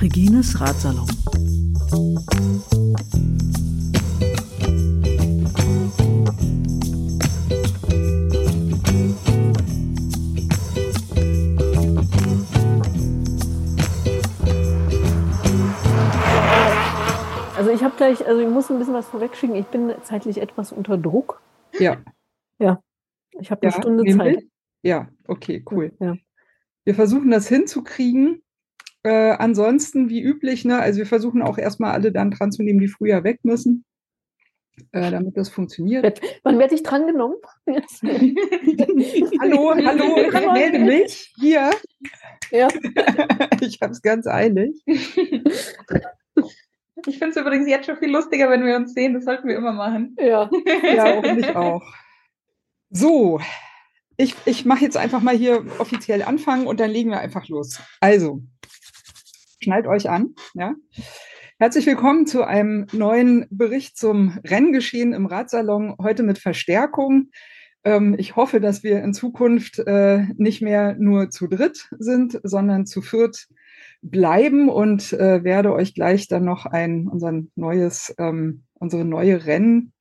[0.00, 1.06] Regines Ratsalon.
[17.56, 19.54] Also ich habe gleich, also ich muss ein bisschen was vorwegschicken.
[19.54, 21.40] Ich bin zeitlich etwas unter Druck.
[21.78, 21.98] Ja.
[22.60, 22.82] Ja.
[23.40, 24.36] Ich habe eine Ja, Stunde nämlich?
[24.36, 24.44] Zeit.
[24.82, 25.92] Ja, okay, cool.
[26.00, 26.16] Ja.
[26.84, 28.42] Wir versuchen das hinzukriegen.
[29.02, 32.80] Äh, ansonsten, wie üblich, ne, also wir versuchen auch erstmal alle dann dran zu nehmen,
[32.80, 33.86] die früher weg müssen,
[34.92, 36.20] äh, damit das funktioniert.
[36.42, 37.38] Wann werde ich drangenommen?
[39.40, 41.70] hallo, hallo, ich melde mich hier.
[42.50, 42.68] Ja.
[43.62, 44.82] Ich habe es ganz eilig.
[44.86, 45.06] Ich
[47.18, 49.12] finde es übrigens jetzt schon viel lustiger, wenn wir uns sehen.
[49.12, 50.16] Das sollten wir immer machen.
[50.18, 50.48] Ja.
[50.82, 51.82] Ja, und ich auch.
[52.92, 53.40] So,
[54.16, 57.80] ich, ich mache jetzt einfach mal hier offiziell anfangen und dann legen wir einfach los.
[58.00, 58.42] Also,
[59.60, 60.34] schnallt euch an.
[60.54, 60.74] Ja.
[61.60, 67.30] Herzlich willkommen zu einem neuen Bericht zum Renngeschehen im Radsalon, heute mit Verstärkung.
[67.84, 72.86] Ähm, ich hoffe, dass wir in Zukunft äh, nicht mehr nur zu dritt sind, sondern
[72.86, 73.46] zu viert
[74.02, 79.92] bleiben und äh, werde euch gleich dann noch ein unser neues, ähm, unsere neue Renn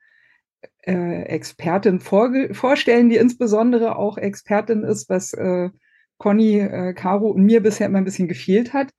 [0.82, 5.70] äh, Expertin vorstellen, die insbesondere auch Expertin ist, was äh,
[6.18, 8.92] Conny, äh, Caro und mir bisher immer ein bisschen gefehlt hat,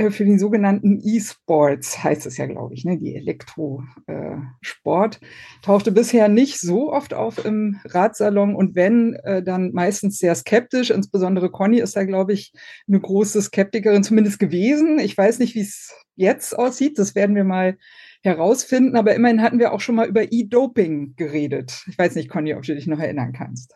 [0.00, 2.98] äh, für den sogenannten E-Sports, heißt es ja, glaube ich, ne?
[2.98, 5.20] die Elektrosport,
[5.62, 10.88] tauchte bisher nicht so oft auf im Radsalon und wenn, äh, dann meistens sehr skeptisch.
[10.90, 12.52] Insbesondere Conny ist da, glaube ich,
[12.88, 14.98] eine große Skeptikerin zumindest gewesen.
[15.00, 16.98] Ich weiß nicht, wie es jetzt aussieht.
[16.98, 17.76] Das werden wir mal
[18.22, 18.96] herausfinden.
[18.96, 21.84] Aber immerhin hatten wir auch schon mal über E-Doping geredet.
[21.88, 23.74] Ich weiß nicht, Conny, ob du dich noch erinnern kannst.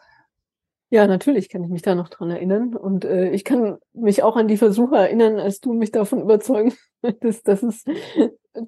[0.91, 2.77] Ja, natürlich kann ich mich da noch dran erinnern.
[2.77, 6.73] Und äh, ich kann mich auch an die Versuche erinnern, als du mich davon überzeugen
[7.02, 7.85] wolltest, dass es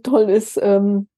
[0.03, 0.59] toll ist.
[0.61, 1.09] Ähm,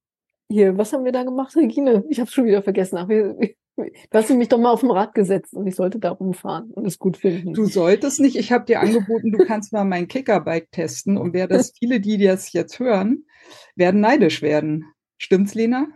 [0.51, 2.05] hier, was haben wir da gemacht, Regine?
[2.09, 2.99] Ich habe schon wieder vergessen.
[2.99, 3.37] Ach, wir,
[3.79, 6.87] du hast mich doch mal auf dem Rad gesetzt und ich sollte da rumfahren und
[6.87, 7.55] es gut finden.
[7.55, 8.37] Du solltest nicht.
[8.37, 11.17] Ich habe dir angeboten, du kannst mal mein Kickerbike testen.
[11.17, 13.25] Und wer das, viele, die das jetzt hören,
[13.77, 14.85] werden neidisch werden.
[15.19, 15.89] Stimmt's, Lena?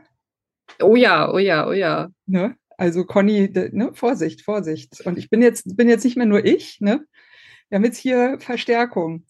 [0.80, 2.08] Oh ja, oh ja, oh ja.
[2.26, 2.56] Ne?
[2.76, 3.90] Also Conny, ne?
[3.94, 5.00] Vorsicht, Vorsicht.
[5.04, 7.04] Und ich bin jetzt, bin jetzt nicht mehr nur ich, ne?
[7.68, 9.24] Wir haben jetzt hier Verstärkung.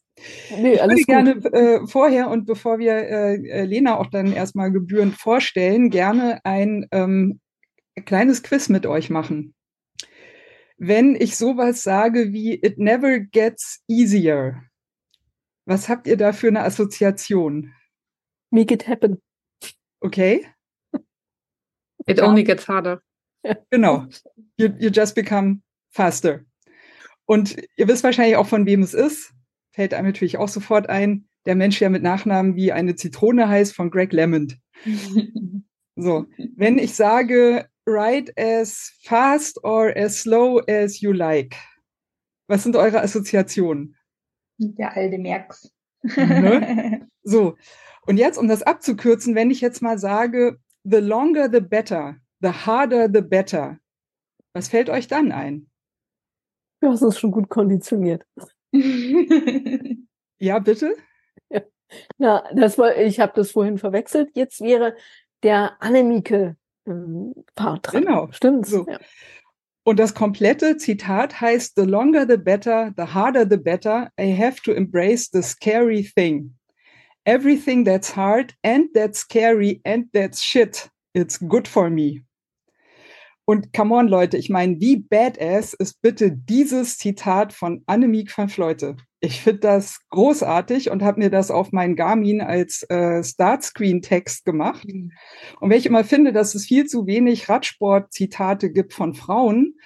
[0.50, 4.32] nee, Ich würde alles gerne äh, vorher und bevor wir äh, äh, Lena auch dann
[4.32, 7.40] erstmal gebührend vorstellen, gerne ein ähm,
[8.00, 9.54] kleines Quiz mit euch machen.
[10.78, 14.62] Wenn ich sowas sage wie It never gets easier,
[15.64, 17.72] was habt ihr da für eine Assoziation?
[18.50, 19.20] Make it happen.
[20.00, 20.47] Okay?
[22.06, 23.00] It only gets harder.
[23.70, 24.06] Genau.
[24.56, 26.44] You, you just become faster.
[27.26, 29.32] Und ihr wisst wahrscheinlich auch, von wem es ist.
[29.70, 31.28] Fällt einem natürlich auch sofort ein.
[31.47, 34.58] Der Mensch, der mit Nachnamen wie eine Zitrone heißt, von Greg LeMond.
[35.94, 36.26] So,
[36.56, 41.56] wenn ich sage, ride as fast or as slow as you like,
[42.48, 43.97] was sind eure Assoziationen?
[44.59, 45.70] Der alte Merks.
[46.03, 47.09] Ne?
[47.25, 47.56] So,
[48.04, 52.48] und jetzt, um das abzukürzen, wenn ich jetzt mal sage, the longer the better, the
[52.48, 53.78] harder the better,
[54.54, 55.70] was fällt euch dann ein?
[56.81, 58.26] Du hast es schon gut konditioniert.
[60.43, 60.97] Ja, bitte?
[62.19, 64.31] Na, das war, ich habe das vorhin verwechselt.
[64.34, 64.97] Jetzt wäre
[65.44, 68.04] der Annemieke Part dran.
[68.04, 68.28] Genau.
[68.32, 68.70] Stimmt's?
[68.70, 68.87] So.
[68.88, 68.98] Ja.
[69.84, 74.62] Und das komplette Zitat heißt, the longer the better, the harder the better, I have
[74.62, 76.54] to embrace the scary thing.
[77.25, 82.25] Everything that's hard and that's scary and that's shit, it's good for me.
[83.44, 88.49] Und come on, Leute, ich meine, wie badass ist bitte dieses Zitat von Annemiek van
[88.49, 88.97] Fleute?
[89.24, 94.84] Ich finde das großartig und habe mir das auf meinen Garmin als äh, Startscreen-Text gemacht.
[94.84, 99.76] Und wenn ich immer finde, dass es viel zu wenig Radsport-Zitate gibt von Frauen,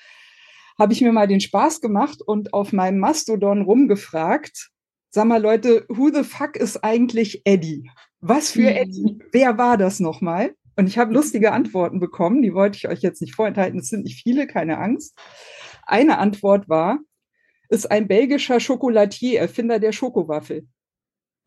[0.79, 4.71] habe ich mir mal den Spaß gemacht und auf meinem Mastodon rumgefragt,
[5.11, 7.91] sag mal Leute, who the fuck ist eigentlich Eddie?
[8.21, 9.19] Was für Eddie?
[9.33, 10.55] Wer war das nochmal?
[10.77, 13.81] Und ich habe lustige Antworten bekommen, die wollte ich euch jetzt nicht vorenthalten.
[13.81, 15.15] Es sind nicht viele, keine Angst.
[15.87, 17.01] Eine Antwort war,
[17.69, 20.67] ist ein belgischer Schokolatier, Erfinder der Schokowaffel.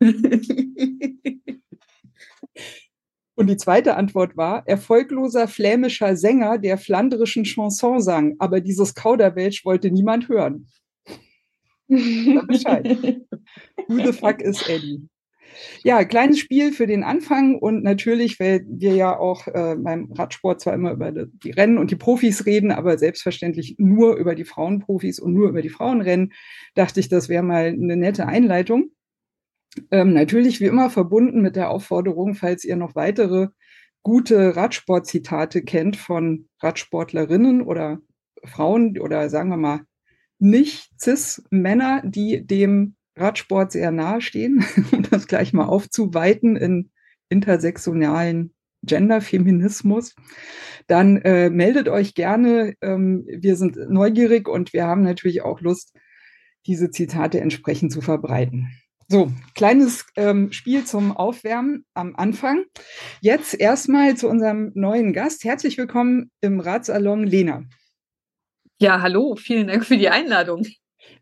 [3.40, 9.64] Und die zweite Antwort war, erfolgloser flämischer Sänger, der flandrischen Chanson sang, aber dieses Kauderwelsch
[9.64, 10.66] wollte niemand hören.
[11.88, 12.86] Bescheid.
[13.88, 15.08] Who the fuck is Eddie?
[15.82, 20.60] Ja, kleines Spiel für den Anfang und natürlich, weil wir ja auch äh, beim Radsport
[20.60, 25.18] zwar immer über die Rennen und die Profis reden, aber selbstverständlich nur über die Frauenprofis
[25.18, 26.32] und nur über die Frauenrennen,
[26.74, 28.90] dachte ich, das wäre mal eine nette Einleitung.
[29.90, 33.48] Ähm, natürlich wie immer verbunden mit der Aufforderung, falls ihr noch weitere
[34.02, 38.00] gute Radsportzitate kennt von Radsportlerinnen oder
[38.44, 39.80] Frauen oder sagen wir mal
[40.38, 46.90] nicht cis-Männer, die dem Radsport sehr nahe stehen, um das gleich mal aufzuweiten in
[47.28, 50.14] intersektionalen Genderfeminismus,
[50.86, 52.74] dann äh, meldet euch gerne.
[52.80, 55.92] Ähm, wir sind neugierig und wir haben natürlich auch Lust,
[56.66, 58.68] diese Zitate entsprechend zu verbreiten.
[59.08, 62.64] So, kleines ähm, Spiel zum Aufwärmen am Anfang.
[63.20, 65.44] Jetzt erstmal zu unserem neuen Gast.
[65.44, 67.64] Herzlich willkommen im Ratsalon Lena.
[68.78, 70.64] Ja, hallo, vielen Dank für die Einladung.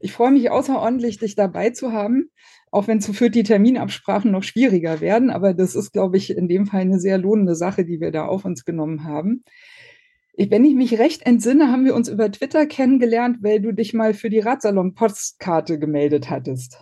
[0.01, 2.31] Ich freue mich außerordentlich, dich dabei zu haben,
[2.71, 5.31] auch wenn zu viert die Terminabsprachen noch schwieriger werden.
[5.31, 8.27] Aber das ist, glaube ich, in dem Fall eine sehr lohnende Sache, die wir da
[8.27, 9.45] auf uns genommen haben.
[10.35, 13.93] Ich, wenn ich mich recht entsinne, haben wir uns über Twitter kennengelernt, weil du dich
[13.93, 16.79] mal für die Radsalon-Postkarte gemeldet hattest.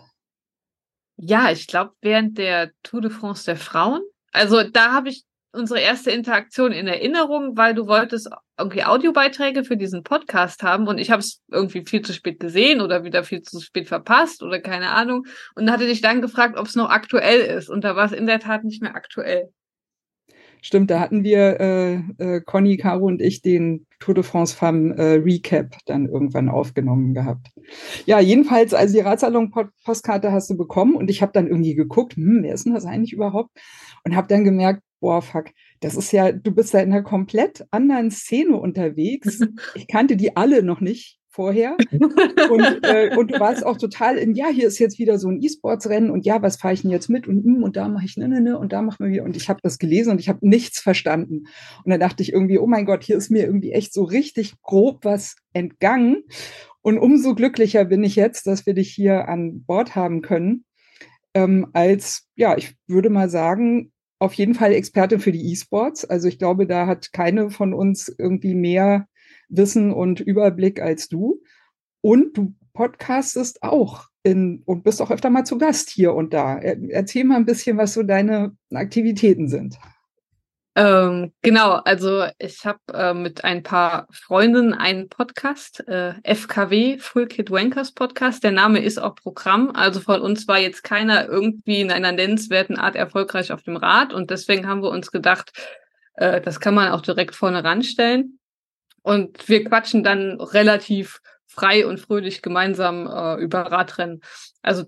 [1.15, 4.01] Ja, ich glaube, während der Tour de France der Frauen.
[4.31, 9.77] Also da habe ich unsere erste Interaktion in Erinnerung, weil du wolltest irgendwie Audiobeiträge für
[9.77, 13.41] diesen Podcast haben und ich habe es irgendwie viel zu spät gesehen oder wieder viel
[13.41, 17.41] zu spät verpasst oder keine Ahnung und hatte dich dann gefragt, ob es noch aktuell
[17.41, 19.49] ist und da war es in der Tat nicht mehr aktuell.
[20.61, 24.95] Stimmt, da hatten wir, äh, äh, Conny, Caro und ich, den Tour de France Femme
[24.95, 27.47] äh, Recap dann irgendwann aufgenommen gehabt.
[28.05, 32.39] Ja, jedenfalls, also die Radsalon-Postkarte hast du bekommen und ich habe dann irgendwie geguckt, hm,
[32.41, 33.51] wer ist denn das eigentlich überhaupt?
[34.03, 35.47] Und habe dann gemerkt, boah, fuck,
[35.79, 39.39] das ist ja, du bist ja in einer komplett anderen Szene unterwegs.
[39.75, 41.77] Ich kannte die alle noch nicht vorher.
[42.49, 45.39] Und, äh, und du warst auch total in, ja, hier ist jetzt wieder so ein
[45.41, 48.17] E-Sports-Rennen und ja, was fahre ich denn jetzt mit und, hm, und da mache ich
[48.17, 49.23] ne, ne, ne und da machen wir wieder.
[49.23, 51.43] Und ich habe das gelesen und ich habe nichts verstanden.
[51.83, 54.59] Und dann dachte ich irgendwie, oh mein Gott, hier ist mir irgendwie echt so richtig
[54.63, 56.23] grob was entgangen.
[56.81, 60.65] Und umso glücklicher bin ich jetzt, dass wir dich hier an Bord haben können.
[61.35, 66.05] Ähm, als, ja, ich würde mal sagen, auf jeden Fall Expertin für die E-Sports.
[66.05, 69.07] Also ich glaube, da hat keine von uns irgendwie mehr
[69.49, 71.41] Wissen und Überblick als du.
[72.01, 76.57] Und du podcastest auch in, und bist auch öfter mal zu Gast hier und da.
[76.57, 79.77] Erzähl mal ein bisschen, was so deine Aktivitäten sind.
[80.77, 87.25] Ähm, genau, also ich habe äh, mit ein paar Freundinnen einen Podcast, äh, FKW, Full
[87.25, 88.43] Kid Wankers Podcast.
[88.43, 89.71] Der Name ist auch Programm.
[89.71, 94.13] Also von uns war jetzt keiner irgendwie in einer nennenswerten Art erfolgreich auf dem Rad.
[94.13, 95.51] Und deswegen haben wir uns gedacht,
[96.13, 98.37] äh, das kann man auch direkt vorne ranstellen.
[99.01, 104.21] Und wir quatschen dann relativ frei und fröhlich gemeinsam äh, über Radrennen.
[104.61, 104.83] Also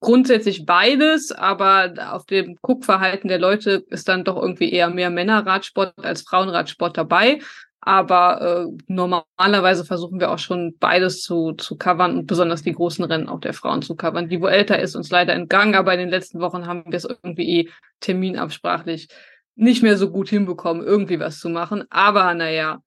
[0.00, 5.94] grundsätzlich beides, aber auf dem Guckverhalten der Leute ist dann doch irgendwie eher mehr Männerradsport
[5.98, 7.40] als Frauenradsport dabei.
[7.80, 13.04] Aber äh, normalerweise versuchen wir auch schon beides zu, zu covern und besonders die großen
[13.04, 14.28] Rennen auch der Frauen zu covern.
[14.28, 17.60] Die älter ist uns leider entgangen, aber in den letzten Wochen haben wir es irgendwie
[17.60, 19.08] eh terminabsprachlich
[19.54, 21.84] nicht mehr so gut hinbekommen, irgendwie was zu machen.
[21.90, 22.82] Aber naja,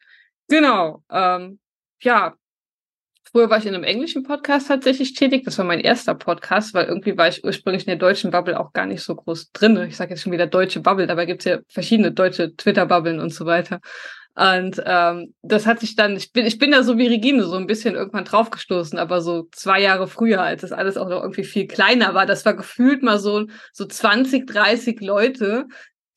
[0.47, 1.03] genau.
[1.09, 1.59] Ähm,
[2.01, 2.35] ja,
[3.31, 5.43] Früher war ich in einem englischen Podcast tatsächlich tätig.
[5.45, 8.73] Das war mein erster Podcast, weil irgendwie war ich ursprünglich in der deutschen Bubble auch
[8.73, 9.77] gar nicht so groß drin.
[9.87, 13.45] Ich sage jetzt schon wieder deutsche Bubble, dabei gibt's ja verschiedene deutsche Twitter-Bubblen und so
[13.45, 13.79] weiter.
[14.35, 17.55] Und ähm, das hat sich dann, ich bin, ich bin da so wie Regine so
[17.55, 21.43] ein bisschen irgendwann draufgestoßen, aber so zwei Jahre früher, als das alles auch noch irgendwie
[21.45, 22.25] viel kleiner war.
[22.25, 25.67] Das war gefühlt mal so, so 20, 30 Leute,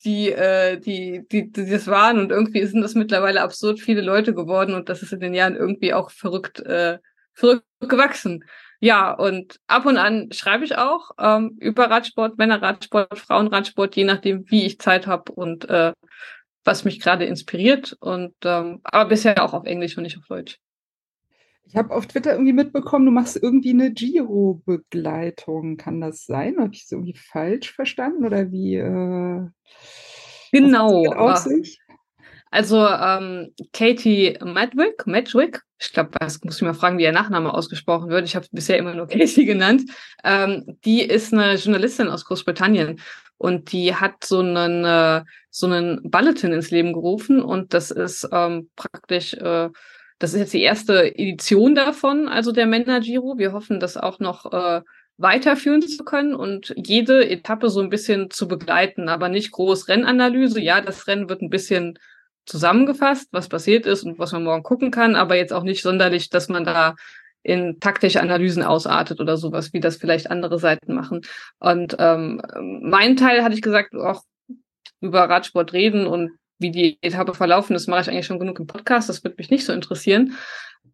[0.05, 2.19] die, äh, die, die, die das waren.
[2.19, 5.55] Und irgendwie sind das mittlerweile absurd viele Leute geworden und das ist in den Jahren
[5.55, 6.99] irgendwie auch verrückt, äh,
[7.35, 8.43] verrückt gewachsen.
[8.79, 14.49] Ja, und ab und an schreibe ich auch ähm, über Radsport, Männerradsport, Frauenradsport, je nachdem,
[14.49, 15.93] wie ich Zeit habe und äh,
[16.63, 17.95] was mich gerade inspiriert.
[17.99, 20.59] Und ähm, aber bisher auch auf Englisch und nicht auf Deutsch.
[21.67, 25.77] Ich habe auf Twitter irgendwie mitbekommen, du machst irgendwie eine Giro-Begleitung.
[25.77, 26.57] Kann das sein?
[26.59, 28.75] Habe ich es irgendwie falsch verstanden oder wie?
[28.75, 29.47] Äh,
[30.51, 31.03] genau.
[32.55, 37.53] Also ähm, Katie Madwick, Madwick, ich glaube, was muss ich mal fragen, wie ihr Nachname
[37.53, 38.23] ausgesprochen wird.
[38.23, 39.83] Ich habe bisher immer nur Katie genannt.
[40.23, 43.01] Ähm, die ist eine Journalistin aus Großbritannien
[43.37, 48.25] und die hat so einen äh, so einen Bulletin ins Leben gerufen und das ist
[48.31, 49.67] ähm, praktisch äh,
[50.19, 53.37] das ist jetzt die erste Edition davon, also der Männer Giro.
[53.37, 54.81] Wir hoffen, das auch noch äh,
[55.17, 60.61] weiterführen zu können und jede Etappe so ein bisschen zu begleiten, aber nicht groß Rennanalyse.
[60.61, 61.99] Ja, das Rennen wird ein bisschen
[62.45, 66.29] zusammengefasst, was passiert ist und was man morgen gucken kann, aber jetzt auch nicht sonderlich,
[66.29, 66.95] dass man da
[67.43, 71.21] in taktische Analysen ausartet oder sowas, wie das vielleicht andere Seiten machen.
[71.59, 72.41] Und ähm,
[72.81, 74.23] mein Teil hatte ich gesagt, auch
[74.99, 78.67] über Radsport reden und wie die Etappe verlaufen ist, mache ich eigentlich schon genug im
[78.67, 79.09] Podcast.
[79.09, 80.35] Das wird mich nicht so interessieren.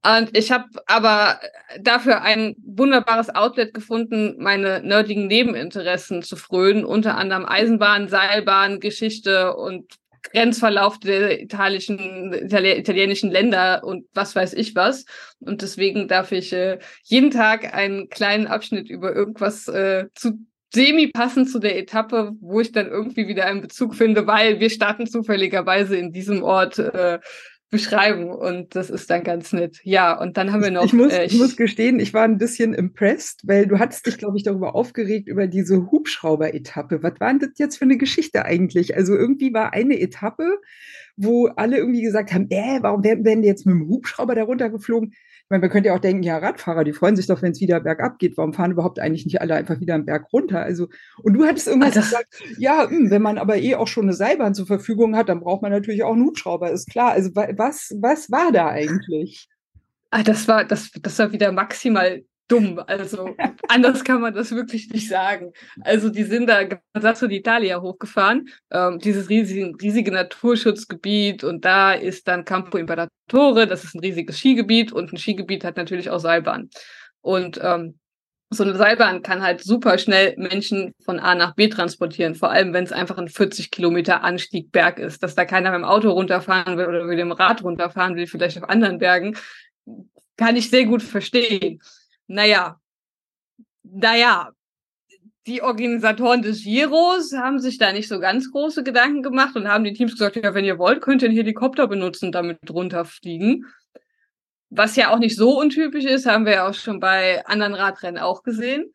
[0.04, 1.40] Und ich habe aber
[1.80, 9.56] dafür ein wunderbares Outlet gefunden, meine nerdigen Nebeninteressen zu frönen, unter anderem Eisenbahn, Seilbahn, Geschichte
[9.56, 9.94] und
[10.34, 15.06] Grenzverlauf der italischen, Itali italienischen Länder und was weiß ich was.
[15.40, 20.40] Und deswegen darf ich äh, jeden Tag einen kleinen Abschnitt über irgendwas äh, zu
[20.74, 24.70] semi passend zu der Etappe, wo ich dann irgendwie wieder einen Bezug finde, weil wir
[24.70, 27.20] starten zufälligerweise in diesem Ort äh,
[27.72, 29.80] beschreiben und das ist dann ganz nett.
[29.84, 30.84] Ja, und dann haben wir noch.
[30.84, 34.18] Ich muss, äh, ich, muss gestehen, ich war ein bisschen impressed, weil du hattest dich,
[34.18, 37.02] glaube ich, darüber aufgeregt, über diese Hubschrauber-Etappe.
[37.02, 38.96] Was war denn das jetzt für eine Geschichte eigentlich?
[38.96, 40.60] Also irgendwie war eine Etappe,
[41.16, 45.14] wo alle irgendwie gesagt haben, äh, warum werden die jetzt mit dem Hubschrauber da runtergeflogen?
[45.52, 47.80] Meine, man könnte ja auch denken, ja, Radfahrer, die freuen sich doch, wenn es wieder
[47.80, 48.38] bergab geht.
[48.38, 50.62] Warum fahren überhaupt eigentlich nicht alle einfach wieder einen Berg runter?
[50.62, 50.88] Also,
[51.22, 54.06] und du hattest irgendwas also, gesagt, ja, mh, hm, wenn man aber eh auch schon
[54.06, 57.12] eine Seilbahn zur Verfügung hat, dann braucht man natürlich auch einen Hubschrauber, ist klar.
[57.12, 59.48] Also, was, was war da eigentlich?
[60.10, 62.82] Ah, das war, das, das war wieder maximal dumm.
[62.86, 63.36] Also
[63.68, 65.54] anders kann man das wirklich nicht sagen.
[65.82, 66.62] Also die sind da
[67.00, 73.84] Sasso d'Italia hochgefahren, ähm, dieses riesige, riesige Naturschutzgebiet und da ist dann Campo Imperatore, das
[73.84, 76.70] ist ein riesiges Skigebiet und ein Skigebiet hat natürlich auch Seilbahn.
[77.22, 77.98] Und ähm,
[78.54, 82.74] so eine Seilbahn kann halt super schnell Menschen von A nach B transportieren, vor allem
[82.74, 86.10] wenn es einfach ein 40 Kilometer Anstieg Berg ist, dass da keiner mit dem Auto
[86.10, 89.38] runterfahren will oder mit dem Rad runterfahren will, vielleicht auf anderen Bergen,
[90.36, 91.80] kann ich sehr gut verstehen
[92.32, 92.80] naja,
[93.84, 94.52] naja,
[95.48, 99.84] die Organisatoren des Giros haben sich da nicht so ganz große Gedanken gemacht und haben
[99.84, 103.66] den Teams gesagt, ja, wenn ihr wollt, könnt ihr einen Helikopter benutzen, damit runterfliegen.
[104.70, 108.22] Was ja auch nicht so untypisch ist, haben wir ja auch schon bei anderen Radrennen
[108.22, 108.94] auch gesehen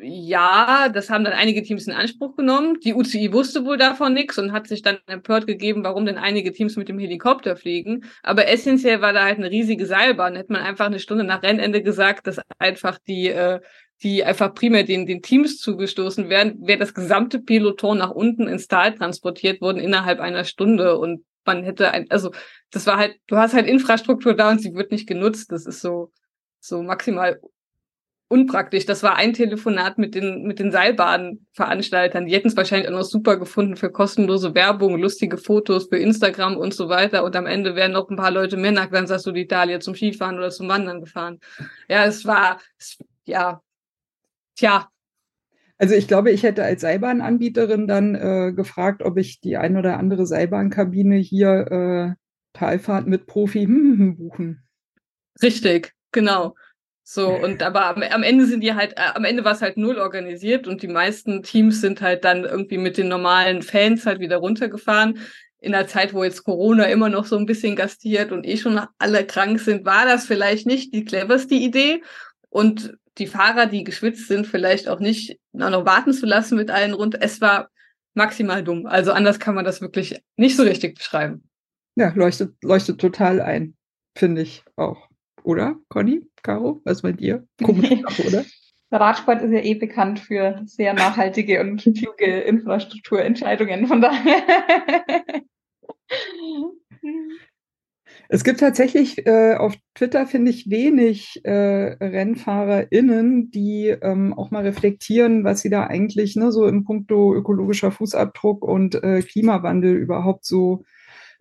[0.00, 2.78] ja, das haben dann einige Teams in Anspruch genommen.
[2.80, 6.52] Die UCI wusste wohl davon nichts und hat sich dann empört gegeben, warum denn einige
[6.52, 8.04] Teams mit dem Helikopter fliegen.
[8.22, 10.36] Aber essentiell war da halt eine riesige Seilbahn.
[10.36, 13.60] Hätte man einfach eine Stunde nach Rennende gesagt, dass einfach die, äh,
[14.02, 18.68] die einfach primär den, den Teams zugestoßen wären, wäre das gesamte Peloton nach unten ins
[18.68, 22.30] Tal transportiert worden innerhalb einer Stunde und man hätte ein, also
[22.70, 25.50] das war halt, du hast halt Infrastruktur da und sie wird nicht genutzt.
[25.50, 26.12] Das ist so,
[26.60, 27.40] so maximal
[28.28, 28.86] unpraktisch.
[28.86, 32.26] Das war ein Telefonat mit den, mit den Seilbahnveranstaltern.
[32.26, 36.56] Die hätten es wahrscheinlich auch noch super gefunden für kostenlose Werbung, lustige Fotos für Instagram
[36.56, 37.24] und so weiter.
[37.24, 40.50] Und am Ende wären noch ein paar Leute mehr nach Gran d'Italia zum Skifahren oder
[40.50, 41.40] zum Wandern gefahren.
[41.88, 43.62] Ja, es war, es, ja,
[44.54, 44.88] tja.
[45.78, 49.96] Also ich glaube, ich hätte als Seilbahnanbieterin dann äh, gefragt, ob ich die ein oder
[49.96, 54.68] andere Seilbahnkabine hier äh, Talfahrt mit Profi hm, hm, buchen.
[55.40, 56.56] Richtig, genau.
[57.10, 59.78] So, und aber am, am Ende sind die halt, äh, am Ende war es halt
[59.78, 64.20] null organisiert und die meisten Teams sind halt dann irgendwie mit den normalen Fans halt
[64.20, 65.18] wieder runtergefahren.
[65.58, 68.78] In der Zeit, wo jetzt Corona immer noch so ein bisschen gastiert und eh schon
[68.98, 72.02] alle krank sind, war das vielleicht nicht die cleverste Idee.
[72.50, 76.92] Und die Fahrer, die geschwitzt sind, vielleicht auch nicht noch warten zu lassen mit allen
[76.92, 77.18] runter.
[77.22, 77.70] Es war
[78.14, 78.86] maximal dumm.
[78.86, 81.48] Also anders kann man das wirklich nicht so richtig beschreiben.
[81.96, 83.74] Ja, leuchtet, leuchtet total ein,
[84.14, 85.08] finde ich auch.
[85.42, 86.27] Oder, Conny?
[86.42, 86.80] Caro?
[86.84, 87.46] Was bei dir?
[87.62, 87.90] Komisch,
[88.26, 88.44] oder?
[88.90, 93.86] Der Radsport ist ja eh bekannt für sehr nachhaltige und kluge Infrastrukturentscheidungen.
[93.86, 94.36] Von daher.
[98.30, 104.64] Es gibt tatsächlich äh, auf Twitter, finde ich, wenig äh, RennfahrerInnen, die ähm, auch mal
[104.64, 110.44] reflektieren, was sie da eigentlich ne, so im Punkto ökologischer Fußabdruck und äh, Klimawandel überhaupt
[110.44, 110.84] so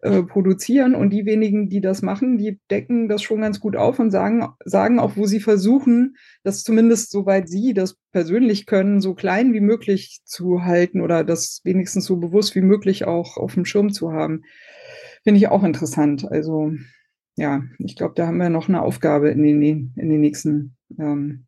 [0.02, 0.96] äh, produzieren.
[0.96, 4.48] Und die wenigen, die das machen, die decken das schon ganz gut auf und sagen,
[4.64, 9.60] sagen auch, wo sie versuchen, das zumindest soweit sie das persönlich können, so klein wie
[9.60, 14.12] möglich zu halten oder das wenigstens so bewusst wie möglich auch auf dem Schirm zu
[14.12, 14.44] haben.
[15.24, 16.30] Finde ich auch interessant.
[16.30, 16.74] Also
[17.36, 21.48] ja, ich glaube, da haben wir noch eine Aufgabe in den, in den nächsten ähm,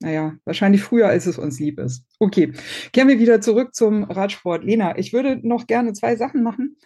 [0.00, 2.04] naja, wahrscheinlich früher, als es uns lieb ist.
[2.18, 2.52] Okay,
[2.92, 4.62] kehren wir wieder zurück zum Radsport.
[4.62, 6.76] Lena, ich würde noch gerne zwei Sachen machen.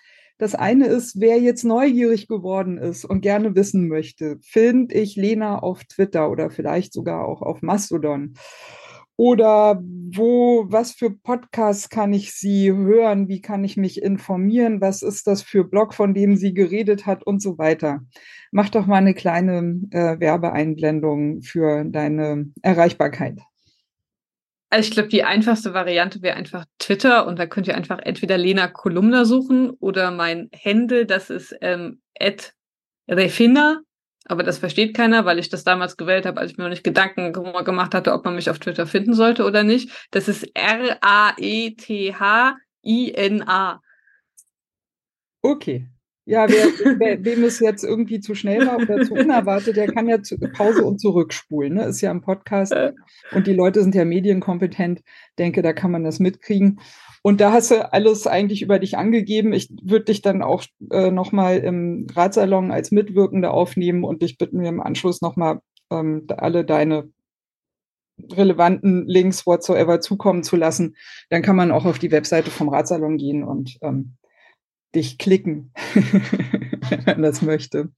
[0.40, 5.58] Das eine ist, wer jetzt neugierig geworden ist und gerne wissen möchte, finde ich Lena
[5.58, 8.32] auf Twitter oder vielleicht sogar auch auf Mastodon.
[9.16, 13.28] Oder wo, was für Podcasts kann ich sie hören?
[13.28, 14.80] Wie kann ich mich informieren?
[14.80, 18.00] Was ist das für Blog, von dem sie geredet hat und so weiter?
[18.50, 23.40] Mach doch mal eine kleine äh, Werbeeinblendung für deine Erreichbarkeit.
[24.70, 28.38] Also ich glaube, die einfachste Variante wäre einfach Twitter und da könnt ihr einfach entweder
[28.38, 32.00] Lena Kolumna suchen oder mein Händel, das ist ähm,
[33.08, 33.80] Refina,
[34.26, 36.84] aber das versteht keiner, weil ich das damals gewählt habe, als ich mir noch nicht
[36.84, 39.90] Gedanken gemacht hatte, ob man mich auf Twitter finden sollte oder nicht.
[40.12, 41.00] Das ist R-A-E-T-H-I-N-A.
[45.42, 45.88] Okay.
[46.30, 46.66] Ja, wer,
[47.00, 50.38] wer, wem es jetzt irgendwie zu schnell war oder zu unerwartet, der kann ja zu,
[50.38, 51.74] Pause und zurückspulen.
[51.74, 51.86] Ne?
[51.86, 52.72] Ist ja ein Podcast
[53.32, 55.02] und die Leute sind ja medienkompetent.
[55.40, 56.78] Denke, da kann man das mitkriegen.
[57.22, 59.52] Und da hast du alles eigentlich über dich angegeben.
[59.52, 64.58] Ich würde dich dann auch äh, nochmal im Ratsalon als Mitwirkende aufnehmen und dich bitten,
[64.58, 65.60] mir im Anschluss nochmal
[65.90, 67.10] ähm, alle deine
[68.32, 70.94] relevanten Links whatsoever zukommen zu lassen.
[71.28, 74.16] Dann kann man auch auf die Webseite vom Ratsalon gehen und ähm,
[74.94, 75.72] dich klicken,
[76.90, 77.90] wenn man das möchte.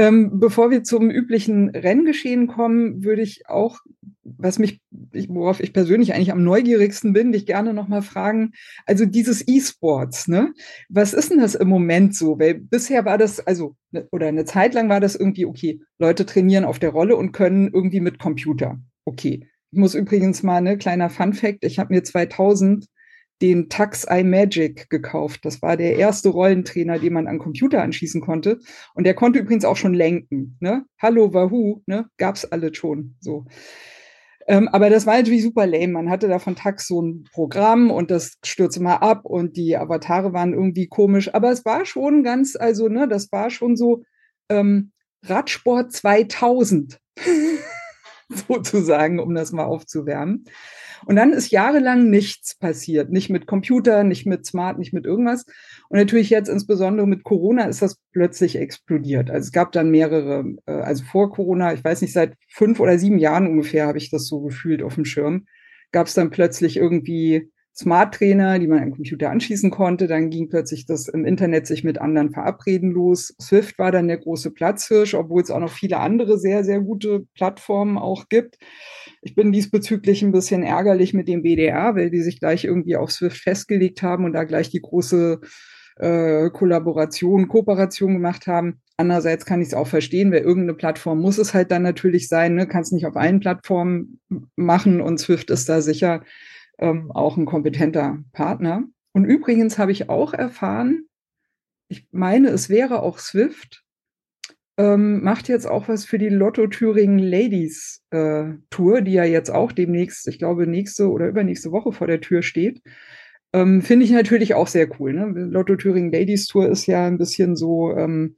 [0.00, 3.80] Ähm, bevor wir zum üblichen Renngeschehen kommen, würde ich auch,
[4.22, 4.80] was mich,
[5.28, 8.52] worauf ich persönlich eigentlich am neugierigsten bin, dich gerne nochmal fragen.
[8.86, 10.54] Also dieses E-Sports, ne?
[10.88, 12.38] Was ist denn das im Moment so?
[12.38, 16.24] Weil bisher war das, also, ne, oder eine Zeit lang war das irgendwie, okay, Leute
[16.24, 18.78] trainieren auf der Rolle und können irgendwie mit Computer.
[19.04, 19.46] Okay.
[19.70, 22.86] Ich muss übrigens mal, ne, kleiner Fun Fact, ich habe mir 2000
[23.42, 25.44] den Tux iMagic gekauft.
[25.44, 28.58] Das war der erste Rollentrainer, den man an Computer anschließen konnte.
[28.94, 30.56] Und der konnte übrigens auch schon lenken.
[30.60, 30.84] Ne?
[30.98, 32.06] Hallo, Wahoo, ne?
[32.18, 33.16] gab's alle schon.
[33.20, 33.46] So.
[34.46, 35.88] Ähm, aber das war natürlich super lame.
[35.88, 39.76] Man hatte da von Tax so ein Programm und das stürzte mal ab und die
[39.76, 41.32] Avatare waren irgendwie komisch.
[41.34, 44.02] Aber es war schon ganz, also, ne, das war schon so
[44.48, 44.92] ähm,
[45.24, 46.98] Radsport 2000
[48.48, 50.44] sozusagen, um das mal aufzuwärmen.
[51.06, 53.10] Und dann ist jahrelang nichts passiert.
[53.10, 55.44] Nicht mit Computer, nicht mit Smart, nicht mit irgendwas.
[55.88, 59.30] Und natürlich jetzt insbesondere mit Corona ist das plötzlich explodiert.
[59.30, 62.98] Also es gab dann mehrere, äh, also vor Corona, ich weiß nicht, seit fünf oder
[62.98, 65.46] sieben Jahren ungefähr habe ich das so gefühlt auf dem Schirm,
[65.92, 70.06] gab es dann plötzlich irgendwie Smart Trainer, die man am Computer anschließen konnte.
[70.06, 73.34] Dann ging plötzlich das im Internet sich mit anderen verabreden los.
[73.40, 77.26] Swift war dann der große Platzhirsch, obwohl es auch noch viele andere sehr, sehr gute
[77.34, 78.58] Plattformen auch gibt.
[79.22, 83.12] Ich bin diesbezüglich ein bisschen ärgerlich mit dem BDR, weil die sich gleich irgendwie auf
[83.12, 85.40] Swift festgelegt haben und da gleich die große
[85.96, 88.80] äh, Kollaboration, Kooperation gemacht haben.
[88.96, 92.54] Andererseits kann ich es auch verstehen, weil irgendeine Plattform muss es halt dann natürlich sein.
[92.54, 92.66] Ne?
[92.66, 94.20] Kann es nicht auf allen Plattformen
[94.56, 96.22] machen und Swift ist da sicher
[96.78, 98.84] ähm, auch ein kompetenter Partner.
[99.12, 101.04] Und übrigens habe ich auch erfahren,
[101.88, 103.84] ich meine, es wäre auch Swift,
[104.80, 109.50] ähm, macht jetzt auch was für die Lotto Thüringen Ladies äh, Tour, die ja jetzt
[109.50, 112.80] auch demnächst, ich glaube, nächste oder übernächste Woche vor der Tür steht.
[113.52, 115.12] Ähm, Finde ich natürlich auch sehr cool.
[115.12, 115.26] Ne?
[115.50, 118.36] Lotto Thüringen Ladies Tour ist ja ein bisschen so ähm,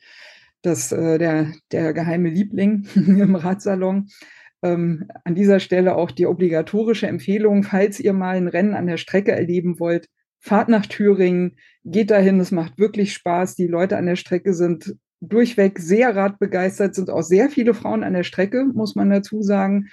[0.62, 4.08] das, äh, der, der geheime Liebling im Radsalon.
[4.64, 8.96] Ähm, an dieser Stelle auch die obligatorische Empfehlung, falls ihr mal ein Rennen an der
[8.96, 10.08] Strecke erleben wollt,
[10.40, 13.54] fahrt nach Thüringen, geht dahin, es macht wirklich Spaß.
[13.54, 18.12] Die Leute an der Strecke sind durchweg sehr radbegeistert, sind auch sehr viele Frauen an
[18.12, 19.88] der Strecke, muss man dazu sagen.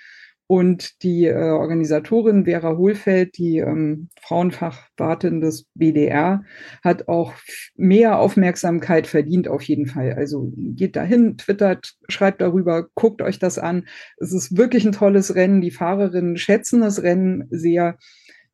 [0.52, 6.44] Und die äh, Organisatorin Vera Hohlfeld, die ähm, Frauenfachwartin des BDR,
[6.84, 7.34] hat auch
[7.76, 10.14] mehr Aufmerksamkeit verdient auf jeden Fall.
[10.14, 13.88] Also geht dahin, twittert, schreibt darüber, guckt euch das an.
[14.18, 15.62] Es ist wirklich ein tolles Rennen.
[15.62, 18.00] Die Fahrerinnen schätzen das Rennen sehr.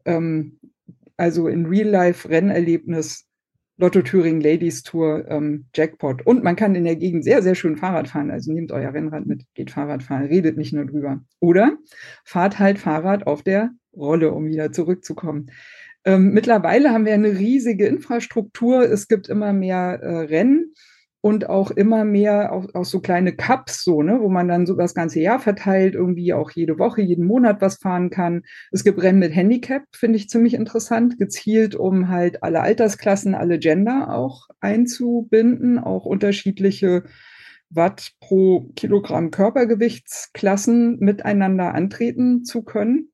[0.03, 0.59] Ähm,
[1.15, 3.25] also in Real-Life-Rennerlebnis
[3.77, 6.25] Lotto Thüringen Ladies Tour ähm, Jackpot.
[6.25, 8.31] Und man kann in der Gegend sehr, sehr schön Fahrrad fahren.
[8.31, 11.21] Also nehmt euer Rennrad mit, geht Fahrrad fahren, redet nicht nur drüber.
[11.39, 11.77] Oder
[12.23, 15.51] fahrt halt Fahrrad auf der Rolle, um wieder zurückzukommen.
[16.05, 18.83] Ähm, mittlerweile haben wir eine riesige Infrastruktur.
[18.83, 20.73] Es gibt immer mehr äh, Rennen
[21.25, 24.75] und auch immer mehr auch, auch so kleine Cups, so, ne, wo man dann so
[24.75, 28.43] das ganze Jahr verteilt, irgendwie auch jede Woche, jeden Monat was fahren kann.
[28.71, 33.57] Es gibt Rennen mit Handicap, finde ich ziemlich interessant, gezielt, um halt alle Altersklassen, alle
[33.57, 37.05] Gender auch einzubinden, auch unterschiedliche
[37.71, 43.09] Watt pro Kilogramm Körpergewichtsklassen miteinander antreten zu können.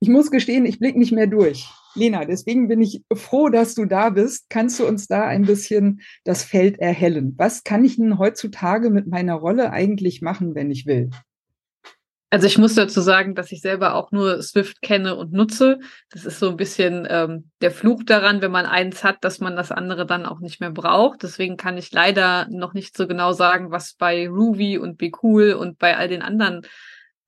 [0.00, 1.66] Ich muss gestehen, ich blicke nicht mehr durch.
[1.94, 4.46] Lena, deswegen bin ich froh, dass du da bist.
[4.50, 7.34] Kannst du uns da ein bisschen das Feld erhellen?
[7.36, 11.10] Was kann ich denn heutzutage mit meiner Rolle eigentlich machen, wenn ich will?
[12.34, 15.78] Also ich muss dazu sagen, dass ich selber auch nur Swift kenne und nutze.
[16.10, 19.54] Das ist so ein bisschen ähm, der Fluch daran, wenn man eins hat, dass man
[19.54, 21.22] das andere dann auch nicht mehr braucht.
[21.22, 25.52] Deswegen kann ich leider noch nicht so genau sagen, was bei Ruby und Be Cool
[25.52, 26.62] und bei all den anderen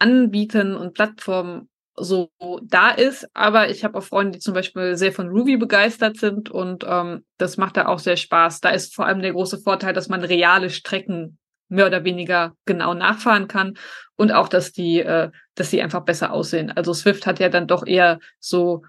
[0.00, 2.30] Anbietern und Plattformen so
[2.62, 3.28] da ist.
[3.34, 7.24] Aber ich habe auch Freunde, die zum Beispiel sehr von Ruby begeistert sind und ähm,
[7.38, 8.60] das macht da auch sehr Spaß.
[8.60, 12.94] Da ist vor allem der große Vorteil, dass man reale Strecken mehr oder weniger genau
[12.94, 13.76] nachfahren kann
[14.16, 16.70] und auch, dass die, äh, dass sie einfach besser aussehen.
[16.70, 18.82] Also Swift hat ja dann doch eher so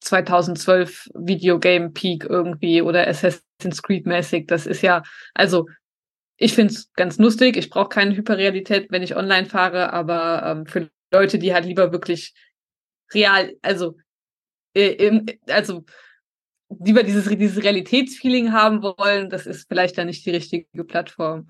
[0.00, 4.46] 2012 Videogame Peak irgendwie oder Assassin's Creed mäßig.
[4.46, 5.02] Das ist ja,
[5.34, 5.66] also
[6.36, 7.56] ich finde es ganz lustig.
[7.56, 11.92] Ich brauche keine Hyperrealität, wenn ich online fahre, aber ähm, für Leute, die halt lieber
[11.92, 12.34] wirklich
[13.14, 13.96] real, also
[14.74, 15.84] äh, im, also
[16.82, 21.46] lieber dieses, dieses Realitätsfeeling haben wollen, das ist vielleicht dann nicht die richtige Plattform.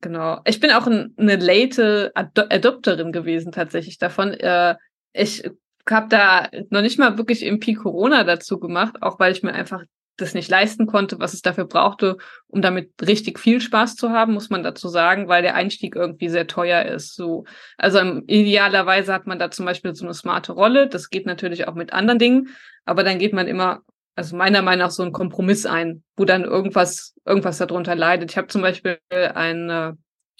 [0.00, 0.40] Genau.
[0.44, 4.32] Ich bin auch ein, eine late Ad Adopterin gewesen tatsächlich davon.
[4.32, 4.76] Äh,
[5.12, 5.42] ich
[5.88, 9.84] habe da noch nicht mal wirklich irgendwie Corona dazu gemacht, auch weil ich mir einfach
[10.20, 14.34] das nicht leisten konnte, was es dafür brauchte, um damit richtig viel Spaß zu haben,
[14.34, 17.14] muss man dazu sagen, weil der Einstieg irgendwie sehr teuer ist.
[17.14, 17.44] So,
[17.78, 20.88] also idealerweise hat man da zum Beispiel so eine smarte Rolle.
[20.88, 22.48] Das geht natürlich auch mit anderen Dingen,
[22.84, 23.80] aber dann geht man immer,
[24.14, 28.30] also meiner Meinung nach so einen Kompromiss ein, wo dann irgendwas, irgendwas darunter leidet.
[28.30, 29.92] Ich habe zum Beispiel einen, äh,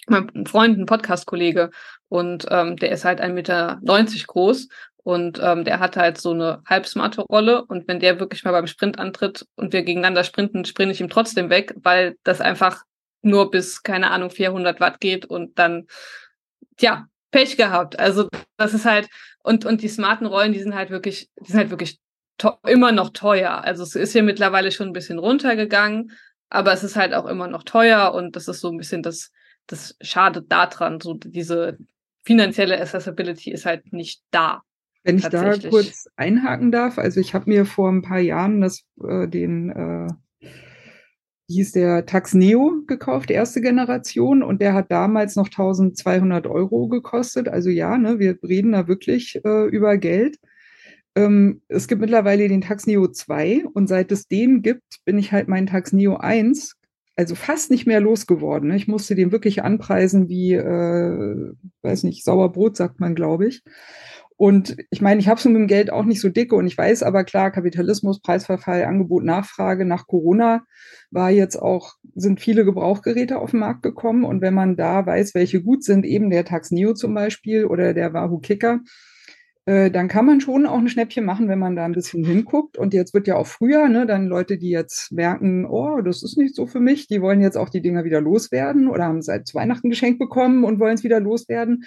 [0.07, 1.69] mein Freund, ein Podcast-Kollege,
[2.11, 3.79] und ähm, der ist halt 1,90 Meter
[4.27, 4.67] groß
[5.03, 7.65] und ähm, der hat halt so eine halbsmarte Rolle.
[7.65, 11.09] Und wenn der wirklich mal beim Sprint antritt und wir gegeneinander sprinten, springe ich ihm
[11.09, 12.83] trotzdem weg, weil das einfach
[13.21, 15.87] nur bis, keine Ahnung, 400 Watt geht und dann,
[16.79, 17.99] ja, Pech gehabt.
[17.99, 19.07] Also das ist halt,
[19.43, 21.99] und, und die smarten Rollen, die sind halt wirklich, die sind halt wirklich
[22.65, 23.63] immer noch teuer.
[23.63, 26.11] Also es ist hier mittlerweile schon ein bisschen runtergegangen,
[26.49, 29.31] aber es ist halt auch immer noch teuer und das ist so ein bisschen das,
[29.67, 30.99] das schadet daran.
[30.99, 31.77] So diese
[32.23, 34.63] finanzielle Accessibility ist halt nicht da.
[35.03, 38.83] Wenn ich da kurz einhaken darf, also ich habe mir vor ein paar Jahren das,
[39.03, 40.07] äh, den, äh,
[41.49, 47.49] hieß der Tax Neo gekauft, erste Generation, und der hat damals noch 1200 Euro gekostet.
[47.49, 50.37] Also ja, ne, wir reden da wirklich äh, über Geld.
[51.15, 55.31] Ähm, es gibt mittlerweile den Tax Neo 2 und seit es den gibt, bin ich
[55.31, 56.77] halt meinen Tax Neo 1
[57.15, 58.69] also fast nicht mehr losgeworden.
[58.69, 58.75] Ne?
[58.75, 63.63] Ich musste den wirklich anpreisen wie, äh, weiß nicht, Sauerbrot, sagt man, glaube ich.
[64.41, 66.75] Und ich meine, ich habe es mit dem Geld auch nicht so dicke und ich
[66.75, 70.63] weiß aber klar, Kapitalismus, Preisverfall, Angebot, Nachfrage nach Corona
[71.11, 74.23] war jetzt auch, sind viele Gebrauchgeräte auf den Markt gekommen.
[74.23, 77.93] Und wenn man da weiß, welche gut sind, eben der Tax Neo zum Beispiel oder
[77.93, 78.79] der Wahoo Kicker,
[79.67, 82.79] äh, dann kann man schon auch ein Schnäppchen machen, wenn man da ein bisschen hinguckt.
[82.79, 86.39] Und jetzt wird ja auch früher, ne, dann Leute, die jetzt merken, oh, das ist
[86.39, 89.53] nicht so für mich, die wollen jetzt auch die Dinger wieder loswerden oder haben seit
[89.53, 91.83] Weihnachten geschenkt bekommen und wollen es wieder loswerden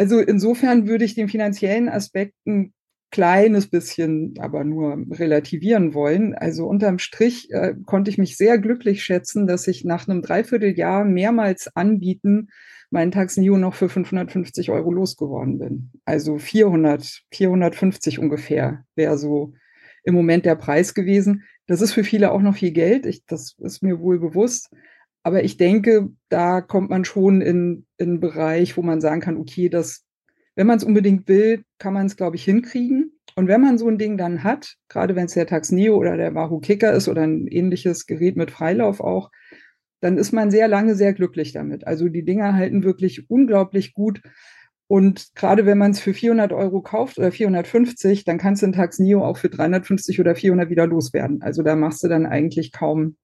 [0.00, 2.72] also insofern würde ich den finanziellen Aspekt ein
[3.10, 6.34] kleines bisschen, aber nur relativieren wollen.
[6.34, 11.04] Also unterm Strich äh, konnte ich mich sehr glücklich schätzen, dass ich nach einem Dreivierteljahr
[11.04, 12.48] mehrmals anbieten
[12.88, 15.90] meinen Tax New noch für 550 Euro losgeworden bin.
[16.06, 19.52] Also 400, 450 ungefähr wäre so
[20.02, 21.44] im Moment der Preis gewesen.
[21.66, 23.04] Das ist für viele auch noch viel Geld.
[23.04, 24.70] Ich, das ist mir wohl bewusst.
[25.22, 29.36] Aber ich denke, da kommt man schon in, in einen Bereich, wo man sagen kann,
[29.36, 30.04] okay, das,
[30.54, 33.12] wenn man es unbedingt will, kann man es, glaube ich, hinkriegen.
[33.36, 36.16] Und wenn man so ein Ding dann hat, gerade wenn es der Tax Neo oder
[36.16, 39.30] der Wahoo Kicker ist oder ein ähnliches Gerät mit Freilauf auch,
[40.00, 41.86] dann ist man sehr lange sehr glücklich damit.
[41.86, 44.22] Also die Dinger halten wirklich unglaublich gut.
[44.86, 48.72] Und gerade wenn man es für 400 Euro kauft oder 450, dann kannst du den
[48.72, 51.42] Tax Neo auch für 350 oder 400 wieder loswerden.
[51.42, 53.16] Also da machst du dann eigentlich kaum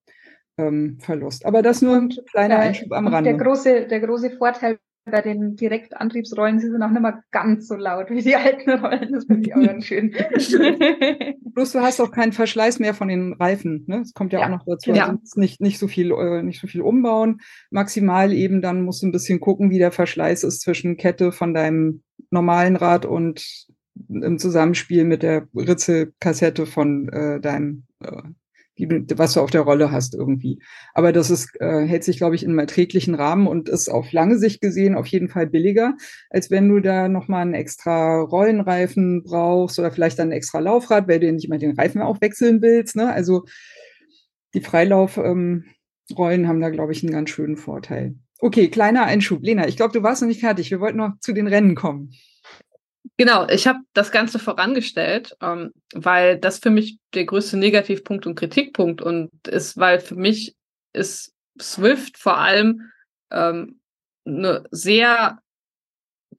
[0.59, 1.47] ähm, Verlust.
[1.47, 3.31] Aber das nur ein kleiner Einschub am Rande.
[3.31, 7.77] Der große, der große Vorteil bei den Direktantriebsrollen, sie sind auch nicht mehr ganz so
[7.77, 9.13] laut wie die alten Rollen.
[9.13, 10.11] Das finde ich auch ganz schön.
[11.55, 13.85] Plus du hast auch keinen Verschleiß mehr von den Reifen.
[13.87, 14.01] Ne?
[14.01, 14.47] Das kommt ja, ja.
[14.47, 14.91] auch noch dazu.
[14.93, 15.09] Ja.
[15.09, 17.41] Also nicht, nicht, so viel, äh, nicht so viel umbauen.
[17.71, 21.55] Maximal eben dann musst du ein bisschen gucken, wie der Verschleiß ist zwischen Kette von
[21.55, 23.69] deinem normalen Rad und
[24.09, 28.23] im Zusammenspiel mit der Ritzelkassette von äh, deinem äh,
[28.79, 30.61] die was du auf der Rolle hast irgendwie.
[30.93, 34.13] Aber das ist, äh, hält sich, glaube ich, in einem erträglichen Rahmen und ist auf
[34.13, 35.95] lange Sicht gesehen auf jeden Fall billiger,
[36.31, 41.09] als wenn du da nochmal einen extra Rollenreifen brauchst oder vielleicht dann ein extra Laufrad,
[41.09, 42.97] weil du nicht mal den Reifen auch wechseln willst.
[42.97, 43.13] Ne?
[43.13, 43.45] Also
[44.55, 45.65] die Freilaufrollen
[46.19, 48.17] ähm, haben da, glaube ich, einen ganz schönen Vorteil.
[48.39, 49.43] Okay, kleiner Einschub.
[49.43, 50.71] Lena, ich glaube, du warst noch nicht fertig.
[50.71, 52.11] Wir wollten noch zu den Rennen kommen.
[53.19, 58.35] Genau, ich habe das Ganze vorangestellt, ähm, weil das für mich der größte Negativpunkt und
[58.35, 60.55] Kritikpunkt und ist, weil für mich
[60.93, 62.91] ist Swift vor allem
[63.31, 63.81] ähm,
[64.27, 65.39] eine sehr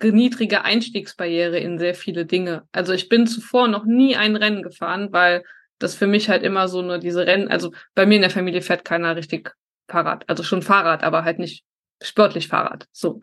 [0.04, 2.68] niedrige Einstiegsbarriere in sehr viele Dinge.
[2.72, 5.44] Also ich bin zuvor noch nie ein Rennen gefahren, weil
[5.80, 8.62] das für mich halt immer so nur diese Rennen, also bei mir in der Familie
[8.62, 9.56] fährt keiner richtig
[9.90, 11.64] Fahrrad, also schon Fahrrad, aber halt nicht
[12.02, 12.86] sportlich Fahrrad.
[12.92, 13.22] So.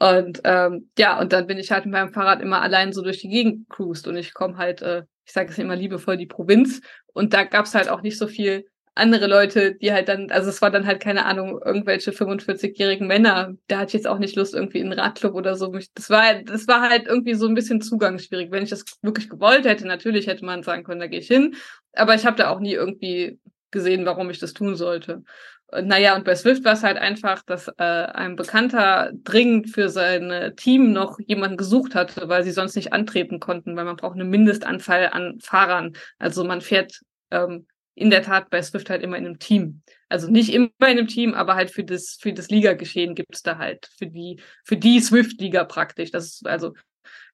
[0.00, 3.20] Und ähm, ja, und dann bin ich halt mit meinem Fahrrad immer allein so durch
[3.20, 6.80] die Gegend cruised und ich komme halt, äh, ich sage es immer liebevoll, die Provinz.
[7.12, 10.62] Und da gab's halt auch nicht so viel andere Leute, die halt dann, also es
[10.62, 13.54] war dann halt keine Ahnung, irgendwelche 45-jährigen Männer.
[13.68, 15.70] Da hatte ich jetzt auch nicht Lust irgendwie in einen Radclub oder so.
[15.94, 18.50] Das war, das war halt irgendwie so ein bisschen zugangsschwierig.
[18.50, 21.56] Wenn ich das wirklich gewollt hätte, natürlich hätte man sagen können, da gehe ich hin.
[21.92, 23.38] Aber ich habe da auch nie irgendwie
[23.70, 25.22] gesehen, warum ich das tun sollte.
[25.72, 30.52] Naja, und bei Swift war es halt einfach, dass äh, ein Bekannter dringend für sein
[30.56, 34.24] Team noch jemanden gesucht hatte, weil sie sonst nicht antreten konnten, weil man braucht eine
[34.24, 35.92] Mindestanzahl an Fahrern.
[36.18, 39.82] Also man fährt ähm, in der Tat bei Swift halt immer in einem Team.
[40.08, 43.42] Also nicht immer in einem Team, aber halt für das, für das Liga-Geschehen gibt es
[43.42, 46.10] da halt, für die, für die Swift-Liga praktisch.
[46.10, 46.74] Das ist also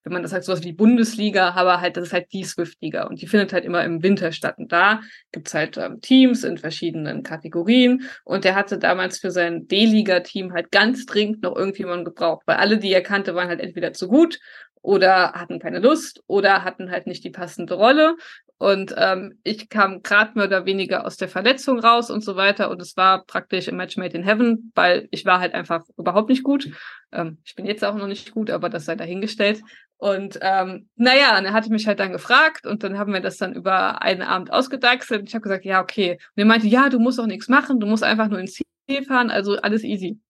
[0.06, 3.08] wenn man das sagt, sowas wie die Bundesliga, aber halt, das ist halt die Swift-Liga
[3.08, 4.54] und die findet halt immer im Winter statt.
[4.56, 5.00] Und da
[5.32, 10.70] gibt's halt ähm, Teams in verschiedenen Kategorien und der hatte damals für sein D-Liga-Team halt
[10.70, 14.38] ganz dringend noch irgendjemanden gebraucht, weil alle, die er kannte, waren halt entweder zu gut
[14.80, 18.14] oder hatten keine Lust oder hatten halt nicht die passende Rolle.
[18.58, 22.70] Und ähm, ich kam gerade mehr oder weniger aus der Verletzung raus und so weiter.
[22.70, 26.30] Und es war praktisch ein Match made in heaven, weil ich war halt einfach überhaupt
[26.30, 26.70] nicht gut.
[27.12, 29.60] Ähm, ich bin jetzt auch noch nicht gut, aber das sei dahingestellt.
[29.98, 33.38] Und ähm, naja, und er hatte mich halt dann gefragt und dann haben wir das
[33.38, 35.20] dann über einen Abend ausgedeichselt.
[35.20, 36.12] Und ich habe gesagt, ja, okay.
[36.12, 39.04] Und er meinte, ja, du musst auch nichts machen, du musst einfach nur ins Ziel
[39.04, 40.20] fahren, also alles easy.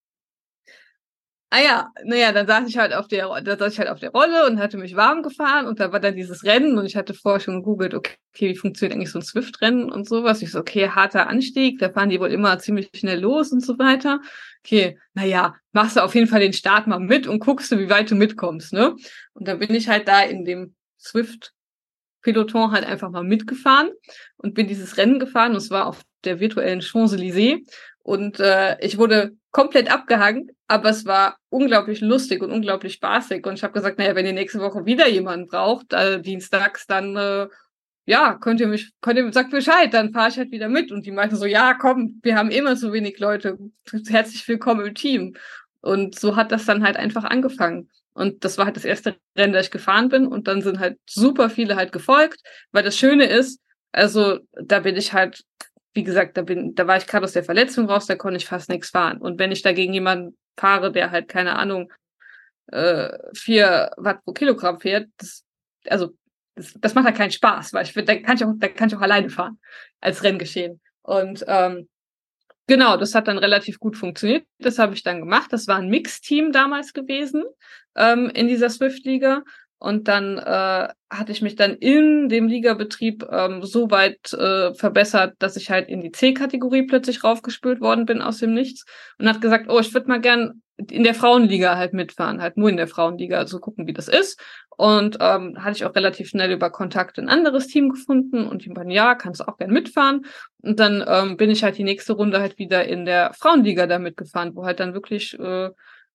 [1.50, 4.10] Ah ja, naja, dann saß ich halt auf der, da saß ich halt auf der
[4.10, 7.14] Rolle und hatte mich warm gefahren und da war dann dieses Rennen und ich hatte
[7.14, 10.42] vorher schon gegoogelt, okay, wie funktioniert eigentlich so ein Swift-Rennen und sowas.
[10.42, 13.78] Ich so, okay, harter Anstieg, da fahren die wohl immer ziemlich schnell los und so
[13.78, 14.20] weiter.
[14.66, 17.88] Okay, naja, machst du auf jeden Fall den Start mal mit und guckst du, wie
[17.88, 18.96] weit du mitkommst, ne?
[19.32, 21.52] Und dann bin ich halt da in dem Swift
[22.22, 23.90] Peloton halt einfach mal mitgefahren
[24.38, 27.60] und bin dieses Rennen gefahren und es war auf der virtuellen Champs-Élysées
[28.02, 33.46] und äh, ich wurde komplett abgehangen, aber es war unglaublich lustig und unglaublich spaßig.
[33.46, 37.14] Und ich habe gesagt, naja, wenn ihr nächste Woche wieder jemanden braucht, äh, dienstags, dann
[37.14, 37.46] äh,
[38.06, 40.92] ja, könnt ihr mich, könnt ihr, sagt Bescheid, dann fahre ich halt wieder mit.
[40.92, 43.58] Und die meinten so, ja, komm, wir haben immer so wenig Leute.
[44.08, 45.36] Herzlich willkommen im Team.
[45.80, 47.90] Und so hat das dann halt einfach angefangen.
[48.14, 50.26] Und das war halt das erste Rennen, das ich gefahren bin.
[50.26, 52.40] Und dann sind halt super viele halt gefolgt,
[52.72, 53.60] weil das Schöne ist,
[53.92, 55.44] also da bin ich halt
[55.96, 58.46] wie gesagt, da bin, da war ich gerade aus der Verletzung raus, da konnte ich
[58.46, 59.18] fast nichts fahren.
[59.18, 61.90] Und wenn ich dagegen jemanden fahre, der halt, keine Ahnung,
[62.66, 65.44] äh, vier Watt pro Kilogramm fährt, das,
[65.88, 66.14] also
[66.56, 68.96] das, das macht halt keinen Spaß, weil ich da kann ich auch, da kann ich
[68.96, 69.58] auch alleine fahren
[70.00, 70.80] als Renngeschehen.
[71.02, 71.88] Und ähm,
[72.66, 74.44] genau, das hat dann relativ gut funktioniert.
[74.58, 75.52] Das habe ich dann gemacht.
[75.52, 77.44] Das war ein Mixteam damals gewesen
[77.94, 79.44] ähm, in dieser Swift-Liga.
[79.78, 85.34] Und dann äh, hatte ich mich dann in dem Ligabetrieb ähm, so weit äh, verbessert,
[85.38, 88.86] dass ich halt in die C-Kategorie plötzlich raufgespült worden bin aus dem Nichts
[89.18, 92.68] und hat gesagt, oh, ich würde mal gern in der Frauenliga halt mitfahren, halt nur
[92.68, 94.40] in der Frauenliga, also gucken, wie das ist.
[94.76, 98.68] Und ähm, hatte ich auch relativ schnell über Kontakt ein anderes Team gefunden und die
[98.70, 100.26] meinen, ja, kannst du auch gern mitfahren.
[100.60, 103.98] Und dann ähm, bin ich halt die nächste Runde halt wieder in der Frauenliga da
[103.98, 105.70] mitgefahren, wo halt dann wirklich, äh,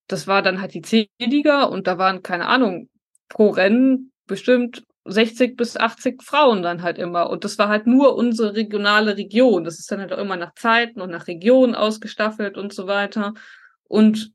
[0.07, 2.87] das war dann halt die C-Liga und da waren, keine Ahnung,
[3.31, 7.29] pro Rennen bestimmt 60 bis 80 Frauen dann halt immer.
[7.29, 9.63] Und das war halt nur unsere regionale Region.
[9.63, 13.33] Das ist dann halt auch immer nach Zeiten und nach Regionen ausgestaffelt und so weiter.
[13.85, 14.31] Und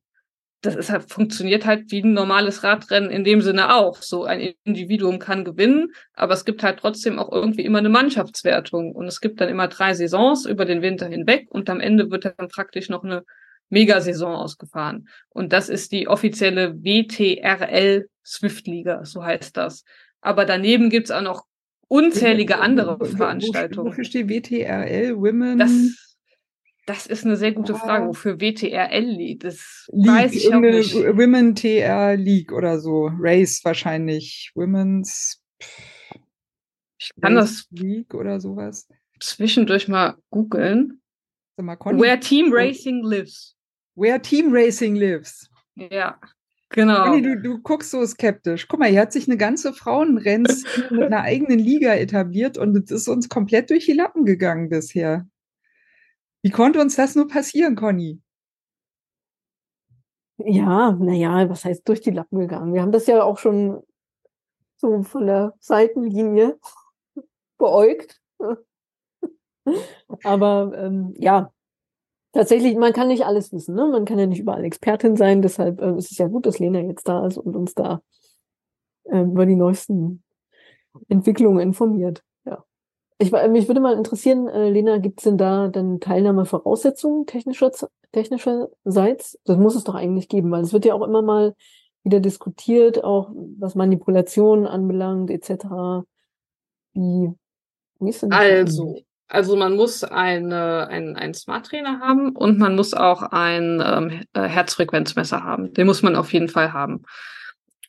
[0.62, 4.02] das ist halt, funktioniert halt wie ein normales Radrennen in dem Sinne auch.
[4.02, 8.92] So ein Individuum kann gewinnen, aber es gibt halt trotzdem auch irgendwie immer eine Mannschaftswertung.
[8.92, 12.24] Und es gibt dann immer drei Saisons über den Winter hinweg und am Ende wird
[12.24, 13.24] dann praktisch noch eine
[13.68, 15.08] Megasaison ausgefahren.
[15.28, 19.84] Und das ist die offizielle WTRL Swift Liga, so heißt das.
[20.20, 21.44] Aber daneben gibt's auch noch
[21.88, 23.90] unzählige andere Veranstaltungen.
[23.90, 25.16] Wofür steht WTRL?
[25.16, 25.58] Women?
[25.58, 26.16] Das,
[26.86, 27.78] das ist eine sehr gute ah.
[27.78, 29.44] Frage, wofür WTRL liegt.
[29.44, 30.94] Das League, weiß ich auch nicht.
[30.94, 33.10] Women TR League oder so.
[33.18, 34.50] Race wahrscheinlich.
[34.54, 35.40] Women's
[36.98, 38.88] ich kann Race das League oder sowas.
[39.20, 41.00] Zwischendurch mal googeln.
[41.56, 43.55] Where Team Racing lives.
[43.96, 45.50] Where Team Racing lives.
[45.74, 46.18] Ja,
[46.68, 47.04] genau.
[47.04, 48.68] Conny, du, du guckst so skeptisch.
[48.68, 52.90] Guck mal, hier hat sich eine ganze Frauenrenns mit einer eigenen Liga etabliert und es
[52.90, 55.26] ist uns komplett durch die Lappen gegangen bisher.
[56.42, 58.20] Wie konnte uns das nur passieren, Conny?
[60.38, 62.74] Ja, naja, was heißt durch die Lappen gegangen?
[62.74, 63.82] Wir haben das ja auch schon
[64.76, 66.58] so von der Seitenlinie
[67.58, 68.20] beäugt.
[70.22, 71.52] Aber ähm, ja,
[72.36, 73.74] tatsächlich, man kann nicht alles wissen.
[73.74, 73.86] Ne?
[73.86, 75.42] Man kann ja nicht überall Expertin sein.
[75.42, 78.02] Deshalb äh, ist es ja gut, dass Lena jetzt da ist und uns da
[79.04, 80.22] äh, über die neuesten
[81.08, 82.22] Entwicklungen informiert.
[82.44, 82.64] Ja.
[83.18, 87.72] Ich, mich würde mal interessieren, äh, Lena, gibt es denn da dann Teilnahmevoraussetzungen technischer,
[88.12, 89.38] technischerseits?
[89.44, 91.54] Das muss es doch eigentlich geben, weil es wird ja auch immer mal
[92.04, 96.04] wieder diskutiert, auch was Manipulationen anbelangt, etc.
[96.92, 97.32] Wie,
[97.98, 102.58] wie ist denn das also, also man muss eine, ein, einen Smart Trainer haben und
[102.58, 105.74] man muss auch ein ähm, äh, Herzfrequenzmesser haben.
[105.74, 107.02] Den muss man auf jeden Fall haben.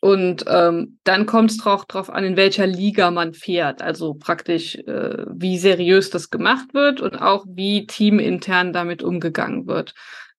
[0.02, 3.82] und ähm, dann kommt es drauf an, in welcher Liga man fährt.
[3.82, 9.93] Also praktisch, äh, wie seriös das gemacht wird und auch wie teamintern damit umgegangen wird.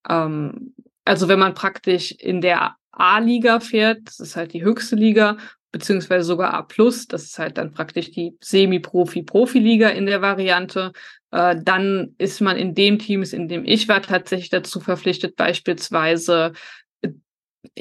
[0.08, 5.38] Ähm, also wenn man praktisch in der A-Liga fährt, das ist halt die höchste Liga,
[5.70, 10.92] beziehungsweise sogar A+, das ist halt dann praktisch die Semi-Profi-Profi-Liga in der Variante,
[11.30, 16.52] äh, dann ist man in dem Team, in dem ich war, tatsächlich dazu verpflichtet, beispielsweise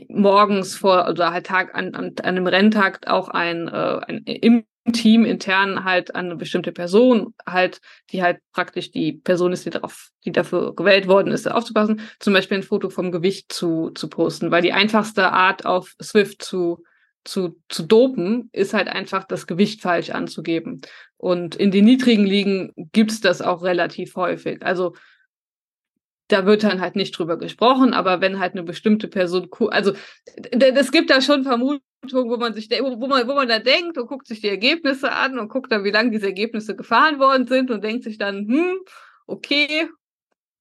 [0.10, 4.66] morgens vor oder halt Tag an, an, an einem Renntag auch ein, äh, ein im
[4.94, 9.70] Team intern halt an eine bestimmte Person halt, die halt praktisch die Person ist, die
[9.70, 14.08] darauf, die dafür gewählt worden ist, aufzupassen, zum Beispiel ein Foto vom Gewicht zu, zu
[14.10, 16.84] posten, weil die einfachste Art auf Swift zu
[17.28, 20.82] zu, zu dopen, ist halt einfach das Gewicht falsch anzugeben.
[21.18, 24.64] Und in den niedrigen Ligen gibt's das auch relativ häufig.
[24.64, 24.96] Also
[26.30, 29.94] da wird dann halt nicht drüber gesprochen, aber wenn halt eine bestimmte Person, also
[30.52, 34.08] es gibt da schon Vermutungen, wo man sich, wo man, wo man da denkt und
[34.08, 37.72] guckt sich die Ergebnisse an und guckt dann, wie lange diese Ergebnisse gefahren worden sind
[37.72, 38.78] und denkt sich dann, hm,
[39.26, 39.90] okay,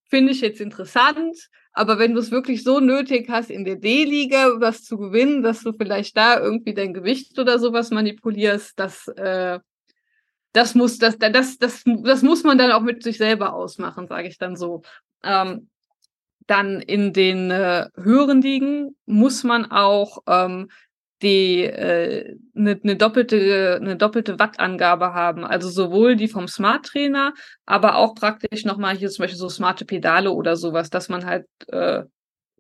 [0.08, 1.36] finde ich jetzt interessant,
[1.76, 5.62] aber wenn du es wirklich so nötig hast, in der D-Liga was zu gewinnen, dass
[5.62, 9.60] du vielleicht da irgendwie dein Gewicht oder sowas manipulierst, das, äh,
[10.52, 14.26] das muss, das, das, das, das muss man dann auch mit sich selber ausmachen, sage
[14.26, 14.80] ich dann so.
[15.22, 15.68] Ähm,
[16.46, 20.70] dann in den äh, höheren Ligen muss man auch ähm,
[21.22, 27.32] die äh, eine ne doppelte eine doppelte Wattangabe haben, also sowohl die vom Smart Trainer,
[27.64, 31.46] aber auch praktisch nochmal hier zum Beispiel so smarte Pedale oder sowas, dass man halt
[31.68, 32.02] äh,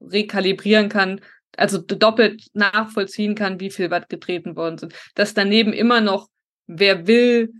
[0.00, 1.20] rekalibrieren kann,
[1.56, 4.94] also doppelt nachvollziehen kann, wie viel Watt getreten worden sind.
[5.14, 6.28] Dass daneben immer noch,
[6.66, 7.52] wer will,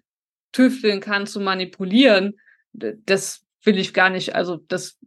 [0.53, 2.37] tüfteln kann zu manipulieren,
[2.73, 4.99] das will ich gar nicht, also das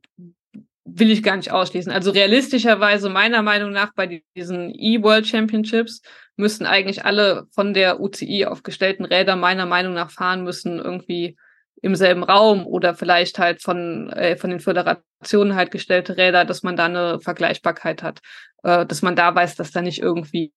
[0.95, 1.91] will ich gar nicht ausschließen.
[1.91, 6.01] Also realistischerweise meiner Meinung nach bei diesen E-World Championships
[6.35, 11.37] müssten eigentlich alle von der UCI aufgestellten Räder meiner Meinung nach fahren müssen irgendwie
[11.81, 16.63] im selben Raum oder vielleicht halt von äh, von den Föderationen halt gestellte Räder, dass
[16.63, 18.19] man da eine Vergleichbarkeit hat,
[18.63, 20.53] äh, dass man da weiß, dass da nicht irgendwie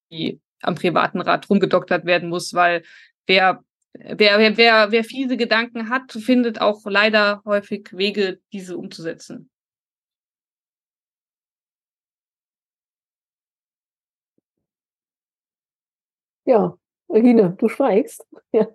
[0.61, 2.83] am privaten Rad rumgedoktert werden muss, weil
[3.27, 9.49] wer wer wer wer fiese Gedanken hat, findet auch leider häufig Wege, diese umzusetzen.
[16.47, 16.77] Ja,
[17.09, 18.25] Regine, du schweigst.
[18.53, 18.67] Ja.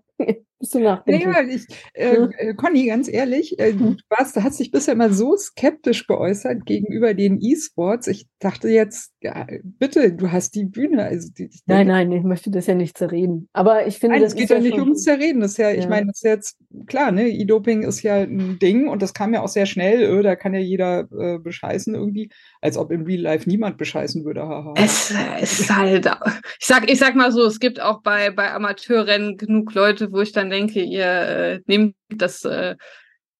[0.60, 1.26] Bist du nachdenklich?
[1.26, 3.96] Naja, ich, äh, äh, Conny, ganz ehrlich, äh, hm.
[3.96, 8.08] du, warst, du hast dich bisher immer so skeptisch geäußert gegenüber den E-Sports.
[8.08, 11.04] Ich dachte jetzt, ja, bitte, du hast die Bühne.
[11.04, 13.48] Also die, ich nein, nein, ich möchte das ja nicht zerreden.
[13.52, 15.40] Aber ich finde, nein, das es geht ja nicht ums Zerreden.
[15.40, 15.76] Das ist ja, ja.
[15.76, 17.28] ich meine, das ist jetzt klar, ne?
[17.28, 20.02] E-Doping ist ja ein Ding und das kam ja auch sehr schnell.
[20.02, 24.24] Öh, da kann ja jeder äh, bescheißen irgendwie, als ob im Real Life niemand bescheißen
[24.24, 24.42] würde.
[24.42, 24.74] Haha.
[24.76, 26.10] Es, es ist halt,
[26.58, 30.20] ich sag, ich sag mal so, es gibt auch bei bei Amateurrennen genug Leute, wo
[30.20, 32.76] ich dann denke, ihr äh, nehmt das äh,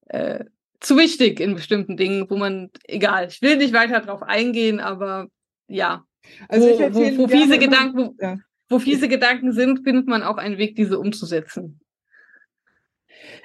[0.07, 0.44] äh,
[0.81, 5.29] zu wichtig in bestimmten Dingen, wo man, egal, ich will nicht weiter drauf eingehen, aber
[5.66, 6.05] ja.
[6.49, 8.38] Also wo, wo, wo fiese Gedanken, wo, ja.
[8.68, 11.81] wo fiese Gedanken sind, findet man auch einen Weg, diese umzusetzen.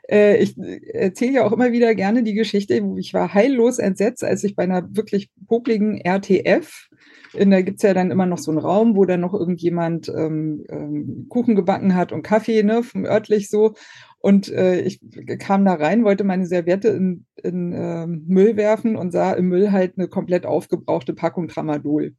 [0.10, 4.24] Äh, ich erzähle ja auch immer wieder gerne die Geschichte, wo ich war heillos entsetzt,
[4.24, 6.90] als ich bei einer wirklich popligen RTF
[7.34, 10.66] in, da gibt's ja dann immer noch so einen Raum, wo dann noch irgendjemand ähm,
[10.70, 13.74] ähm, Kuchen gebacken hat und Kaffee, ne, vom örtlich so.
[14.20, 15.02] Und äh, ich
[15.40, 19.72] kam da rein, wollte meine Serviette in, in äh, Müll werfen und sah im Müll
[19.72, 22.16] halt eine komplett aufgebrauchte Packung Tramadol.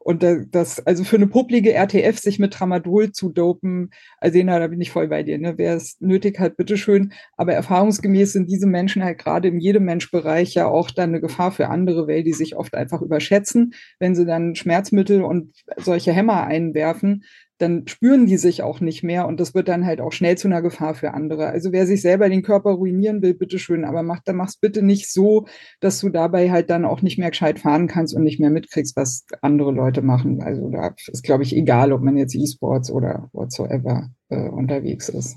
[0.00, 4.80] Und das, also für eine publige RTF sich mit Tramadol zu dopen, also da bin
[4.80, 5.38] ich voll bei dir.
[5.38, 5.54] Ne?
[5.56, 7.12] Wer es nötig hat, bitteschön.
[7.36, 11.52] Aber erfahrungsgemäß sind diese Menschen halt gerade in jedem Menschbereich ja auch dann eine Gefahr
[11.52, 13.74] für andere, weil die sich oft einfach überschätzen.
[13.98, 17.24] Wenn sie dann Schmerzmittel und solche Hämmer einwerfen,
[17.58, 20.48] dann spüren die sich auch nicht mehr und das wird dann halt auch schnell zu
[20.48, 21.48] einer Gefahr für andere.
[21.48, 25.12] Also wer sich selber den Körper ruinieren will, bitteschön, aber mach, dann mach's bitte nicht
[25.12, 25.46] so,
[25.80, 28.96] dass du dabei halt dann auch nicht mehr gescheit fahren kannst und nicht mehr mitkriegst,
[28.96, 30.42] was andere Leute machen.
[30.42, 35.36] Also da ist, glaube ich, egal, ob man jetzt E-Sports oder whatsoever äh, unterwegs ist.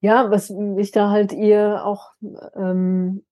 [0.00, 2.10] Ja, was mich da halt ihr auch
[2.56, 3.24] ähm,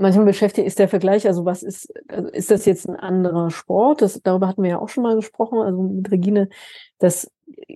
[0.00, 4.02] manchmal beschäftigt, ist der Vergleich, also was ist, also ist das jetzt ein anderer Sport?
[4.02, 6.48] Das, darüber hatten wir ja auch schon mal gesprochen, also mit Regine,
[6.98, 7.30] dass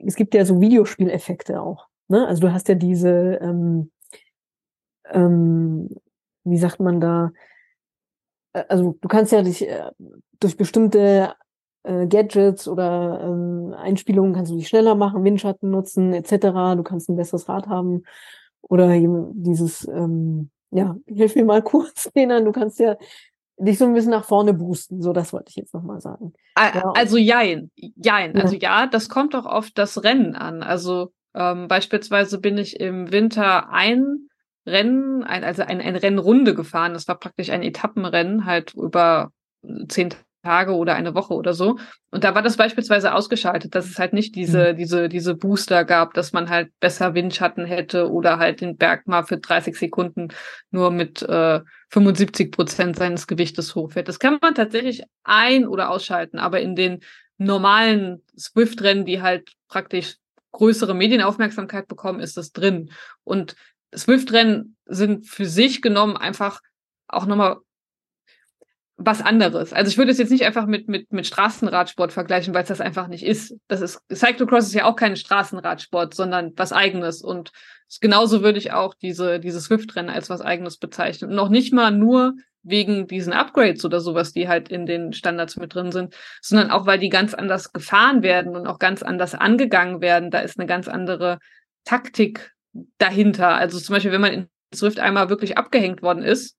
[0.04, 1.88] es gibt ja so Videospieleffekte auch.
[2.08, 2.26] Ne?
[2.26, 3.90] Also du hast ja diese, ähm,
[5.10, 5.90] ähm,
[6.44, 7.32] wie sagt man da,
[8.52, 9.90] äh, also du kannst ja dich äh,
[10.40, 11.34] durch bestimmte
[11.82, 16.76] äh, Gadgets oder ähm, Einspielungen kannst du dich schneller machen, Windschatten nutzen, etc.
[16.76, 18.04] Du kannst ein besseres Rad haben
[18.62, 22.96] oder eben dieses ähm, ja, hilf mir mal kurz, Lena, du kannst ja
[23.56, 25.00] dich so ein bisschen nach vorne boosten.
[25.00, 26.32] So, das wollte ich jetzt nochmal sagen.
[26.58, 26.92] Ja.
[26.96, 28.36] Also jein, jein.
[28.36, 30.62] Also ja, das kommt auch auf das Rennen an.
[30.62, 34.28] Also ähm, beispielsweise bin ich im Winter ein
[34.66, 36.94] Rennen, ein, also ein, ein Rennrunde gefahren.
[36.94, 39.30] Das war praktisch ein Etappenrennen, halt über
[39.88, 40.10] zehn
[40.44, 41.78] Tage oder eine Woche oder so.
[42.10, 44.76] Und da war das beispielsweise ausgeschaltet, dass es halt nicht diese, mhm.
[44.76, 49.24] diese, diese Booster gab, dass man halt besser Windschatten hätte oder halt den Berg mal
[49.24, 50.28] für 30 Sekunden
[50.70, 54.08] nur mit äh, 75 Prozent seines Gewichtes hochfährt.
[54.08, 57.00] Das kann man tatsächlich ein- oder ausschalten, aber in den
[57.38, 60.16] normalen Swift-Rennen, die halt praktisch
[60.52, 62.90] größere Medienaufmerksamkeit bekommen, ist das drin.
[63.24, 63.56] Und
[63.96, 66.60] Swift-Rennen sind für sich genommen einfach
[67.08, 67.56] auch nochmal
[68.96, 69.72] was anderes.
[69.72, 72.80] Also ich würde es jetzt nicht einfach mit, mit, mit Straßenradsport vergleichen, weil es das
[72.80, 73.56] einfach nicht ist.
[73.66, 77.22] Das ist, Cyclocross ist ja auch kein Straßenradsport, sondern was eigenes.
[77.22, 77.50] Und
[78.00, 81.30] genauso würde ich auch diese, diese Swift-Rennen als was eigenes bezeichnen.
[81.30, 85.56] Und noch nicht mal nur wegen diesen Upgrades oder sowas, die halt in den Standards
[85.56, 89.34] mit drin sind, sondern auch, weil die ganz anders gefahren werden und auch ganz anders
[89.34, 90.30] angegangen werden.
[90.30, 91.40] Da ist eine ganz andere
[91.84, 92.52] Taktik
[92.98, 93.56] dahinter.
[93.56, 96.56] Also zum Beispiel, wenn man in Swift einmal wirklich abgehängt worden ist,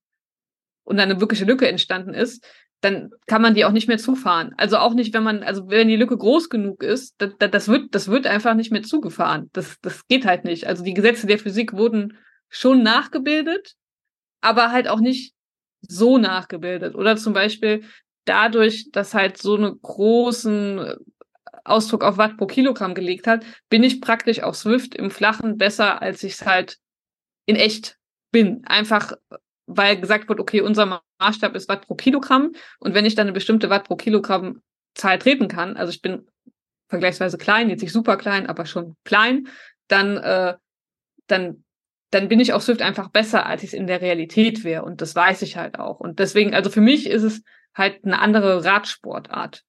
[0.85, 2.45] und eine wirkliche Lücke entstanden ist,
[2.81, 4.53] dann kann man die auch nicht mehr zufahren.
[4.57, 7.95] Also auch nicht, wenn man, also wenn die Lücke groß genug ist, das, das, wird,
[7.95, 9.49] das wird einfach nicht mehr zugefahren.
[9.53, 10.67] Das, das geht halt nicht.
[10.67, 12.17] Also die Gesetze der Physik wurden
[12.49, 13.75] schon nachgebildet,
[14.41, 15.33] aber halt auch nicht
[15.81, 16.95] so nachgebildet.
[16.95, 17.83] Oder zum Beispiel
[18.25, 20.95] dadurch, dass halt so einen großen
[21.63, 26.01] Ausdruck auf Watt pro Kilogramm gelegt hat, bin ich praktisch auf Swift im Flachen besser,
[26.01, 26.77] als ich es halt
[27.47, 27.97] in echt
[28.31, 28.63] bin.
[28.65, 29.13] Einfach
[29.67, 33.33] weil gesagt wird, okay, unser Maßstab ist Watt pro Kilogramm und wenn ich dann eine
[33.33, 34.61] bestimmte Watt pro Kilogramm
[34.93, 36.27] Zahl treten kann, also ich bin
[36.87, 39.47] vergleichsweise klein, jetzt nicht super klein, aber schon klein,
[39.87, 40.55] dann, äh,
[41.27, 41.63] dann,
[42.11, 45.01] dann bin ich auf Swift einfach besser, als ich es in der Realität wäre und
[45.01, 45.99] das weiß ich halt auch.
[45.99, 47.41] Und deswegen, also für mich ist es
[47.73, 49.63] halt eine andere Radsportart.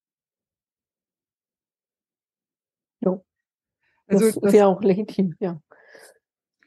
[3.00, 3.20] Ja.
[4.06, 5.60] Also das, das wäre auch legitim, ja.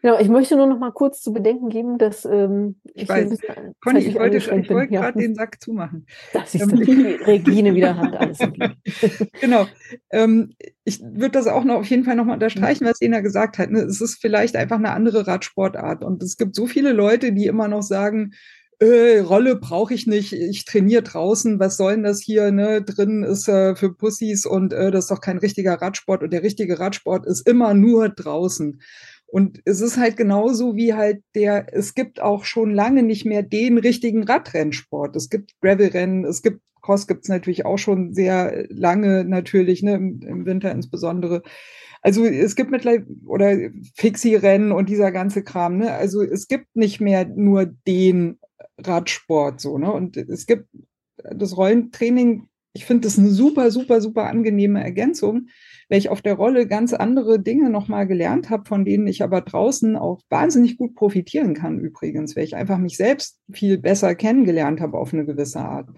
[0.01, 3.37] Genau, ich möchte nur noch mal kurz zu bedenken geben, dass ähm, ich, ich weiß,
[3.83, 5.01] Conny, ich wollte, ich wollte ja.
[5.01, 6.05] gerade den Sack zumachen.
[6.31, 6.69] Das ist ähm,
[7.25, 8.39] Regine wieder Hand alles.
[9.41, 9.67] genau.
[10.11, 10.53] Ähm,
[10.85, 13.71] ich würde das auch noch auf jeden Fall noch mal unterstreichen, was Ena gesagt hat.
[13.71, 13.79] Ne?
[13.81, 17.67] Es ist vielleicht einfach eine andere Radsportart und es gibt so viele Leute, die immer
[17.67, 18.31] noch sagen,
[18.79, 22.81] äh, Rolle brauche ich nicht, ich trainiere draußen, was soll denn das hier, ne?
[22.81, 26.43] Drin ist äh, für Pussys und äh, das ist doch kein richtiger Radsport und der
[26.43, 28.79] richtige Radsport ist immer nur draußen.
[29.31, 33.43] Und es ist halt genauso wie halt der, es gibt auch schon lange nicht mehr
[33.43, 35.15] den richtigen Radrennsport.
[35.15, 39.95] Es gibt Gravelrennen, es gibt Cross gibt es natürlich auch schon sehr lange natürlich, ne,
[39.95, 41.43] im, Winter insbesondere.
[42.01, 43.55] Also es gibt mittlerweile, oder
[43.95, 45.91] Fixie-Rennen und dieser ganze Kram, ne?
[45.91, 48.39] Also es gibt nicht mehr nur den
[48.77, 49.91] Radsport so, ne?
[49.91, 50.67] Und es gibt
[51.17, 55.47] das Rollentraining, ich finde das eine super, super, super angenehme Ergänzung
[55.89, 59.41] weil ich auf der Rolle ganz andere Dinge nochmal gelernt habe, von denen ich aber
[59.41, 64.79] draußen auch wahnsinnig gut profitieren kann übrigens, weil ich einfach mich selbst viel besser kennengelernt
[64.79, 65.89] habe auf eine gewisse Art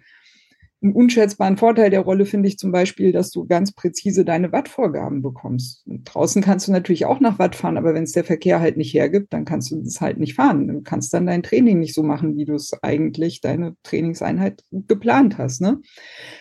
[0.83, 5.21] einen unschätzbaren Vorteil der Rolle finde ich zum Beispiel, dass du ganz präzise deine Wattvorgaben
[5.21, 5.85] bekommst.
[5.85, 8.77] Und draußen kannst du natürlich auch nach Watt fahren, aber wenn es der Verkehr halt
[8.77, 10.67] nicht hergibt, dann kannst du das halt nicht fahren.
[10.67, 15.37] Du kannst dann dein Training nicht so machen, wie du es eigentlich deine Trainingseinheit geplant
[15.37, 15.61] hast.
[15.61, 15.81] Ne?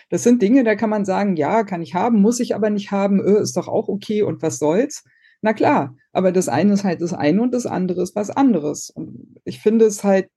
[0.09, 2.91] Das sind Dinge, da kann man sagen, ja, kann ich haben, muss ich aber nicht
[2.91, 5.03] haben, öh, ist doch auch okay und was soll's.
[5.43, 8.89] Na klar, aber das eine ist halt das eine und das andere ist was anderes.
[8.89, 10.29] Und ich finde es halt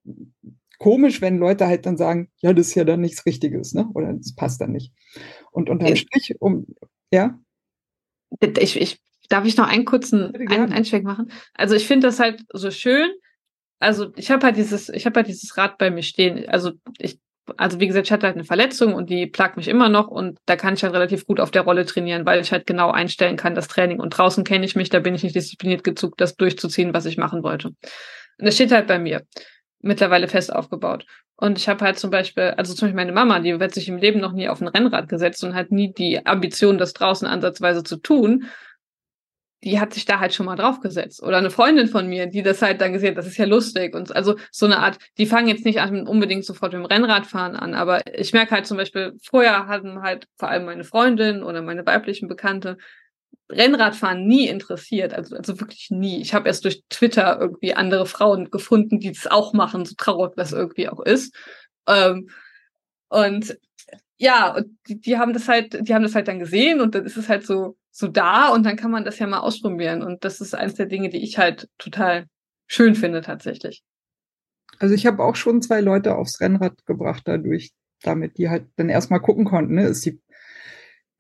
[0.85, 3.89] komisch, wenn Leute halt dann sagen, ja, das ist ja dann nichts Richtiges, ne?
[3.95, 4.93] Oder das passt dann nicht.
[5.51, 6.67] Und unterm Strich, um,
[7.11, 7.39] ja?
[8.59, 11.33] Ich, ich, darf ich noch einen kurzen ein, Einschlag machen?
[11.55, 13.09] Also ich finde das halt so schön.
[13.79, 16.47] Also ich habe halt dieses, ich habe halt dieses Rad bei mir stehen.
[16.51, 17.19] Also ich,
[17.57, 20.37] also wie gesagt, ich hatte halt eine Verletzung und die plagt mich immer noch und
[20.45, 23.39] da kann ich halt relativ gut auf der Rolle trainieren, weil ich halt genau einstellen
[23.39, 24.01] kann, das Training.
[24.01, 27.17] Und draußen kenne ich mich, da bin ich nicht diszipliniert gezuckt, das durchzuziehen, was ich
[27.17, 27.69] machen wollte.
[27.69, 27.77] Und
[28.37, 29.23] das steht halt bei mir
[29.85, 31.07] mittlerweile fest aufgebaut.
[31.37, 33.99] Und ich habe halt zum Beispiel, also zum Beispiel meine Mama, die wird sich im
[33.99, 37.83] Leben noch nie auf ein Rennrad gesetzt und hat nie die Ambition, das draußen ansatzweise
[37.83, 38.45] zu tun.
[39.63, 41.23] Die hat sich da halt schon mal draufgesetzt.
[41.23, 43.95] Oder eine Freundin von mir, die das halt dann gesehen hat, das ist ja lustig.
[43.95, 47.75] Und also so eine Art, die fangen jetzt nicht unbedingt sofort mit dem Rennradfahren an.
[47.75, 51.87] Aber ich merke halt zum Beispiel, vorher hatten halt vor allem meine Freundin oder meine
[51.87, 52.77] weiblichen Bekannte,
[53.51, 56.21] Rennradfahren nie interessiert, also, also wirklich nie.
[56.21, 60.35] Ich habe erst durch Twitter irgendwie andere Frauen gefunden, die das auch machen, so traurig
[60.37, 61.35] das irgendwie auch ist.
[61.87, 62.29] Ähm,
[63.09, 63.59] und
[64.17, 67.05] ja, und die, die haben das halt, die haben das halt dann gesehen und dann
[67.05, 70.03] ist es halt so, so da und dann kann man das ja mal ausprobieren.
[70.03, 72.27] Und das ist eines der Dinge, die ich halt total
[72.67, 73.83] schön finde tatsächlich.
[74.79, 77.73] Also ich habe auch schon zwei Leute aufs Rennrad gebracht dadurch,
[78.03, 79.87] damit die halt dann erstmal gucken konnten, ne?
[79.87, 80.21] ist die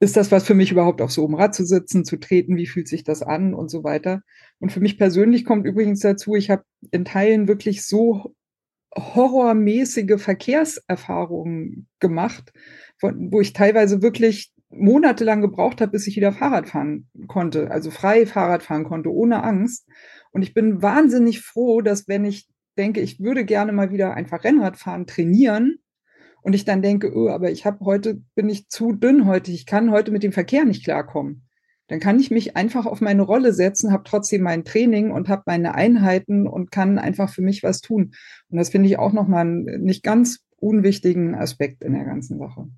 [0.00, 2.66] ist das was für mich überhaupt auf so einem Rad zu sitzen, zu treten, wie
[2.66, 4.22] fühlt sich das an und so weiter.
[4.58, 8.34] Und für mich persönlich kommt übrigens dazu, ich habe in Teilen wirklich so
[8.96, 12.52] horrormäßige Verkehrserfahrungen gemacht,
[13.00, 18.26] wo ich teilweise wirklich monatelang gebraucht habe, bis ich wieder Fahrrad fahren konnte, also frei
[18.26, 19.88] Fahrrad fahren konnte, ohne Angst.
[20.32, 24.42] Und ich bin wahnsinnig froh, dass wenn ich denke, ich würde gerne mal wieder einfach
[24.42, 25.78] Rennrad fahren, trainieren,
[26.44, 29.64] und ich dann denke, oh, aber ich habe heute, bin ich zu dünn heute, ich
[29.64, 31.48] kann heute mit dem Verkehr nicht klarkommen.
[31.88, 35.44] Dann kann ich mich einfach auf meine Rolle setzen, habe trotzdem mein Training und habe
[35.46, 38.12] meine Einheiten und kann einfach für mich was tun.
[38.50, 42.68] Und das finde ich auch nochmal einen nicht ganz unwichtigen Aspekt in der ganzen Sache.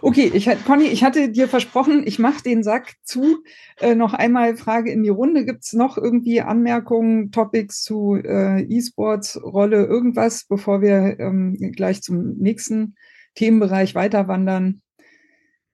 [0.00, 3.42] Okay, ich, Conny, ich hatte dir versprochen, ich mache den Sack zu.
[3.80, 5.44] Äh, noch einmal Frage in die Runde.
[5.44, 12.02] Gibt es noch irgendwie Anmerkungen, Topics zu äh, E-Sports, Rolle, irgendwas, bevor wir ähm, gleich
[12.02, 12.96] zum nächsten
[13.34, 14.82] Themenbereich weiterwandern?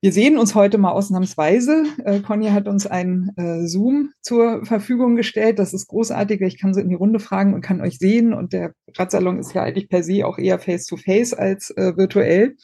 [0.00, 1.82] Wir sehen uns heute mal ausnahmsweise.
[2.04, 5.58] Äh, Conny hat uns ein äh, Zoom zur Verfügung gestellt.
[5.58, 6.40] Das ist großartig.
[6.42, 8.32] Ich kann so in die Runde fragen und kann euch sehen.
[8.32, 12.54] Und der Radsalon ist ja eigentlich per se auch eher face-to-face -face als äh, virtuell.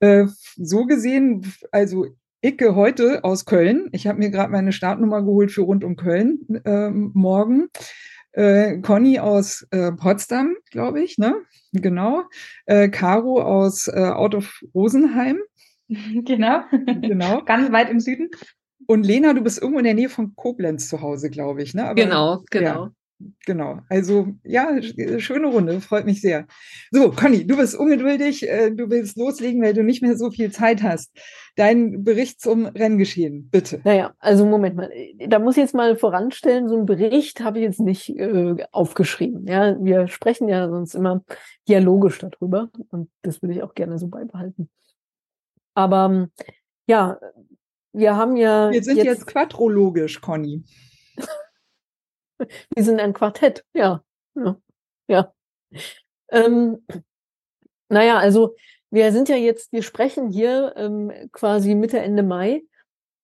[0.00, 0.26] Äh,
[0.56, 2.06] so gesehen, also
[2.42, 3.88] Icke heute aus Köln.
[3.92, 7.68] Ich habe mir gerade meine Startnummer geholt für rund um Köln äh, morgen.
[8.32, 11.34] Äh, Conny aus äh, Potsdam, glaube ich, ne?
[11.72, 12.22] Genau.
[12.66, 15.38] Äh, Caro aus äh, Out of Rosenheim.
[16.24, 16.60] Genau.
[16.70, 17.42] Genau.
[17.44, 18.30] Ganz weit im Süden.
[18.86, 21.84] Und Lena, du bist irgendwo in der Nähe von Koblenz zu Hause, glaube ich, ne?
[21.84, 22.84] Aber, genau, genau.
[22.84, 22.92] Ja.
[23.46, 26.46] Genau, also ja, äh, schöne Runde, freut mich sehr.
[26.90, 30.50] So, Conny, du bist ungeduldig, äh, du willst loslegen, weil du nicht mehr so viel
[30.50, 31.10] Zeit hast.
[31.56, 33.80] Dein Bericht zum Renngeschehen, bitte.
[33.84, 34.90] Naja, also Moment mal,
[35.26, 39.46] da muss ich jetzt mal voranstellen, so einen Bericht habe ich jetzt nicht äh, aufgeschrieben.
[39.46, 41.22] Ja, wir sprechen ja sonst immer
[41.68, 44.70] dialogisch darüber und das würde ich auch gerne so beibehalten.
[45.74, 46.28] Aber
[46.86, 47.18] ja,
[47.92, 48.70] wir haben ja.
[48.70, 50.64] Wir sind jetzt, jetzt quadrologisch, Conny.
[52.74, 54.02] Wir sind ein Quartett, ja.
[54.34, 54.56] Ja.
[55.08, 55.32] ja.
[56.30, 56.84] Ähm,
[57.88, 58.54] naja, also
[58.90, 62.62] wir sind ja jetzt, wir sprechen hier ähm, quasi Mitte, Ende Mai.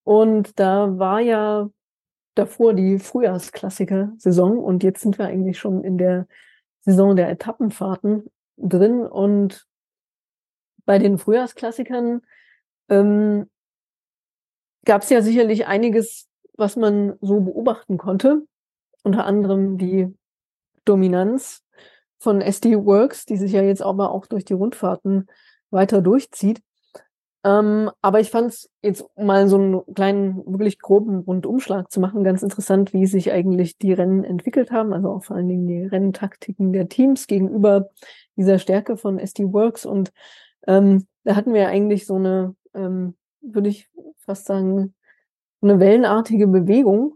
[0.04, 1.68] Und da war ja
[2.34, 6.28] davor die Frühjahrsklassiker-Saison und jetzt sind wir eigentlich schon in der
[6.82, 9.04] Saison der Etappenfahrten drin.
[9.04, 9.66] Und
[10.84, 12.22] bei den Frühjahrsklassikern
[12.88, 13.50] ähm,
[14.84, 18.46] gab es ja sicherlich einiges, was man so beobachten konnte
[19.06, 20.12] unter anderem die
[20.84, 21.62] Dominanz
[22.18, 25.28] von SD Works, die sich ja jetzt aber auch durch die Rundfahrten
[25.70, 26.60] weiter durchzieht.
[27.44, 32.24] Ähm, aber ich fand es jetzt mal so einen kleinen, wirklich groben Rundumschlag zu machen,
[32.24, 35.86] ganz interessant, wie sich eigentlich die Rennen entwickelt haben, also auch vor allen Dingen die
[35.86, 37.90] Renntaktiken der Teams gegenüber
[38.34, 39.86] dieser Stärke von SD Works.
[39.86, 40.12] Und
[40.66, 43.88] ähm, da hatten wir eigentlich so eine, ähm, würde ich
[44.18, 44.94] fast sagen,
[45.62, 47.14] eine wellenartige Bewegung,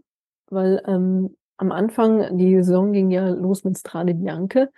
[0.49, 4.71] weil ähm, am Anfang, die Saison ging ja los mit Strade Bianche,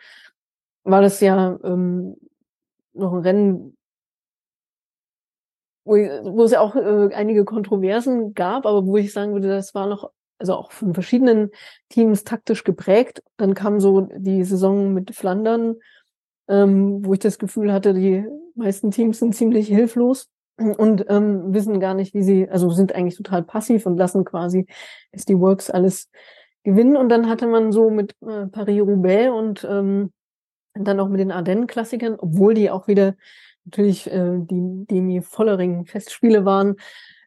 [0.83, 2.17] war das ja ähm,
[2.91, 3.77] noch ein Rennen,
[5.85, 9.73] wo, wo es ja auch äh, einige Kontroversen gab, aber wo ich sagen würde, das
[9.73, 11.51] war noch, also auch von verschiedenen
[11.87, 13.23] Teams taktisch geprägt.
[13.37, 15.75] Dann kam so die Saison mit Flandern,
[16.49, 18.25] ähm, wo ich das Gefühl hatte, die
[18.55, 20.27] meisten Teams sind ziemlich hilflos
[20.57, 24.67] und ähm, wissen gar nicht, wie sie, also sind eigentlich total passiv und lassen quasi
[25.13, 26.09] SD Works alles
[26.63, 26.97] gewinnen.
[26.97, 30.11] Und dann hatte man so mit äh, Paris-Roubaix und ähm,
[30.73, 33.15] dann auch mit den Ardennen-Klassikern, obwohl die auch wieder
[33.65, 36.75] natürlich äh, die Demi Vollering-Festspiele waren.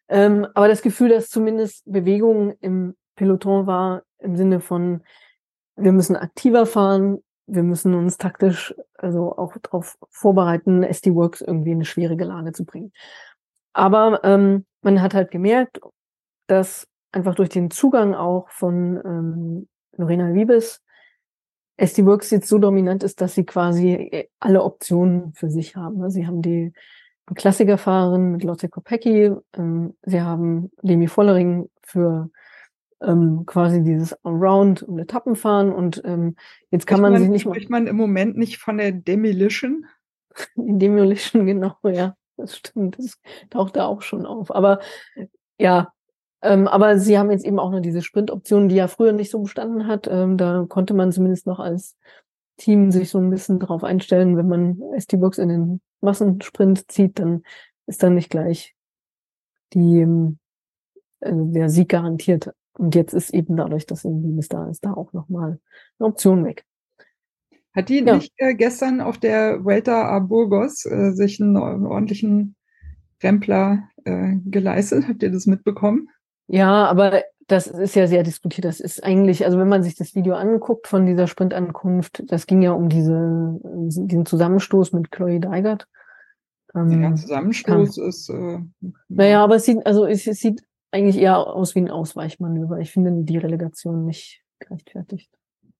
[0.09, 5.03] Ähm, aber das Gefühl, dass zumindest Bewegung im Peloton war, im Sinne von,
[5.75, 11.71] wir müssen aktiver fahren, wir müssen uns taktisch also auch darauf vorbereiten, SD Works irgendwie
[11.71, 12.91] in eine schwierige Lage zu bringen.
[13.73, 15.79] Aber ähm, man hat halt gemerkt,
[16.47, 20.83] dass einfach durch den Zugang auch von ähm, Lorena Wiebes
[21.77, 25.99] SD Works jetzt so dominant ist, dass sie quasi äh, alle Optionen für sich haben.
[25.99, 26.09] Ne?
[26.09, 26.73] Sie haben die
[27.33, 32.29] Klassikerfahrerin mit Lotte Kopecki, ähm, sie haben Lemi Vollering für
[33.01, 36.35] ähm, quasi dieses Allround und Etappenfahren und ähm,
[36.71, 37.53] jetzt kann man, man sie nicht mal.
[37.53, 39.85] Spricht man im Moment nicht von der Demolition?
[40.55, 42.15] Demolition, genau, ja.
[42.37, 42.97] Das stimmt.
[42.99, 44.53] Das taucht da auch schon auf.
[44.53, 44.79] Aber
[45.57, 45.91] ja,
[46.47, 49.39] ähm, aber sie haben jetzt eben auch noch diese Sprint-Option, die ja früher nicht so
[49.39, 50.07] bestanden hat.
[50.07, 51.95] Ähm, da konnte man zumindest noch als
[52.57, 57.43] Team sich so ein bisschen drauf einstellen, wenn man ST-Box in den Massensprint zieht, dann
[57.85, 58.75] ist dann nicht gleich
[59.73, 60.01] die,
[61.19, 62.51] äh, der Sieg garantiert.
[62.73, 65.59] Und jetzt ist eben dadurch, dass irgendwie Liebes da ist, da auch nochmal
[65.99, 66.65] eine Option weg.
[67.73, 68.15] Hat die Ja.
[68.15, 72.55] nicht äh, gestern auf der Vuelta a Burgos äh, sich einen ordentlichen
[73.21, 75.07] Rempler äh, geleistet?
[75.07, 76.09] Habt ihr das mitbekommen?
[76.47, 78.65] Ja, aber das ist ja sehr diskutiert.
[78.65, 82.61] Das ist eigentlich, also wenn man sich das Video anguckt von dieser Sprintankunft, das ging
[82.61, 85.87] ja um diese, diesen Zusammenstoß mit Chloe Deigert.
[86.75, 88.29] Ähm, Der Zusammenstoß ist.
[88.29, 88.59] Äh,
[89.07, 92.79] Naja, aber es sieht, also es, es sieht eigentlich eher aus wie ein Ausweichmanöver.
[92.79, 95.31] Ich finde die Relegation nicht gerechtfertigt.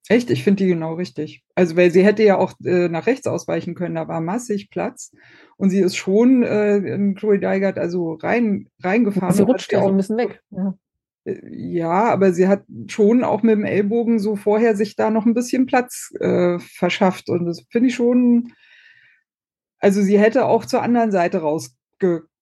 [0.10, 1.44] Echt, ich finde die genau richtig.
[1.56, 5.12] Also, weil sie hätte ja auch äh, nach rechts ausweichen können, da war massig Platz.
[5.58, 9.34] Und sie ist schon äh, in Chloe Deigert also rein, reingefahren.
[9.34, 10.42] Sie rutscht ja so ein bisschen weg.
[10.52, 10.78] Ja.
[11.26, 15.26] Äh, Ja, aber sie hat schon auch mit dem Ellbogen so vorher sich da noch
[15.26, 17.30] ein bisschen Platz äh, verschafft.
[17.30, 18.54] Und das finde ich schon.
[19.80, 21.42] Also sie hätte auch zur anderen Seite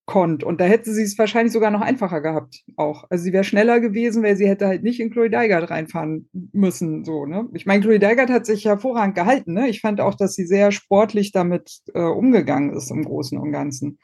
[0.05, 0.43] rausgekonnt.
[0.43, 3.05] Und da hätte sie es wahrscheinlich sogar noch einfacher gehabt auch.
[3.09, 7.03] Also sie wäre schneller gewesen, weil sie hätte halt nicht in Chloe Deigert reinfahren müssen.
[7.03, 7.47] So, ne?
[7.53, 9.53] Ich meine, Chloe Deigert hat sich hervorragend gehalten.
[9.53, 9.69] Ne?
[9.69, 13.99] Ich fand auch, dass sie sehr sportlich damit äh, umgegangen ist im Großen und Ganzen.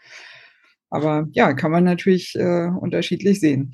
[0.90, 3.74] Aber ja, kann man natürlich äh, unterschiedlich sehen.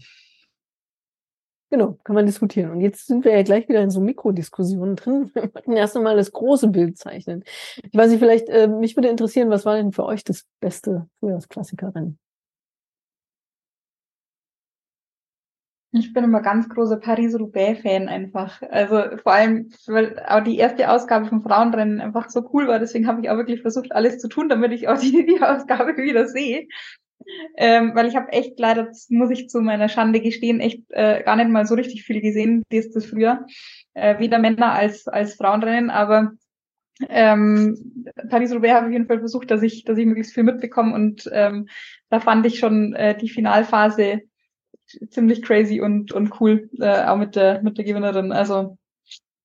[1.70, 2.72] Genau, kann man diskutieren.
[2.72, 5.32] Und jetzt sind wir ja gleich wieder in so Mikrodiskussionen drin.
[5.36, 7.44] Wir wollten erst einmal das große Bild zeichnen.
[7.84, 11.10] Ich weiß nicht, vielleicht, äh, mich würde interessieren, was war denn für euch das beste
[11.20, 12.18] Frühjahrsklassikerin?
[15.92, 18.62] Ich bin immer ganz großer Paris-Roubaix-Fan einfach.
[18.70, 22.80] Also vor allem, weil auch die erste Ausgabe vom Frauenrennen einfach so cool war.
[22.80, 25.98] Deswegen habe ich auch wirklich versucht, alles zu tun, damit ich auch die, die Ausgabe
[25.98, 26.68] wieder sehe.
[27.58, 31.24] Ähm, weil ich habe echt leider, das muss ich zu meiner Schande gestehen, echt äh,
[31.24, 33.46] gar nicht mal so richtig viel gesehen, das, das früher.
[33.94, 36.34] Äh, weder Männer als, als Frauenrennen, aber
[37.10, 40.94] ähm, Paris-Roubaix habe ich auf jeden Fall versucht, dass ich, dass ich möglichst viel mitbekomme
[40.94, 41.68] und ähm,
[42.10, 44.22] da fand ich schon äh, die Finalphase
[45.10, 48.32] ziemlich crazy und, und cool, äh, auch mit der, mit der Gewinnerin.
[48.32, 48.78] Also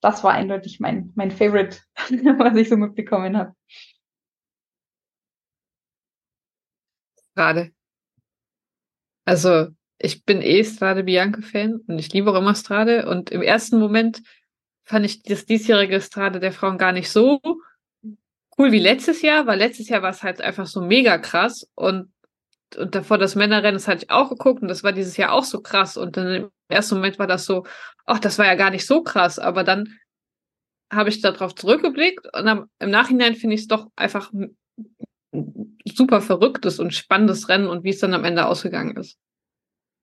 [0.00, 1.78] das war eindeutig mein, mein Favorite,
[2.38, 3.54] was ich so mitbekommen habe.
[7.32, 7.72] Strade.
[9.24, 9.68] Also,
[9.98, 13.08] ich bin eh Strade Bianca-Fan und ich liebe auch immer Strade.
[13.08, 14.22] Und im ersten Moment
[14.84, 17.40] fand ich das diesjährige Strade der Frauen gar nicht so
[18.58, 22.12] cool wie letztes Jahr, weil letztes Jahr war es halt einfach so mega krass und
[22.76, 25.44] und davor das Männerrennen, das hatte ich auch geguckt und das war dieses Jahr auch
[25.44, 25.98] so krass.
[25.98, 27.66] Und dann im ersten Moment war das so,
[28.06, 29.38] ach, das war ja gar nicht so krass.
[29.38, 29.98] Aber dann
[30.90, 34.56] habe ich darauf zurückgeblickt und am, im Nachhinein finde ich es doch einfach ein
[35.84, 39.18] super verrücktes und spannendes Rennen und wie es dann am Ende ausgegangen ist.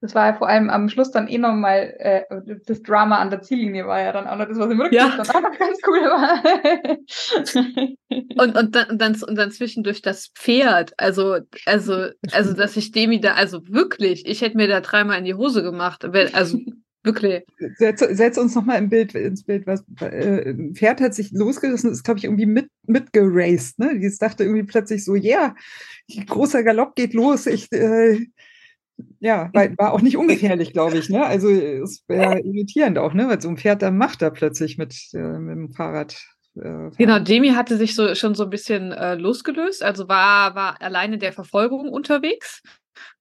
[0.01, 2.21] Das war ja vor allem am Schluss dann eh nochmal, äh,
[2.65, 5.09] das Drama an der Ziellinie war ja dann auch noch das, was im Rückblick Ja.
[5.17, 6.41] dann auch noch ganz cool war.
[8.39, 10.93] Und, und, dann, und, dann, und dann zwischendurch das Pferd.
[10.97, 15.25] Also, also, also, dass ich Demi da, also wirklich, ich hätte mir da dreimal in
[15.25, 16.05] die Hose gemacht.
[16.33, 16.59] Also
[17.13, 17.43] wirklich.
[17.77, 21.31] Setz, setz uns noch mal im Bild, ins Bild, was äh, ein Pferd hat sich
[21.31, 23.79] losgerissen, ist, glaube ich, irgendwie mit, mitgeraced.
[23.79, 23.99] Ne?
[23.99, 25.55] Die dachte irgendwie plötzlich so, ja,
[26.09, 27.45] yeah, großer Galopp geht los.
[27.47, 28.25] Ich, äh,
[29.19, 31.09] ja, war, war auch nicht ungefährlich, glaube ich.
[31.09, 31.25] Ne?
[31.25, 33.27] Also es wäre irritierend auch, ne?
[33.27, 36.21] weil so ein Pferd da macht da plötzlich mit, äh, mit dem Fahrrad.
[36.55, 40.81] Äh, Genau, Demi hatte sich so schon so ein bisschen äh, losgelöst, also war, war
[40.81, 42.61] alleine der Verfolgung unterwegs.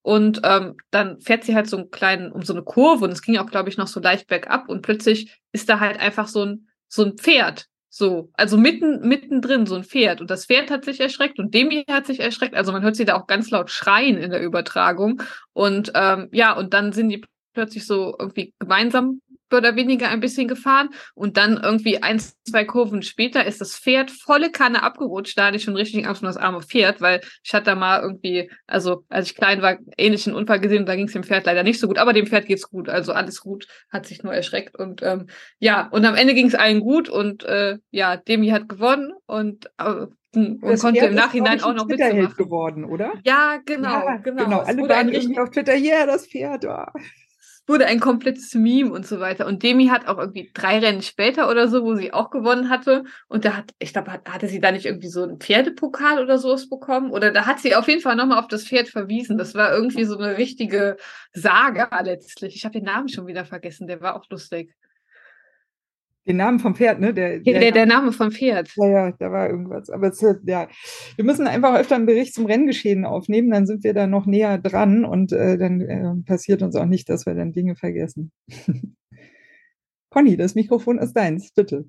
[0.03, 3.23] Und ähm, dann fährt sie halt so einen kleinen, um so eine Kurve und es
[3.23, 6.45] ging auch, glaube ich, noch so leicht bergab und plötzlich ist da halt einfach so
[6.45, 7.67] ein, so ein Pferd.
[7.91, 10.21] So, also mitten, mittendrin so ein Pferd.
[10.21, 12.55] Und das Pferd hat sich erschreckt und Demi hat sich erschreckt.
[12.55, 15.23] Also man hört sie da auch ganz laut schreien in der Übertragung.
[15.53, 17.25] Und ähm, ja, und dann sind die
[17.55, 19.21] plötzlich so irgendwie gemeinsam
[19.57, 24.11] oder weniger ein bisschen gefahren und dann irgendwie ein, zwei Kurven später ist das Pferd
[24.11, 25.39] volle Kanne abgerutscht.
[25.39, 28.01] Da hatte ich schon richtig Angst um das arme Pferd, weil ich hatte da mal
[28.01, 31.47] irgendwie, also als ich klein war, ähnlichen Unfall gesehen und da ging es dem Pferd
[31.47, 34.35] leider nicht so gut, aber dem Pferd geht's gut, also alles gut, hat sich nur
[34.35, 35.27] erschreckt und ähm,
[35.59, 39.67] ja, und am Ende ging es allen gut und äh, ja, Demi hat gewonnen und,
[39.79, 42.35] äh, und das konnte Pferd im Nachhinein auch ein noch Witze machen.
[42.37, 43.15] geworden, oder?
[43.25, 44.45] Ja, genau, Ja, genau.
[44.45, 44.59] genau.
[44.61, 46.67] Alle waren richtig auf Twitter, ja, das Pferd.
[46.67, 46.93] ah.
[47.69, 49.47] Wurde ein komplettes Meme und so weiter.
[49.47, 53.05] Und Demi hat auch irgendwie drei Rennen später oder so, wo sie auch gewonnen hatte.
[53.29, 56.39] Und da hat, ich glaube, hat, hatte sie da nicht irgendwie so einen Pferdepokal oder
[56.39, 57.11] sowas bekommen?
[57.11, 59.37] Oder da hat sie auf jeden Fall nochmal auf das Pferd verwiesen.
[59.39, 60.97] Das war irgendwie so eine richtige
[61.35, 62.57] Saga letztlich.
[62.57, 64.75] Ich habe den Namen schon wieder vergessen, der war auch lustig.
[66.29, 67.15] Den Namen vom Pferd, ne?
[67.15, 68.71] Der, Der, der, der Name vom Pferd.
[68.77, 69.89] Ja, ja, da war irgendwas.
[69.89, 70.69] Aber es, ja,
[71.17, 74.59] wir müssen einfach öfter einen Bericht zum Renngeschehen aufnehmen, dann sind wir da noch näher
[74.59, 78.31] dran und äh, dann äh, passiert uns auch nicht, dass wir dann Dinge vergessen.
[80.11, 81.87] Conny, das Mikrofon ist deins, bitte.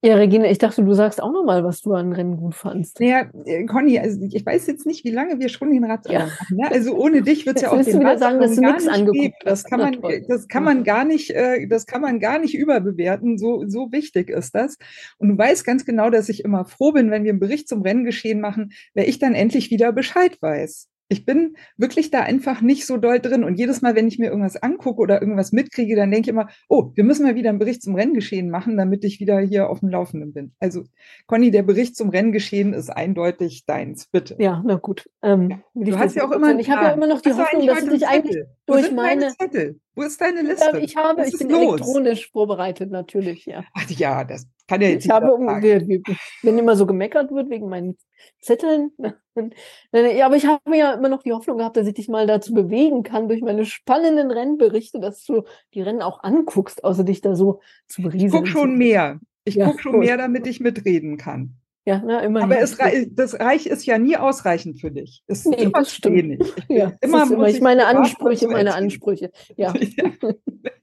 [0.00, 3.00] Ja, Regine, ich dachte, du sagst auch noch mal, was du an Rennen gut fandst.
[3.00, 6.26] Naja, äh, Conny, also ich weiß jetzt nicht, wie lange wir schon den Radsalon ja.
[6.26, 6.56] machen.
[6.56, 6.70] Ne?
[6.70, 9.64] Also ohne dich wird es ja auch den wieder sagen, dass du nichts angeguckt Das
[9.64, 13.38] kann man, das kann man gar nicht, äh, das kann man gar nicht überbewerten.
[13.38, 14.78] So, so wichtig ist das.
[15.18, 17.82] Und du weißt ganz genau, dass ich immer froh bin, wenn wir einen Bericht zum
[17.82, 20.88] Renngeschehen machen, weil ich dann endlich wieder Bescheid weiß.
[21.08, 23.44] Ich bin wirklich da einfach nicht so doll drin.
[23.44, 26.48] Und jedes Mal, wenn ich mir irgendwas angucke oder irgendwas mitkriege, dann denke ich immer,
[26.68, 29.80] oh, wir müssen mal wieder einen Bericht zum Renngeschehen machen, damit ich wieder hier auf
[29.80, 30.52] dem Laufenden bin.
[30.58, 30.84] Also,
[31.26, 34.36] Conny, der Bericht zum Renngeschehen ist eindeutig deins, bitte.
[34.38, 35.08] Ja, na gut.
[35.22, 37.88] Ähm, du hast ja auch immer, ich habe ja immer noch die Hoffnung, dass ich
[37.88, 39.80] dich eigentlich durch meine Zettel?
[39.94, 40.78] Wo ist deine Liste?
[40.80, 41.80] Ich habe, Was ich bin los?
[41.80, 43.64] elektronisch vorbereitet, natürlich, ja.
[43.74, 47.96] Ach ja, das kann ja jetzt ich habe, wenn immer so gemeckert wird wegen meinen
[48.40, 48.92] Zetteln.
[49.92, 52.52] ja, aber ich habe ja immer noch die Hoffnung gehabt, dass ich dich mal dazu
[52.52, 55.44] bewegen kann, durch meine spannenden Rennberichte, dass du
[55.74, 58.28] die Rennen auch anguckst, außer dich da so zu berieseln.
[58.28, 59.18] Ich gucke schon mehr.
[59.44, 60.00] Ich ja, gucke schon gut.
[60.02, 61.54] mehr, damit ich mitreden kann.
[61.88, 62.52] Ja, na, immerhin.
[62.52, 62.76] Aber es,
[63.12, 65.22] das Reich ist ja nie ausreichend für dich.
[65.26, 66.16] Es nee, immer das stimmt.
[66.16, 66.40] Wenig.
[66.68, 69.30] Ich, ja, immer ist immer ich meine Ansprüche, meine Ansprüche.
[69.56, 69.72] Ja.
[69.96, 70.10] ja.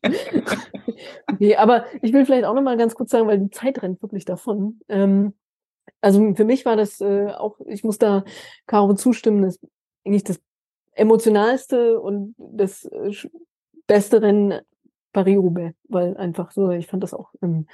[1.40, 4.02] nee, aber ich will vielleicht auch noch mal ganz kurz sagen, weil die Zeit rennt
[4.02, 4.80] wirklich davon.
[4.90, 5.36] Ähm,
[6.02, 8.24] also für mich war das äh, auch, ich muss da
[8.66, 9.60] Caro zustimmen, das
[10.06, 10.42] eigentlich das
[10.94, 13.12] emotionalste und das äh,
[13.86, 14.60] beste Rennen
[15.14, 17.68] Paris-Roubaix, weil einfach so, ich fand das auch ähm,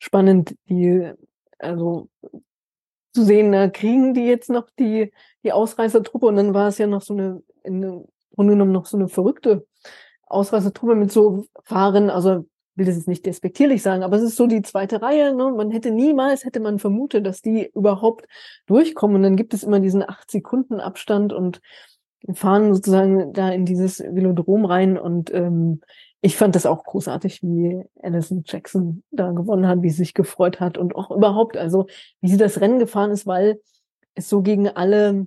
[0.00, 1.12] spannend, die,
[1.60, 2.08] also
[3.14, 5.12] zu sehen, da kriegen die jetzt noch die,
[5.44, 6.26] die Ausreißertruppe?
[6.26, 8.04] Und dann war es ja noch so eine, in
[8.34, 9.66] Grunde genommen noch so eine verrückte
[10.26, 12.44] Ausreißertruppe mit so Fahren, also
[12.76, 15.52] will das jetzt nicht despektierlich sagen, aber es ist so die zweite Reihe, ne?
[15.56, 18.26] man hätte niemals, hätte man vermutet, dass die überhaupt
[18.66, 19.16] durchkommen.
[19.16, 21.60] Und dann gibt es immer diesen acht Sekunden Abstand und
[22.32, 25.82] fahren sozusagen da in dieses Velodrom rein und ähm,
[26.24, 30.58] ich fand das auch großartig, wie Alison Jackson da gewonnen hat, wie sie sich gefreut
[30.58, 31.86] hat und auch überhaupt, also
[32.22, 33.60] wie sie das Rennen gefahren ist, weil
[34.14, 35.26] es so gegen alle,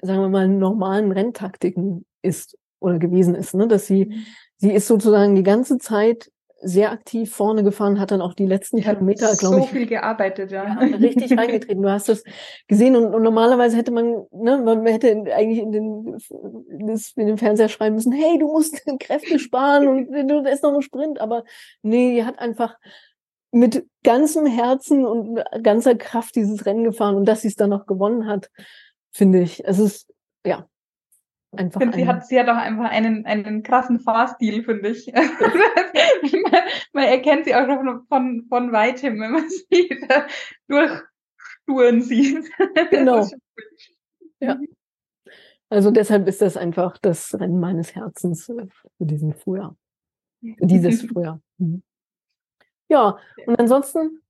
[0.00, 3.68] sagen wir mal, normalen Renntaktiken ist oder gewesen ist, ne?
[3.68, 4.26] dass sie, mhm.
[4.56, 6.32] sie ist sozusagen die ganze Zeit
[6.62, 9.64] sehr aktiv vorne gefahren, hat dann auch die letzten Kilometer, glaube ich.
[9.64, 10.64] So viel gearbeitet, ja.
[10.64, 11.82] ja richtig reingetreten.
[11.82, 12.24] Du hast das
[12.66, 16.18] gesehen und, und, normalerweise hätte man, ne, man hätte eigentlich in den,
[16.86, 20.74] das, in den Fernseher schreiben müssen, hey, du musst Kräfte sparen und du ist noch
[20.74, 21.44] ein Sprint, aber
[21.82, 22.76] nee, die hat einfach
[23.52, 27.86] mit ganzem Herzen und ganzer Kraft dieses Rennen gefahren und dass sie es dann noch
[27.86, 28.50] gewonnen hat,
[29.12, 30.12] finde ich, es ist,
[30.44, 30.66] ja,
[31.58, 31.80] einfach.
[31.80, 35.06] Find, sie, hat, sie hat auch einfach einen, einen krassen Fahrstil, finde ich.
[35.12, 40.26] man, man, erkennt sie auch noch von, von weitem, wenn man sie da
[40.68, 42.44] durchspuren sieht.
[42.90, 43.28] Genau.
[44.40, 44.58] Ja.
[45.68, 49.76] Also deshalb ist das einfach das Rennen meines Herzens für diesen Frühjahr.
[50.40, 51.40] Für dieses Frühjahr.
[51.58, 51.82] Mhm.
[52.88, 54.22] Ja, und ansonsten,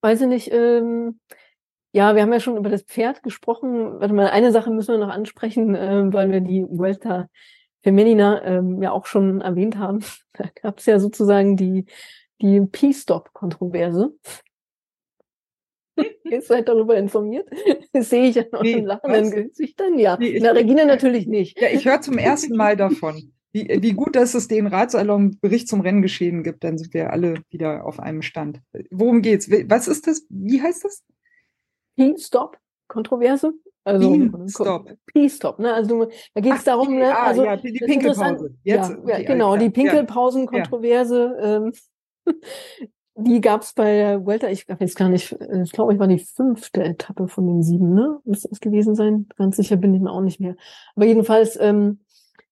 [0.00, 1.20] weiß ich nicht, ähm,
[1.96, 4.00] ja, wir haben ja schon über das Pferd gesprochen.
[4.00, 7.30] Warte mal, eine Sache müssen wir noch ansprechen, äh, weil wir die Vuelta
[7.82, 10.04] Femenina ähm, ja auch schon erwähnt haben.
[10.34, 11.86] Da gab es ja sozusagen die,
[12.42, 14.14] die P-Stop-Kontroverse.
[16.24, 17.48] Ihr seid darüber informiert?
[17.94, 19.98] Das sehe ich ja noch nee, lachenden Gesichtern.
[19.98, 21.58] Ja, nee, Na, Regina natürlich nicht.
[21.58, 23.32] Ja, ich höre zum ersten Mal davon.
[23.52, 27.86] Wie, wie gut, dass es den Ratsalon-Bericht zum Renngeschehen gibt, dann sind wir alle wieder
[27.86, 28.60] auf einem Stand.
[28.90, 29.50] Worum geht's?
[29.50, 30.26] Was ist das?
[30.28, 31.02] Wie heißt das?
[31.96, 33.52] P-Stop-Kontroverse.
[33.84, 34.90] Also, P-Stop.
[35.06, 35.72] P-Stop, ne?
[35.72, 37.16] Also da geht es darum, ne?
[37.16, 38.54] Ah, also, ja, die, Pinkelpause.
[38.64, 41.36] Jetzt, ja, ja, genau, die Pinkelpausen-Kontroverse.
[41.40, 41.72] Ähm,
[43.14, 46.08] die gab es bei der Welter, ich glaube jetzt gar nicht, ich glaube, ich war
[46.08, 48.18] die fünfte Etappe von den sieben, ne?
[48.24, 49.28] Müsste es gewesen sein.
[49.36, 50.56] Ganz sicher bin ich mir auch nicht mehr.
[50.96, 52.00] Aber jedenfalls ähm,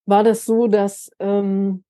[0.07, 1.84] war das so, dass ähm,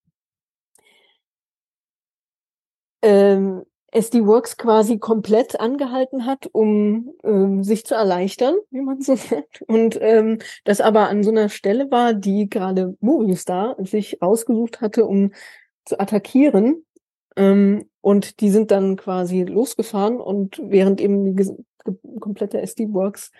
[3.02, 3.64] ähm,
[3.94, 9.62] SD Works quasi komplett angehalten hat, um ähm, sich zu erleichtern, wie man so sagt.
[9.62, 15.06] Und ähm, das aber an so einer Stelle war, die gerade Movistar sich ausgesucht hatte,
[15.06, 15.30] um
[15.84, 16.84] zu attackieren.
[17.36, 21.56] Ähm, und die sind dann quasi losgefahren und während eben die
[22.20, 23.30] komplette SD Works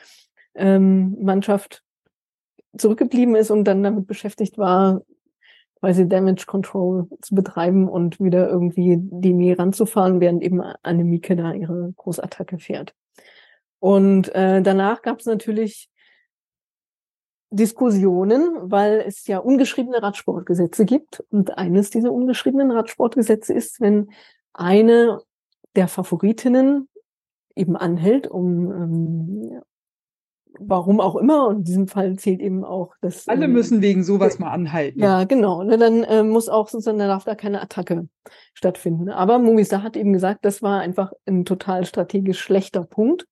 [0.55, 1.83] ähm, Mannschaft
[2.77, 5.03] zurückgeblieben ist und dann damit beschäftigt war,
[5.85, 11.53] quasi Damage Control zu betreiben und wieder irgendwie die Nähe ranzufahren, während eben Annemieke da
[11.53, 12.95] ihre Großattacke fährt.
[13.81, 15.91] Und äh, danach gab es natürlich
[17.51, 21.23] Diskussionen, weil es ja ungeschriebene Radsportgesetze gibt.
[21.29, 24.09] Und eines dieser ungeschriebenen Radsportgesetze ist, wenn
[24.55, 25.21] eine
[25.77, 26.89] der Favoritinnen
[27.57, 29.61] eben anhält, um ähm,
[30.59, 33.29] warum auch immer, und in diesem Fall zählt eben auch das.
[33.29, 35.01] Alle ähm, müssen wegen sowas mal anhalten.
[35.01, 35.63] Ja, genau.
[35.63, 38.09] Ne, dann äh, muss auch sozusagen, da darf da keine Attacke
[38.55, 39.09] stattfinden.
[39.09, 43.27] Aber Movistar hat eben gesagt, das war einfach ein total strategisch schlechter Punkt.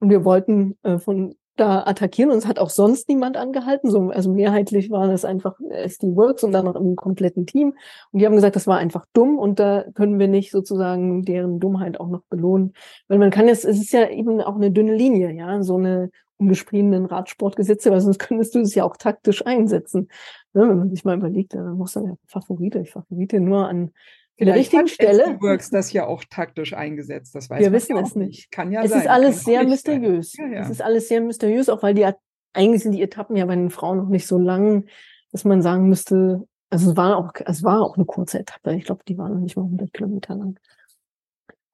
[0.00, 2.30] Und wir wollten äh, von da attackieren.
[2.30, 3.90] Und es hat auch sonst niemand angehalten.
[3.90, 7.74] So, also mehrheitlich waren es einfach SD Works und dann noch im kompletten Team.
[8.12, 11.60] Und die haben gesagt, das war einfach dumm und da können wir nicht sozusagen deren
[11.60, 12.74] Dummheit auch noch belohnen.
[13.08, 16.10] Weil man kann jetzt, es ist ja eben auch eine dünne Linie, ja, so eine
[16.36, 20.08] ungespriedenen Radsportgesetze, weil sonst könntest du es ja auch taktisch einsetzen.
[20.52, 23.90] Ne, wenn man sich mal überlegt, dann muss man ja Favorite, ich Favorite nur an
[24.36, 25.40] in der richtigen Stelle.
[25.40, 28.50] Works das ja auch taktisch eingesetzt, das weiß Wir wissen es nicht.
[28.50, 29.00] Kann ja es sein.
[29.00, 30.36] ist alles sehr mysteriös.
[30.36, 30.60] Ja, ja.
[30.62, 32.06] Es ist alles sehr mysteriös, auch weil die
[32.52, 34.86] eigentlich sind die Etappen ja bei den Frauen noch nicht so lang,
[35.32, 38.74] dass man sagen müsste, also es war auch, es war auch eine kurze Etappe.
[38.74, 40.58] Ich glaube, die waren noch nicht mal 100 Kilometer lang.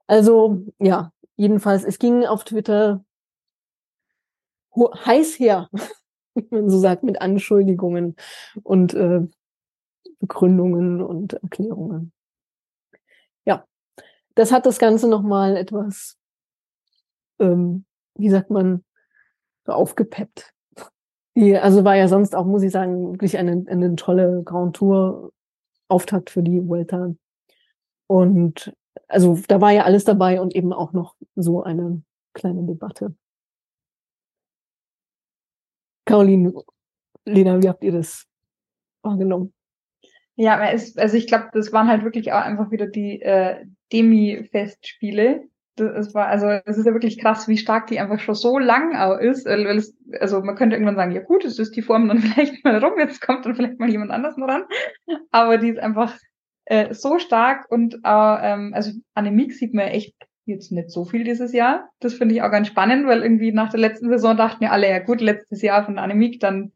[0.07, 3.05] Also ja, jedenfalls, es ging auf Twitter
[4.77, 5.69] heiß her,
[6.35, 8.17] wie man so sagt, mit Anschuldigungen
[8.63, 9.21] und äh,
[10.19, 12.13] Begründungen und Erklärungen.
[14.35, 16.19] Das hat das Ganze nochmal etwas,
[17.39, 18.85] ähm, wie sagt man,
[19.67, 20.53] aufgepeppt.
[21.37, 25.33] Die, also war ja sonst auch, muss ich sagen, wirklich eine, eine tolle Grand Tour
[25.89, 27.15] Auftakt für die Vuelta.
[28.07, 28.73] Und
[29.09, 32.03] also da war ja alles dabei und eben auch noch so eine
[32.33, 33.15] kleine Debatte.
[36.05, 36.53] Caroline,
[37.25, 38.27] Lena, wie habt ihr das
[39.03, 39.53] wahrgenommen?
[40.37, 45.45] Ja, also ich glaube, das waren halt wirklich auch einfach wieder die äh, Demi-Festspiele.
[45.77, 48.93] Das, war, also es ist ja wirklich krass, wie stark die einfach schon so lang
[49.21, 49.47] ist.
[49.47, 52.83] Es, also man könnte irgendwann sagen, ja gut, es ist die Form dann vielleicht mal
[52.85, 54.65] rum, jetzt kommt dann vielleicht mal jemand anders noch ran.
[55.31, 56.19] Aber die ist einfach
[56.67, 60.15] äh, so stark und auch, ähm, also Anemiek sieht man echt
[60.45, 61.89] jetzt nicht so viel dieses Jahr.
[62.01, 64.89] Das finde ich auch ganz spannend, weil irgendwie nach der letzten Saison dachten wir alle,
[64.89, 66.73] ja gut, letztes Jahr von Anemiek, dann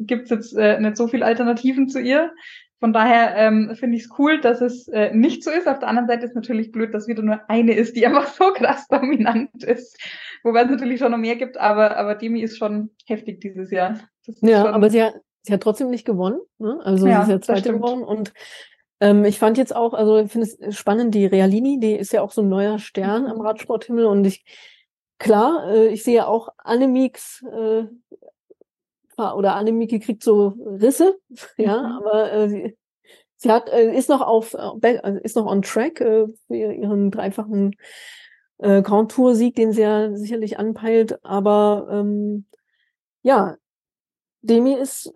[0.00, 2.32] gibt's jetzt äh, nicht so viel Alternativen zu ihr.
[2.78, 5.66] Von daher ähm, finde ich es cool, dass es äh, nicht so ist.
[5.66, 8.52] Auf der anderen Seite ist natürlich blöd, dass wieder nur eine ist, die einfach so
[8.52, 9.98] krass dominant ist.
[10.42, 13.98] Wobei es natürlich schon noch mehr gibt, aber, aber Demi ist schon heftig dieses Jahr.
[14.42, 16.40] Ja, schon, aber sie hat, sie hat trotzdem nicht gewonnen.
[16.58, 16.78] Ne?
[16.84, 18.02] Also Ja, sie ist ja Zweite geworden.
[18.02, 18.32] Und
[19.00, 22.20] ähm, ich fand jetzt auch, also ich finde es spannend, die Realini, die ist ja
[22.22, 23.30] auch so ein neuer Stern Mhm.
[23.30, 24.04] am Radsporthimmel.
[24.04, 24.44] Und ich,
[25.18, 27.84] klar, äh, ich sehe auch Annemieks äh,
[29.16, 31.18] oder Annemieke kriegt so Risse,
[31.56, 31.92] ja, Mhm.
[31.98, 32.76] aber äh, sie,
[33.36, 37.10] sie hat, äh, ist noch auf, äh, also ist noch on track äh, für ihren
[37.10, 37.76] dreifachen
[38.58, 42.46] äh, Grand Tour Sieg, den sie ja sicherlich anpeilt, aber ähm,
[43.22, 43.56] ja,
[44.42, 45.12] Demi ist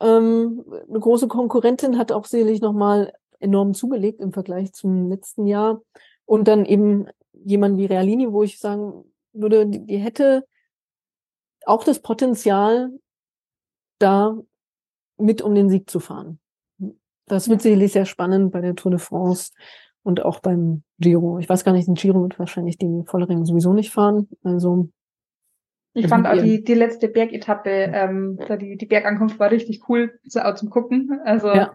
[0.00, 5.82] ähm, eine große Konkurrentin, hat auch sicherlich nochmal enorm zugelegt im Vergleich zum letzten Jahr.
[6.24, 9.04] Und dann eben jemand wie Realini, wo ich sagen
[9.34, 10.46] würde, die, die hätte
[11.66, 12.90] auch das Potenzial,
[13.98, 14.36] da
[15.18, 16.38] mit um den Sieg zu fahren.
[17.26, 19.52] Das wird sicherlich sehr spannend bei der Tour de France
[20.02, 21.38] und auch beim Giro.
[21.38, 24.28] Ich weiß gar nicht, den Giro wird wahrscheinlich die Vollering sowieso nicht fahren.
[24.42, 24.90] Also
[25.94, 30.18] ich fand auch die, die letzte Bergetappe, ähm, da die, die Bergankunft war richtig cool,
[30.24, 31.20] so auch zum Gucken.
[31.24, 31.72] Also Ja.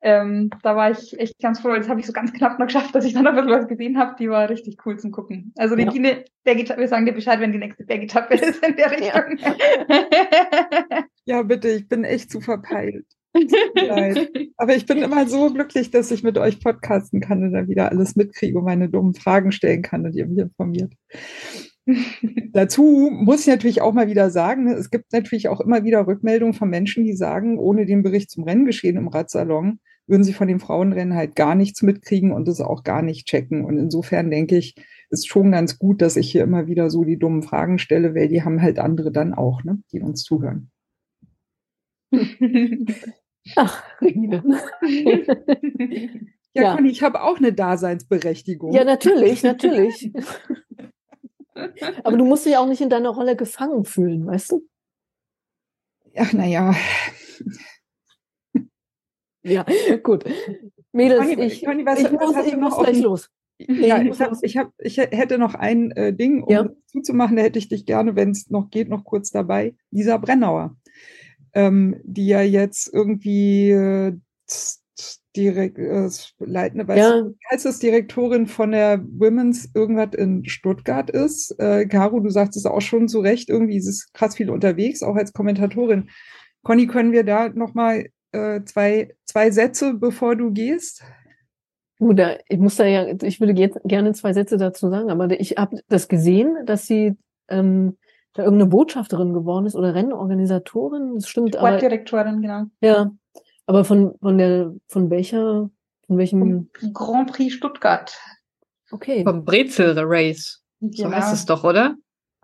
[0.00, 1.74] Ähm, da war ich echt ganz froh.
[1.74, 3.68] Das habe ich so ganz knapp noch geschafft, dass ich dann noch ein bisschen was
[3.68, 4.14] gesehen habe.
[4.18, 5.52] Die war richtig cool zum Gucken.
[5.56, 5.90] Also die, Ja.
[5.90, 9.18] die ne- Bergetappe, wir sagen dir Bescheid, wenn die nächste Bergetappe ist in der Ja.
[9.18, 9.52] Richtung.
[11.24, 13.04] Ja, bitte, ich bin echt zu verpeilt.
[14.56, 17.90] Aber ich bin immer so glücklich, dass ich mit euch podcasten kann und dann wieder
[17.90, 20.94] alles mitkriege und meine dummen Fragen stellen kann und ihr mich informiert.
[22.52, 26.06] Dazu muss ich natürlich auch mal wieder sagen, ne, es gibt natürlich auch immer wieder
[26.06, 30.48] Rückmeldungen von Menschen, die sagen, ohne den Bericht zum Renngeschehen im Radsalon würden sie von
[30.48, 33.64] den Frauenrennen halt gar nichts mitkriegen und es auch gar nicht checken.
[33.64, 34.74] Und insofern denke ich,
[35.10, 38.28] ist schon ganz gut, dass ich hier immer wieder so die dummen Fragen stelle, weil
[38.28, 40.70] die haben halt andere dann auch, ne, die uns zuhören.
[43.56, 44.42] ach, Regine.
[46.54, 46.76] Ja, Ja.
[46.76, 48.72] Conny, ich habe auch eine Daseinsberechtigung.
[48.72, 50.10] Ja, natürlich, natürlich.
[52.04, 54.66] Aber du musst dich auch nicht in deiner Rolle gefangen fühlen, weißt du?
[56.16, 56.74] Ach, naja.
[59.42, 59.64] Ja,
[60.02, 60.24] gut.
[60.92, 63.30] Mädels, Conny, ich, Conny, was- ich muss, ich muss gleich los.
[63.58, 66.68] Ja, ich hab, ich, hab, ich hätte noch ein äh, Ding, um Ja.
[66.86, 69.74] zuzumachen, da hätte ich dich gerne, wenn es noch geht, noch kurz dabei.
[69.90, 70.76] Lisa Brennauer,
[71.54, 74.16] ähm, die ja jetzt irgendwie äh,
[75.38, 76.08] direkt, äh,
[76.40, 81.54] leitende, weiß Ja, wie heißt das, Direktorin von der Women's irgendwas in Stuttgart ist.
[81.58, 85.02] Äh, Caro, du sagst es auch schon zu Recht, irgendwie ist es krass viel unterwegs,
[85.02, 86.10] auch als Kommentatorin.
[86.62, 91.02] Conny, können wir da nochmal äh, zwei, zwei Sätze, bevor du gehst?
[92.00, 95.56] da- ich muss da ja, ich würde jetzt gerne zwei Sätze dazu sagen, aber ich
[95.56, 97.16] habe das gesehen, dass sie
[97.48, 97.96] ähm,
[98.34, 101.14] da irgendeine Botschafterin geworden ist oder Rennorganisatorin.
[101.16, 101.54] Das stimmt.
[101.56, 102.64] Sportdirektorin, genau.
[102.80, 103.10] Ja,
[103.68, 105.70] aber von, von der, von welcher,
[106.06, 108.18] von welchem, Grand Prix Stuttgart.
[108.90, 109.22] okay.
[109.24, 110.62] Vom Brezel Race.
[110.80, 111.14] So Genau.
[111.16, 111.94] heißt es doch, oder?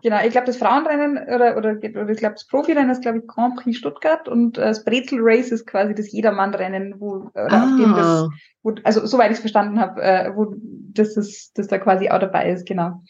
[0.03, 3.27] Genau, ich glaube, das Frauenrennen oder, oder, oder ich glaube, das Profirennen ist, glaube ich,
[3.27, 7.75] Grand Prix Stuttgart und äh, das Brezel Race ist quasi das Jedermann-Rennen, wo, oder auf
[7.79, 8.29] dem das, Ah,
[8.61, 10.53] wo, also soweit ich es verstanden habe, äh, wo
[10.93, 13.01] das, ist, das da quasi auch dabei ist, genau.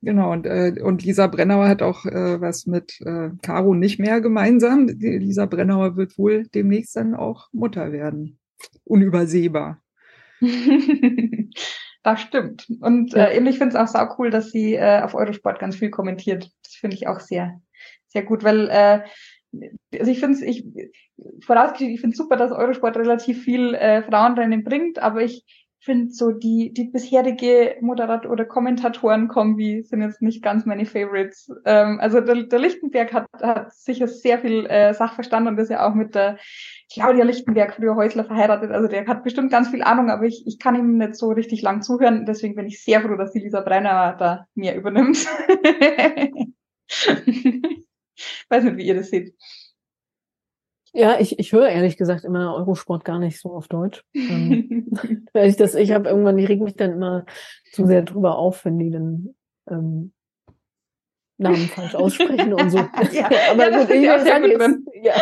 [0.00, 4.20] Genau, und, äh, und Lisa Brennauer hat auch äh, was mit äh, Caro nicht mehr
[4.20, 4.86] gemeinsam.
[4.86, 8.38] Lisa Brennauer wird wohl demnächst dann auch Mutter werden.
[8.84, 9.82] Unübersehbar.
[12.04, 12.68] das stimmt.
[12.80, 15.74] Und äh, eben, ich finde es auch sau cool, dass sie äh, auf Eurosport ganz
[15.74, 16.48] viel kommentiert.
[16.62, 17.60] Das finde ich auch sehr,
[18.06, 19.00] sehr gut, weil äh,
[19.98, 20.64] also ich finde es, ich
[21.40, 25.44] vorausgeschickt, ich finde super, dass Eurosport relativ viel äh, Frauenrennen bringt, aber ich
[25.80, 31.50] finde so die die bisherige Moderat oder Kommentatoren-Kombi sind jetzt nicht ganz meine Favorites.
[31.64, 35.88] Ähm, also der, der Lichtenberg hat, hat sicher sehr viel äh, Sachverstand und ist ja
[35.88, 36.38] auch mit der
[36.92, 38.70] Claudia Lichtenberg, früher Häusler, verheiratet.
[38.70, 41.62] Also der hat bestimmt ganz viel Ahnung, aber ich, ich kann ihm nicht so richtig
[41.62, 42.24] lang zuhören.
[42.26, 45.26] Deswegen bin ich sehr froh, dass die Lisa Brenner da mehr übernimmt.
[48.48, 49.34] Weiß nicht, wie ihr das seht.
[50.92, 54.04] Ja, ich, ich höre ehrlich gesagt immer Eurosport gar nicht so auf Deutsch.
[54.14, 54.88] Ähm,
[55.32, 57.26] weil ich das, ich habe irgendwann, ich reg mich dann immer
[57.72, 59.34] zu sehr drüber auf, wenn die dann
[59.70, 60.12] ähm,
[61.38, 62.78] Namen falsch aussprechen und so.
[63.12, 65.14] Ja, aber ja, gut, ich auch sehr sage gut jetzt, ja.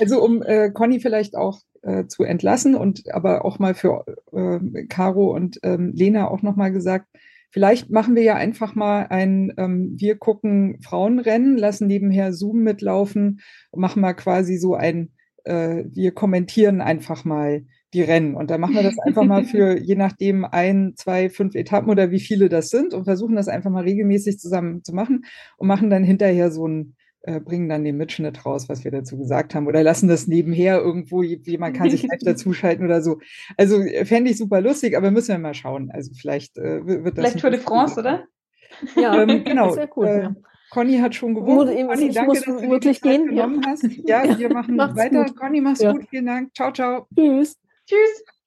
[0.00, 4.84] Also um äh, Conny vielleicht auch äh, zu entlassen und aber auch mal für äh,
[4.86, 7.06] Caro und ähm, Lena auch nochmal gesagt,
[7.50, 13.40] vielleicht machen wir ja einfach mal ein, ähm, wir gucken Frauenrennen, lassen nebenher Zoom mitlaufen
[13.70, 15.12] und machen mal quasi so ein,
[15.44, 18.34] äh, wir kommentieren einfach mal die Rennen.
[18.34, 22.10] Und dann machen wir das einfach mal für je nachdem ein, zwei, fünf Etappen oder
[22.10, 25.24] wie viele das sind und versuchen das einfach mal regelmäßig zusammen zu machen
[25.56, 26.96] und machen dann hinterher so ein
[27.28, 30.78] äh, bringen dann den Mitschnitt raus, was wir dazu gesagt haben, oder lassen das nebenher
[30.78, 33.18] irgendwo, jemand kann sich live dazuschalten oder so.
[33.56, 35.90] Also äh, fände ich super lustig, aber müssen wir mal schauen.
[35.92, 37.24] Also vielleicht äh, wird das.
[37.24, 38.24] Vielleicht Tour de France, Projekt.
[38.94, 39.02] oder?
[39.02, 39.66] Ja, Ähm, genau.
[39.68, 40.34] Das wäre cool, äh, ja.
[40.70, 41.76] Conny hat schon Muss- gewonnen.
[41.78, 43.46] ich- Conny, ich danke, muss dass du wirklich gehen, ja.
[43.46, 43.84] genommen hast.
[44.06, 45.24] Ja, wir machen weiter.
[45.24, 45.36] gut.
[45.36, 45.92] Conny, mach's Ja.
[45.92, 46.06] gut.
[46.10, 46.54] Vielen Dank.
[46.54, 47.06] Ciao, ciao.
[47.16, 47.56] Tschüss.
[47.86, 48.37] Tschüss.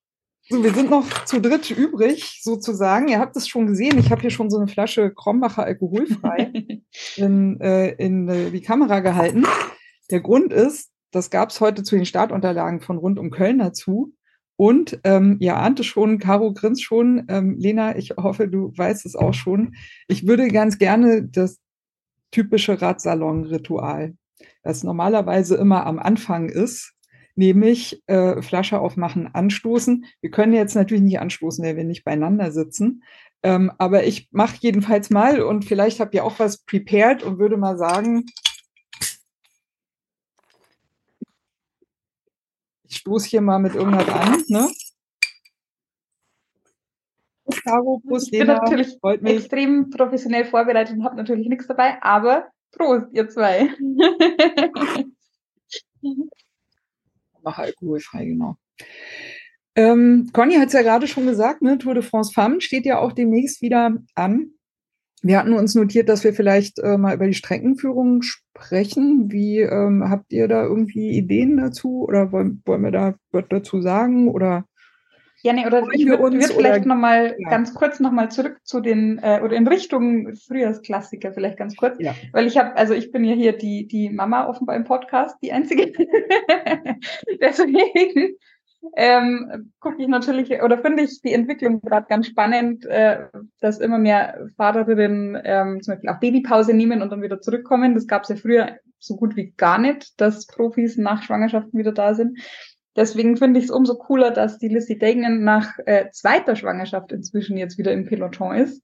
[0.49, 3.07] So, wir sind noch zu dritt übrig, sozusagen.
[3.07, 3.99] Ihr habt es schon gesehen.
[3.99, 6.51] Ich habe hier schon so eine Flasche Krombacher alkoholfrei
[7.15, 9.45] in, äh, in äh, die Kamera gehalten.
[10.09, 14.13] Der Grund ist, das gab es heute zu den Startunterlagen von rund um Köln dazu.
[14.55, 17.25] Und ähm, ihr ahnte schon, Caro grinst schon.
[17.29, 19.75] Ähm, Lena, ich hoffe, du weißt es auch schon.
[20.07, 21.59] Ich würde ganz gerne das
[22.31, 24.15] typische Radsalon-Ritual,
[24.63, 26.93] das normalerweise immer am Anfang ist,
[27.35, 30.05] nämlich äh, Flasche aufmachen, anstoßen.
[30.21, 33.03] Wir können jetzt natürlich nicht anstoßen, wenn wir nicht beieinander sitzen.
[33.43, 37.57] Ähm, aber ich mache jedenfalls mal und vielleicht habt ihr auch was prepared und würde
[37.57, 38.25] mal sagen,
[42.83, 44.43] ich stoße hier mal mit irgendwas an.
[44.47, 44.69] Ne?
[47.63, 53.07] Caro, Prost, Ich bin natürlich extrem professionell vorbereitet und habe natürlich nichts dabei, aber Prost,
[53.11, 53.69] ihr zwei.
[57.43, 58.57] mache alkoholfrei, genau.
[59.75, 62.99] Ähm, Conny hat es ja gerade schon gesagt, ne, Tour de France Femme steht ja
[62.99, 64.51] auch demnächst wieder an.
[65.23, 69.31] Wir hatten uns notiert, dass wir vielleicht äh, mal über die Streckenführung sprechen.
[69.31, 73.81] Wie ähm, habt ihr da irgendwie Ideen dazu oder wollen, wollen wir da was dazu
[73.81, 74.65] sagen oder
[75.43, 77.49] Gerne, oder Freuen ich wir würde würd vielleicht oder- nochmal Ja.
[77.49, 81.97] ganz kurz nochmal zurück zu den, äh, oder in Richtung Frühjahrsklassiker vielleicht ganz kurz.
[81.99, 82.13] Ja.
[82.31, 85.51] Weil ich habe, also ich bin ja hier die, die Mama offenbar im Podcast, die
[85.51, 85.91] einzige.
[87.41, 88.35] Deswegen
[88.95, 93.25] ähm, gucke ich natürlich, oder finde ich die Entwicklung gerade ganz spannend, äh,
[93.59, 97.93] dass immer mehr Fahrerinnen ähm, zum Beispiel auch Babypause nehmen und dann wieder zurückkommen.
[97.93, 101.91] Das gab es ja früher so gut wie gar nicht, dass Profis nach Schwangerschaften wieder
[101.91, 102.39] da sind.
[102.95, 107.57] Deswegen finde ich es umso cooler, dass die Lizzie Deignan nach äh, zweiter Schwangerschaft inzwischen
[107.57, 108.83] jetzt wieder im Peloton ist.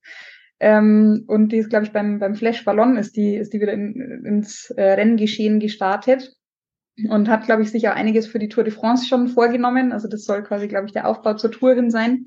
[0.59, 3.73] Ähm, und die ist, glaube ich, beim, beim Flash Ballon ist die, ist die wieder
[3.73, 6.33] in, ins äh, Renngeschehen gestartet
[7.09, 9.91] und hat, glaube ich, sich auch einiges für die Tour de France schon vorgenommen.
[9.91, 12.25] Also das soll quasi, glaube ich, der Aufbau zur Tour hin sein.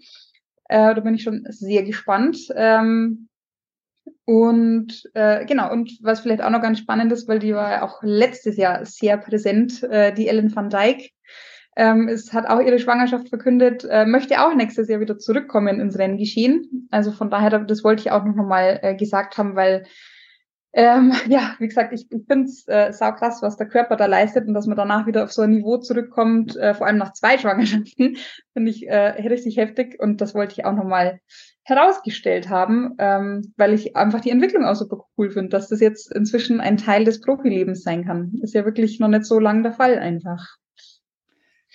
[0.69, 2.39] Äh, da bin ich schon sehr gespannt.
[2.55, 3.29] Ähm,
[4.27, 7.83] und äh, genau, und was vielleicht auch noch ganz spannend ist, weil die war ja
[7.83, 11.11] auch letztes Jahr sehr präsent, äh, die Ellen van Dijk.
[11.77, 15.99] Ähm, es hat auch ihre Schwangerschaft verkündet, äh, möchte auch nächstes Jahr wieder zurückkommen ins
[15.99, 16.89] Renngeschehen.
[16.91, 19.85] Also von daher, das wollte ich auch noch mal äh, gesagt haben, weil
[20.73, 24.07] Ähm, ja, wie gesagt, ich, ich finde es äh, sau krass, was der Körper da
[24.07, 27.13] leistet und dass man danach wieder auf so ein Niveau zurückkommt, äh, vor allem nach
[27.13, 28.17] zwei Schwangerschaften,
[28.53, 31.21] finde ich äh, richtig heftig und das wollte ich auch nochmal
[31.65, 36.13] herausgestellt haben, ähm, weil ich einfach die Entwicklung auch super cool finde, dass das jetzt
[36.15, 38.33] inzwischen ein Teil des Profilebens sein kann.
[38.43, 40.57] Ist ja wirklich noch nicht so lang der Fall einfach.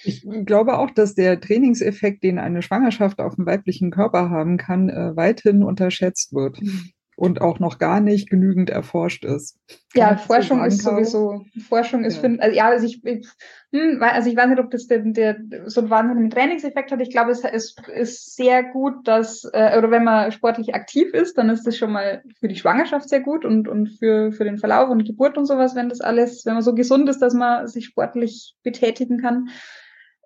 [0.05, 4.89] Ich glaube auch, dass der Trainingseffekt, den eine Schwangerschaft auf dem weiblichen Körper haben kann,
[4.89, 6.61] äh, weithin unterschätzt wird.
[6.61, 9.57] Mhm und auch noch gar nicht genügend erforscht ist.
[9.93, 12.21] Kann ja, Forschung ist sowieso, Forschung ist, ja.
[12.21, 15.81] Find, also, ja, also ich, hm, also ich weiß nicht, ob das der, der so
[15.81, 17.01] einen wahnsinnigen Trainingseffekt hat.
[17.01, 21.37] Ich glaube, es ist, ist sehr gut, dass, äh, oder wenn man sportlich aktiv ist,
[21.37, 24.57] dann ist das schon mal für die Schwangerschaft sehr gut und, und für, für den
[24.57, 27.67] Verlauf und Geburt und sowas, wenn das alles, wenn man so gesund ist, dass man
[27.67, 29.49] sich sportlich betätigen kann.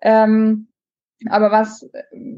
[0.00, 0.68] Ähm,
[1.28, 1.88] aber was,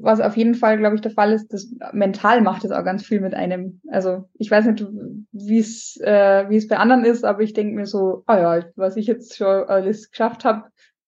[0.01, 3.05] was auf jeden Fall, glaube ich, der Fall ist, das mental macht es auch ganz
[3.05, 3.81] viel mit einem.
[3.89, 4.85] Also ich weiß nicht,
[5.31, 8.65] wie es äh, wie es bei anderen ist, aber ich denke mir so, ah ja,
[8.75, 10.65] was ich jetzt schon alles geschafft habe,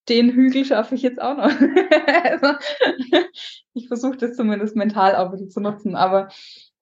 [0.08, 1.50] den Hügel schaffe ich jetzt auch noch.
[2.24, 2.58] also,
[3.72, 5.96] ich versuche das zumindest mental auch ein bisschen zu nutzen.
[5.96, 6.28] Aber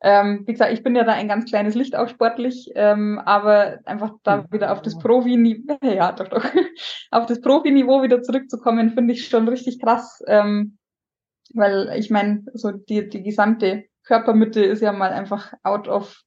[0.02, 3.78] ähm, wie gesagt, ich bin ja da ein ganz kleines Licht auch sportlich, ähm, aber
[3.84, 6.44] einfach da wieder auf das Profi-Niveau, ja doch, doch,
[7.12, 10.20] auf das Profi-Niveau wieder zurückzukommen, finde ich schon richtig krass.
[10.26, 10.78] Ähm,
[11.54, 16.20] weil ich meine, so die, die gesamte Körpermitte ist ja mal einfach out of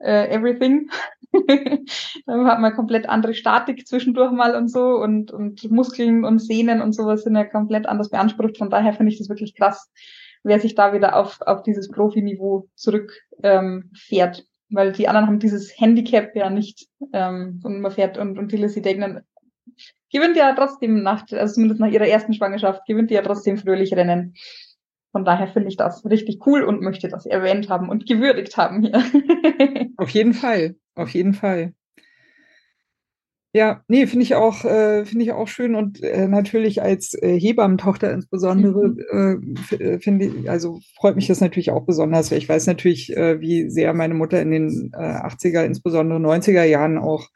[0.00, 0.90] uh, everything.
[2.26, 6.82] da hat man komplett andere Statik zwischendurch mal und so und, und Muskeln und Sehnen
[6.82, 8.58] und sowas sind ja komplett anders beansprucht.
[8.58, 9.90] Von daher finde ich das wirklich krass,
[10.42, 13.12] wer sich da wieder auf, auf dieses Profiniveau zurück
[13.42, 14.46] ähm, fährt.
[14.70, 18.56] Weil die anderen haben dieses Handicap ja nicht ähm, und man fährt und, und die
[18.56, 19.22] Lizzie Degnan
[20.10, 24.34] gewinnt ja trotzdem nach, also zumindest nach ihrer ersten Schwangerschaft, gewinnt ja trotzdem fröhlich Rennen.
[25.10, 28.82] Von daher finde ich das richtig cool und möchte das erwähnt haben und gewürdigt haben
[28.82, 29.02] hier.
[29.98, 31.74] auf jeden Fall, auf jeden Fall.
[33.54, 37.38] Ja, nee, finde ich auch, äh, finde ich auch schön und äh, natürlich als äh,
[37.38, 39.56] Hebammentochter insbesondere mhm.
[39.70, 43.14] äh, äh finde ich, also freut mich das natürlich auch besonders, weil ich weiß natürlich,
[43.14, 47.28] äh, wie sehr meine Mutter in den äh, 80er, insbesondere 90er Jahren auch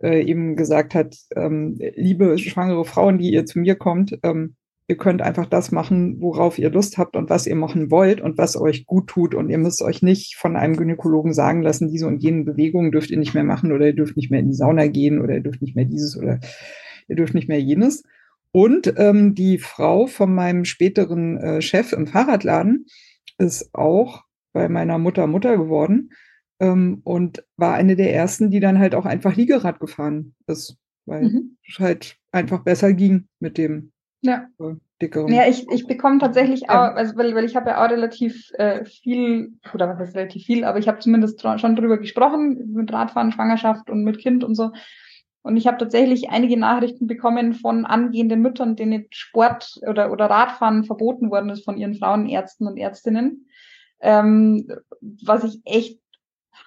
[0.00, 4.54] äh, eben gesagt hat, ähm, liebe schwangere Frauen, die ihr zu mir kommt, ähm,
[4.88, 8.38] Ihr könnt einfach das machen, worauf ihr Lust habt und was ihr machen wollt und
[8.38, 9.34] was euch gut tut.
[9.34, 13.10] Und ihr müsst euch nicht von einem Gynäkologen sagen lassen, diese und jene Bewegungen dürft
[13.10, 15.42] ihr nicht mehr machen oder ihr dürft nicht mehr in die Sauna gehen oder ihr
[15.42, 16.38] dürft nicht mehr dieses oder
[17.08, 18.04] ihr dürft nicht mehr jenes.
[18.52, 22.86] Und ähm, die Frau von meinem späteren äh, Chef im Fahrradladen
[23.38, 24.22] ist auch
[24.52, 26.10] bei meiner Mutter Mutter geworden
[26.60, 31.24] ähm, und war eine der ersten, die dann halt auch einfach Liegerad gefahren ist, weil
[31.24, 31.56] mhm.
[31.68, 33.92] es halt einfach besser ging mit dem
[34.26, 34.46] ja.
[35.00, 35.32] dickeren.
[35.32, 38.84] Ja, ich, ich bekomme tatsächlich auch, also weil, weil ich habe ja auch relativ äh,
[38.84, 43.32] viel, oder was heißt relativ viel, aber ich habe zumindest schon drüber gesprochen, mit Radfahren,
[43.32, 44.70] Schwangerschaft und mit Kind und so.
[45.42, 50.82] Und ich habe tatsächlich einige Nachrichten bekommen von angehenden Müttern, denen Sport oder, oder Radfahren
[50.82, 53.46] verboten worden ist von ihren Frauenärzten und Ärztinnen.
[54.00, 54.66] Ähm,
[55.00, 56.00] was ich echt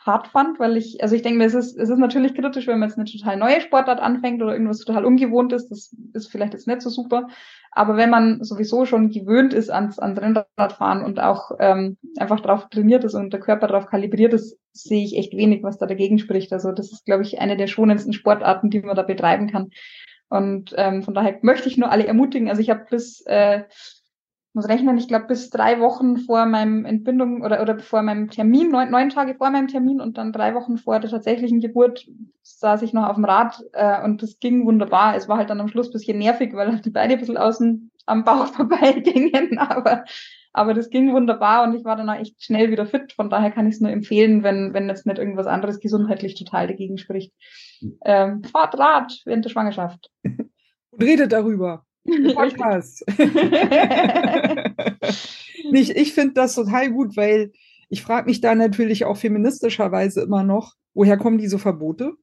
[0.10, 2.80] hart fand, weil ich, also ich denke mir, es ist, es ist natürlich kritisch, wenn
[2.80, 6.54] man jetzt eine total neue Sportart anfängt oder irgendwas total ungewohnt ist, das ist vielleicht
[6.54, 7.28] jetzt nicht so super.
[7.72, 12.68] Aber wenn man sowieso schon gewöhnt ist ans, ans Rennradfahren und auch ähm, einfach darauf
[12.70, 16.18] trainiert ist und der Körper darauf kalibriert ist, sehe ich echt wenig, was da dagegen
[16.18, 16.52] spricht.
[16.52, 19.70] Also das ist, glaube ich, eine der schonendsten Sportarten, die man da betreiben kann.
[20.30, 22.50] Und ähm, von daher möchte ich nur alle ermutigen.
[22.50, 23.64] Also ich habe bis äh,
[24.54, 28.72] muss rechnen, ich glaube, bis drei Wochen vor meinem Entbindung oder, oder vor meinem Termin,
[28.72, 32.08] neun, neun Tage vor meinem Termin und dann drei Wochen vor der tatsächlichen Geburt
[32.42, 35.16] saß ich noch auf dem Rad äh, und das ging wunderbar.
[35.16, 38.24] Es war halt dann am Schluss bisschen nervig, weil die Beine ein bisschen außen am
[38.24, 40.04] Bauch vorbei gingen, aber,
[40.52, 43.14] aber das ging wunderbar und ich war dann auch echt schnell wieder fit.
[43.14, 46.66] Von daher kann ich es nur empfehlen, wenn, wenn jetzt nicht irgendwas anderes gesundheitlich total
[46.66, 47.34] dagegen spricht.
[48.04, 50.10] Ähm, fahrt Rad während der Schwangerschaft.
[50.24, 51.86] Und redet darüber.
[52.36, 53.06] Podcast.
[55.72, 57.52] Nicht, ich finde das total gut, weil
[57.90, 62.14] ich frage mich da natürlich auch feministischerweise immer noch, woher kommen diese Verbote?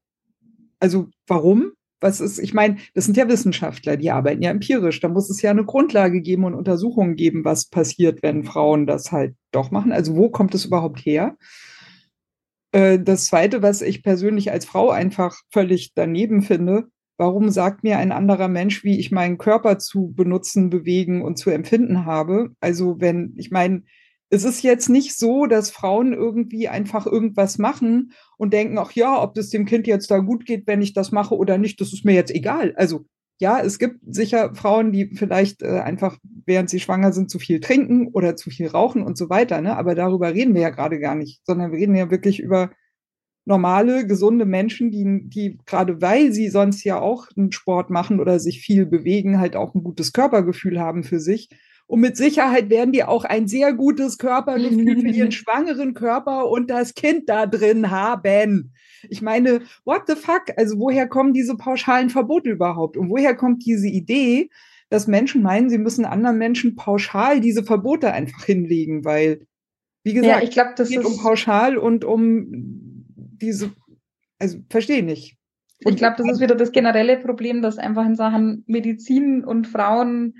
[0.80, 1.72] Also warum?
[2.01, 5.01] Was ist, ich meine, das sind ja Wissenschaftler, die arbeiten ja empirisch.
[5.01, 9.12] Da muss es ja eine Grundlage geben und Untersuchungen geben, was passiert, wenn Frauen das
[9.12, 9.93] halt doch machen.
[9.93, 11.37] Also wo kommt es überhaupt her?
[12.72, 17.98] Äh, das Zweite, was ich persönlich als Frau einfach völlig daneben finde, Warum sagt mir
[17.98, 22.51] ein anderer Mensch, wie ich meinen Körper zu benutzen, bewegen und zu empfinden habe?
[22.60, 23.82] Also wenn, ich meine,
[24.28, 29.22] es ist jetzt nicht so, dass Frauen irgendwie einfach irgendwas machen und denken, ach ja,
[29.22, 31.93] ob das dem Kind jetzt da gut geht, wenn ich das mache oder nicht, das
[31.93, 32.74] ist mir jetzt egal.
[32.76, 33.06] Also
[33.38, 37.60] ja, es gibt sicher Frauen, die vielleicht äh, einfach, während sie schwanger sind, zu viel
[37.60, 39.60] trinken oder zu viel rauchen und so weiter.
[39.60, 39.76] Ne?
[39.76, 42.70] Aber darüber reden wir ja gerade gar nicht, sondern wir reden ja wirklich über
[43.47, 48.40] normale, gesunde Menschen, die, die gerade weil sie sonst ja auch einen Sport machen oder
[48.40, 51.48] sich viel bewegen, halt auch ein gutes Körpergefühl haben für sich.
[51.86, 56.68] Und mit Sicherheit werden die auch ein sehr gutes Körpergefühl für ihren schwangeren Körper und
[56.68, 58.73] das Kind da drin haben.
[59.09, 60.47] Ich meine, what the fuck?
[60.56, 62.97] Also woher kommen diese pauschalen Verbote überhaupt?
[62.97, 64.51] Und woher kommt diese Idee,
[64.89, 69.05] dass Menschen meinen, sie müssen anderen Menschen pauschal diese Verbote einfach hinlegen?
[69.05, 69.47] Weil,
[70.02, 72.95] wie gesagt, ja, ich glaube, das geht ist um pauschal und um
[73.41, 73.73] diese,
[74.39, 75.37] also verstehe nicht.
[75.85, 79.67] Und ich glaube, das ist wieder das generelle Problem, dass einfach in Sachen Medizin und
[79.67, 80.35] Frauen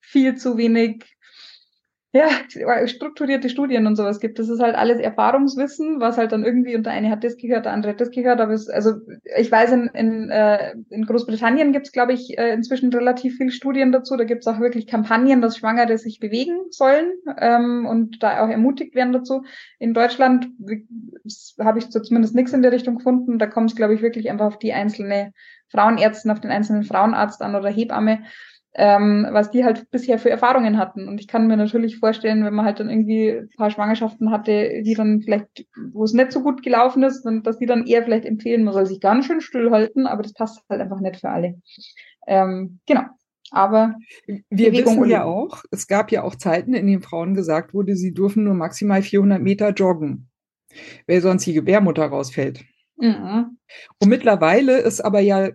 [0.00, 1.15] viel zu wenig
[2.16, 4.38] ja, strukturierte Studien und sowas gibt.
[4.38, 7.72] Das ist halt alles Erfahrungswissen, was halt dann irgendwie unter eine hat das gehört, der
[7.72, 8.40] andere hat das gehört.
[8.40, 8.94] Aber es, also
[9.36, 13.50] ich weiß, in, in, äh, in Großbritannien gibt es, glaube ich, äh, inzwischen relativ viele
[13.50, 14.16] Studien dazu.
[14.16, 18.48] Da gibt es auch wirklich Kampagnen, dass Schwangere sich bewegen sollen ähm, und da auch
[18.48, 19.44] ermutigt werden dazu.
[19.78, 20.48] In Deutschland
[21.60, 23.38] habe ich so zumindest nichts in der Richtung gefunden.
[23.38, 25.32] Da kommt es, glaube ich, wirklich einfach auf die einzelne
[25.68, 28.20] Frauenärztin, auf den einzelnen Frauenarzt an oder Hebamme
[28.78, 31.08] ähm, was die halt bisher für Erfahrungen hatten.
[31.08, 34.82] Und ich kann mir natürlich vorstellen, wenn man halt dann irgendwie ein paar Schwangerschaften hatte,
[34.82, 38.04] die dann vielleicht, wo es nicht so gut gelaufen ist, dann, dass die dann eher
[38.04, 41.30] vielleicht empfehlen, man soll sich ganz schön stillhalten, aber das passt halt einfach nicht für
[41.30, 41.54] alle.
[42.26, 43.04] Ähm, genau.
[43.50, 43.94] Aber
[44.26, 47.96] wir Bewegung wissen ja auch, es gab ja auch Zeiten, in denen Frauen gesagt wurde,
[47.96, 50.28] sie dürfen nur maximal 400 Meter joggen,
[51.06, 52.62] weil sonst die Gebärmutter rausfällt.
[52.96, 53.56] Mhm.
[54.00, 55.48] Und mittlerweile ist aber ja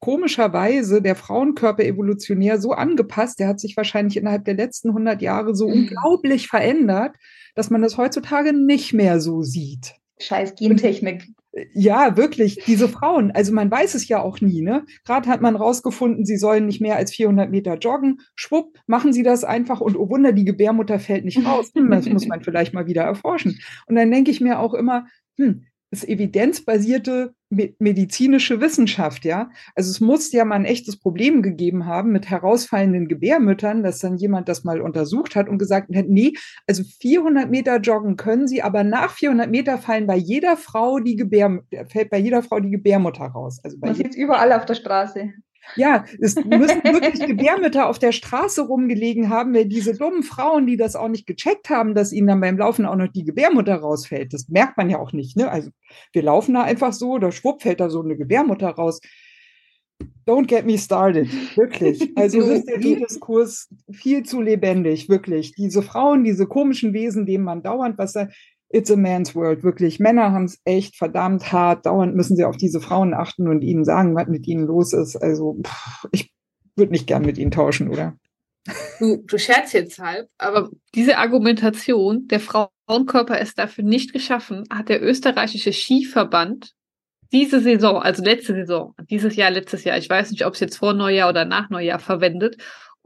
[0.00, 5.54] komischerweise der Frauenkörper evolutionär so angepasst, der hat sich wahrscheinlich innerhalb der letzten 100 Jahre
[5.54, 5.74] so mhm.
[5.74, 7.16] unglaublich verändert,
[7.54, 9.94] dass man das heutzutage nicht mehr so sieht.
[10.20, 11.26] Scheiß Gentechnik.
[11.72, 14.84] Ja, wirklich, diese Frauen, also man weiß es ja auch nie, ne?
[15.06, 18.20] Gerade hat man rausgefunden, sie sollen nicht mehr als 400 Meter joggen.
[18.34, 21.70] Schwupp, machen sie das einfach und oh Wunder, die Gebärmutter fällt nicht raus.
[21.74, 23.58] Hm, das muss man vielleicht mal wieder erforschen.
[23.86, 25.06] Und dann denke ich mir auch immer,
[25.38, 29.50] hm, das evidenzbasierte medizinische Wissenschaft, ja.
[29.74, 34.16] Also es muss ja mal ein echtes Problem gegeben haben mit herausfallenden Gebärmüttern, dass dann
[34.16, 36.32] jemand das mal untersucht hat und gesagt hat, nee,
[36.66, 41.16] also 400 Meter joggen können Sie, aber nach 400 Meter fallen bei jeder Frau die
[41.16, 43.60] Gebär, fällt bei jeder Frau die Gebärmutter raus.
[43.62, 45.32] Also bei Man sieht überall auf der Straße.
[45.74, 50.76] Ja, es müssen wirklich Gebärmütter auf der Straße rumgelegen haben, weil diese dummen Frauen, die
[50.76, 54.32] das auch nicht gecheckt haben, dass ihnen dann beim Laufen auch noch die Gebärmutter rausfällt.
[54.32, 55.36] Das merkt man ja auch nicht.
[55.36, 55.50] Ne?
[55.50, 55.70] Also
[56.12, 59.00] wir laufen da einfach so, da schwupp fällt da so eine Gebärmutter raus.
[60.26, 62.12] Don't get me started, wirklich.
[62.16, 65.52] Also ist der Diskurs viel zu lebendig, wirklich.
[65.52, 68.34] Diese Frauen, diese komischen Wesen, denen man dauernd was sagt,
[68.68, 70.00] It's a man's world, wirklich.
[70.00, 71.86] Männer haben es echt verdammt hart.
[71.86, 75.16] Dauernd müssen sie auf diese Frauen achten und ihnen sagen, was mit ihnen los ist.
[75.16, 76.32] Also, pff, ich
[76.74, 78.16] würde nicht gern mit ihnen tauschen, oder?
[78.98, 84.88] Du, du scherzt jetzt halb, aber diese Argumentation, der Frauenkörper ist dafür nicht geschaffen, hat
[84.88, 86.74] der österreichische Skiverband
[87.32, 90.76] diese Saison, also letzte Saison, dieses Jahr, letztes Jahr, ich weiß nicht, ob es jetzt
[90.76, 92.56] vor Neujahr oder nach Neujahr verwendet,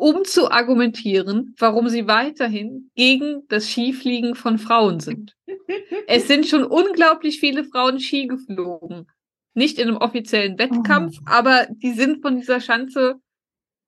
[0.01, 5.37] um zu argumentieren, warum sie weiterhin gegen das Skifliegen von Frauen sind.
[6.07, 9.07] es sind schon unglaublich viele Frauen Ski geflogen.
[9.53, 11.25] Nicht in einem offiziellen Wettkampf, oh.
[11.27, 13.17] aber die sind von dieser Schanze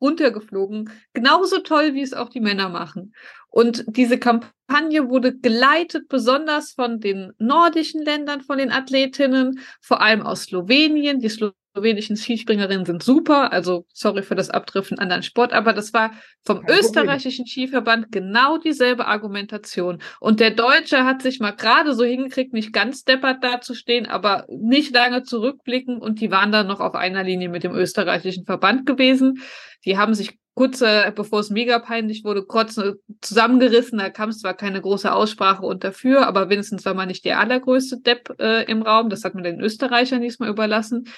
[0.02, 0.90] runtergeflogen.
[1.14, 3.14] Genauso toll, wie es auch die Männer machen.
[3.48, 10.20] Und diese Kampagne wurde geleitet besonders von den nordischen Ländern, von den Athletinnen, vor allem
[10.20, 11.20] aus Slowenien.
[11.20, 15.92] Die Slo slowenischen Skispringerinnen sind super, also sorry für das Abdriften anderen Sport, aber das
[15.92, 16.12] war
[16.44, 17.66] vom Kein österreichischen Problem.
[17.66, 20.02] Skiverband genau dieselbe Argumentation.
[20.20, 24.94] Und der Deutsche hat sich mal gerade so hingekriegt, nicht ganz deppert dazustehen, aber nicht
[24.94, 29.42] lange zurückblicken und die waren dann noch auf einer Linie mit dem österreichischen Verband gewesen.
[29.84, 33.98] Die haben sich kurz, äh, bevor es mega peinlich wurde, kurz äh, zusammengerissen.
[33.98, 37.40] Da kam es zwar keine große Aussprache und dafür, aber wenigstens war man nicht der
[37.40, 39.08] allergrößte Depp äh, im Raum.
[39.08, 41.08] Das hat man den Österreichern diesmal überlassen.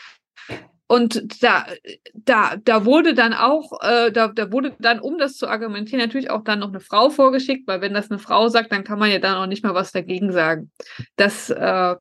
[0.87, 1.67] Und da,
[2.13, 6.31] da, da wurde dann auch, äh, da, da wurde dann, um das zu argumentieren, natürlich
[6.31, 9.11] auch dann noch eine Frau vorgeschickt, weil wenn das eine Frau sagt, dann kann man
[9.11, 10.71] ja dann auch nicht mal was dagegen sagen.
[11.17, 11.95] Das äh,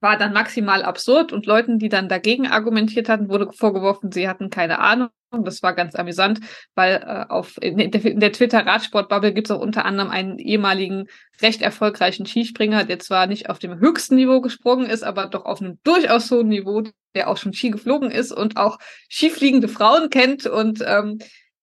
[0.00, 4.50] war dann maximal absurd und Leuten, die dann dagegen argumentiert hatten, wurde vorgeworfen, sie hatten
[4.50, 5.08] keine Ahnung.
[5.30, 6.40] Das war ganz amüsant,
[6.74, 11.06] weil äh, auf, in der, in der Twitter-Radsport-Bubble gibt es auch unter anderem einen ehemaligen
[11.42, 15.60] recht erfolgreichen Skispringer, der zwar nicht auf dem höchsten Niveau gesprungen ist, aber doch auf
[15.60, 16.82] einem durchaus hohen Niveau,
[17.14, 18.78] der auch schon Ski geflogen ist und auch
[19.10, 20.46] skifliegende Frauen kennt.
[20.46, 21.18] Und ähm,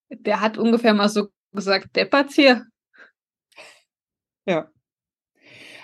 [0.09, 2.65] der hat ungefähr mal so gesagt, deppert's hier.
[4.45, 4.69] Ja.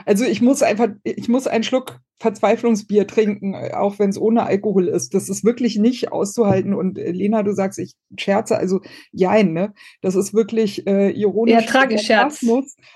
[0.06, 4.88] Also ich muss einfach, ich muss einen Schluck Verzweiflungsbier trinken, auch wenn es ohne Alkohol
[4.88, 5.16] ist.
[5.16, 6.76] Das ist wirklich nicht auszuhalten.
[6.76, 8.80] Und äh, Lena, du sagst, ich scherze, also
[9.12, 9.74] jein, ne?
[10.02, 11.56] Das ist wirklich äh, ironisch.
[11.56, 12.46] Ja, tragisch Scherz.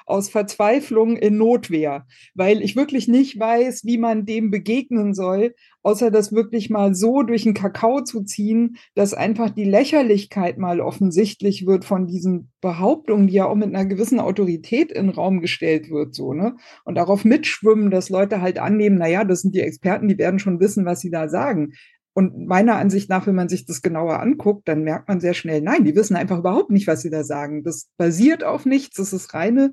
[0.06, 5.56] Aus Verzweiflung in Notwehr, weil ich wirklich nicht weiß, wie man dem begegnen soll,
[5.86, 10.82] außer das wirklich mal so durch den Kakao zu ziehen, dass einfach die Lächerlichkeit mal
[10.82, 15.42] offensichtlich wird von diesen Behauptungen, die ja auch mit einer gewissen Autorität in den Raum
[15.42, 16.56] gestellt wird, so, ne?
[16.84, 20.40] Und darauf mitschwimmen, dass Leute halt annehmen, naja, ja, das sind die Experten, die werden
[20.40, 21.72] schon wissen, was sie da sagen.
[22.14, 25.62] Und meiner Ansicht nach, wenn man sich das genauer anguckt, dann merkt man sehr schnell,
[25.62, 27.64] nein, die wissen einfach überhaupt nicht, was sie da sagen.
[27.64, 29.72] Das basiert auf nichts, das ist reine,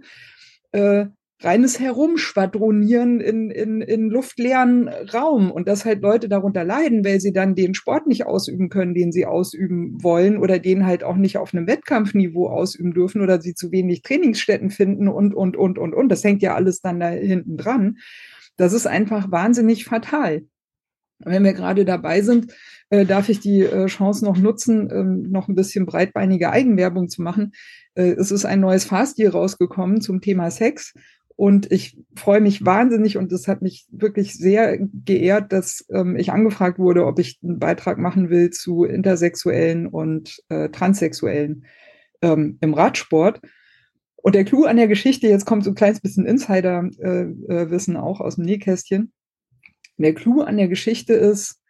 [0.71, 1.07] äh,
[1.45, 7.33] reines Herumschwadronieren in, in, in luftleeren Raum und dass halt Leute darunter leiden, weil sie
[7.33, 11.39] dann den Sport nicht ausüben können, den sie ausüben wollen oder den halt auch nicht
[11.39, 15.95] auf einem Wettkampfniveau ausüben dürfen oder sie zu wenig Trainingsstätten finden und, und, und, und,
[15.95, 16.09] und.
[16.09, 17.99] Das hängt ja alles dann da hinten dran.
[18.57, 20.43] Das ist einfach wahnsinnig fatal.
[21.25, 22.53] Wenn wir gerade dabei sind,
[22.91, 27.23] äh, darf ich die äh, Chance noch nutzen, ähm, noch ein bisschen breitbeinige Eigenwerbung zu
[27.23, 27.53] machen.
[27.95, 30.95] Äh, es ist ein neues Fahrstil rausgekommen zum Thema Sex.
[31.37, 36.31] Und ich freue mich wahnsinnig und es hat mich wirklich sehr geehrt, dass ähm, ich
[36.31, 41.65] angefragt wurde, ob ich einen Beitrag machen will zu Intersexuellen und äh, Transsexuellen
[42.21, 43.41] ähm, im Radsport.
[44.17, 48.01] Und der Clou an der Geschichte, jetzt kommt so ein kleines bisschen Insider-Wissen äh, äh
[48.01, 49.13] auch aus dem Nähkästchen.
[49.99, 51.62] Der Clou an der Geschichte ist,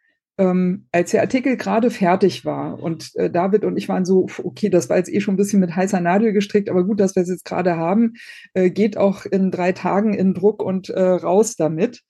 [0.43, 4.69] ähm, als der Artikel gerade fertig war und äh, David und ich waren so, okay,
[4.71, 7.23] das war jetzt eh schon ein bisschen mit heißer Nadel gestrickt, aber gut, dass wir
[7.23, 8.15] es jetzt gerade haben,
[8.55, 12.03] äh, geht auch in drei Tagen in Druck und äh, raus damit,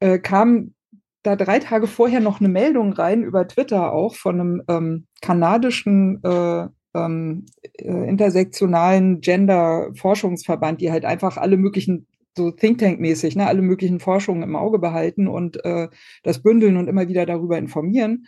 [0.00, 0.74] äh, kam
[1.22, 6.22] da drei Tage vorher noch eine Meldung rein über Twitter auch von einem ähm, kanadischen
[6.22, 7.46] äh, ähm,
[7.78, 14.42] äh, intersektionalen Gender-Forschungsverband, die halt einfach alle möglichen so Think Tank-mäßig, ne, alle möglichen Forschungen
[14.42, 15.88] im Auge behalten und äh,
[16.22, 18.26] das bündeln und immer wieder darüber informieren,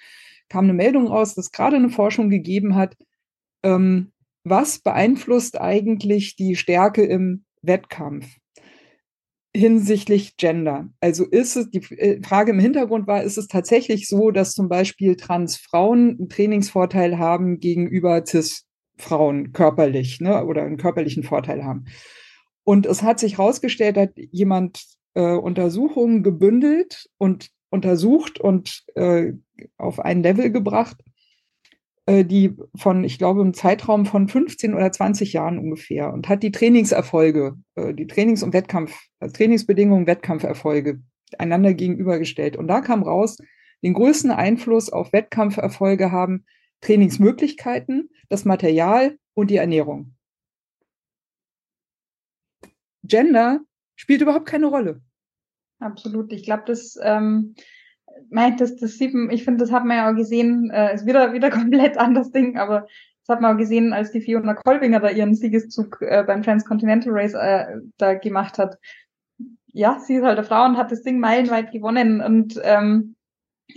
[0.49, 2.97] kam eine Meldung raus, dass gerade eine Forschung gegeben hat,
[3.63, 4.13] ähm,
[4.45, 8.27] was beeinflusst eigentlich die Stärke im Wettkampf
[9.55, 10.89] hinsichtlich Gender?
[11.01, 14.69] Also ist es, die äh, Frage im Hintergrund war, ist es tatsächlich so, dass zum
[14.69, 21.85] Beispiel Transfrauen einen Trainingsvorteil haben gegenüber Cis-Frauen körperlich, ne, oder einen körperlichen Vorteil haben?
[22.65, 24.85] Und es hat sich herausgestellt, hat jemand
[25.15, 29.33] äh, Untersuchungen gebündelt und untersucht und äh,
[29.79, 30.97] auf ein Level gebracht,
[32.07, 36.43] äh, die von, ich glaube, im Zeitraum von 15 oder 20 Jahren ungefähr und hat
[36.43, 41.01] die Trainingserfolge, äh, die Trainings- und Wettkampf, also Trainingsbedingungen, Wettkampferfolge
[41.39, 42.57] einander gegenübergestellt.
[42.57, 43.39] Und da kam raus,
[43.83, 46.45] den größten Einfluss auf Wettkampferfolge haben
[46.83, 50.15] Trainingsmöglichkeiten, das Material und die Ernährung.
[53.05, 53.61] Gender
[53.97, 55.01] spielt überhaupt keine Rolle.
[55.81, 56.33] Absolut.
[56.33, 57.55] Ich glaube, das ähm,
[58.31, 61.07] meint das, das sieht man, ich finde, das hat man ja auch gesehen, äh, ist
[61.07, 62.87] wieder, wieder komplett anders Ding, aber
[63.27, 67.13] das hat man auch gesehen, als die Fiona Kolbinger da ihren Siegeszug äh, beim Transcontinental
[67.13, 68.79] Race äh, da gemacht hat.
[69.67, 73.17] Ja, sie ist halt eine Frau und hat das Ding meilenweit gewonnen und ähm,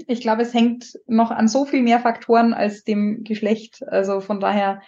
[0.08, 3.82] ich glaube, es hängt noch an so viel mehr Faktoren als dem Geschlecht.
[3.88, 4.82] Also von daher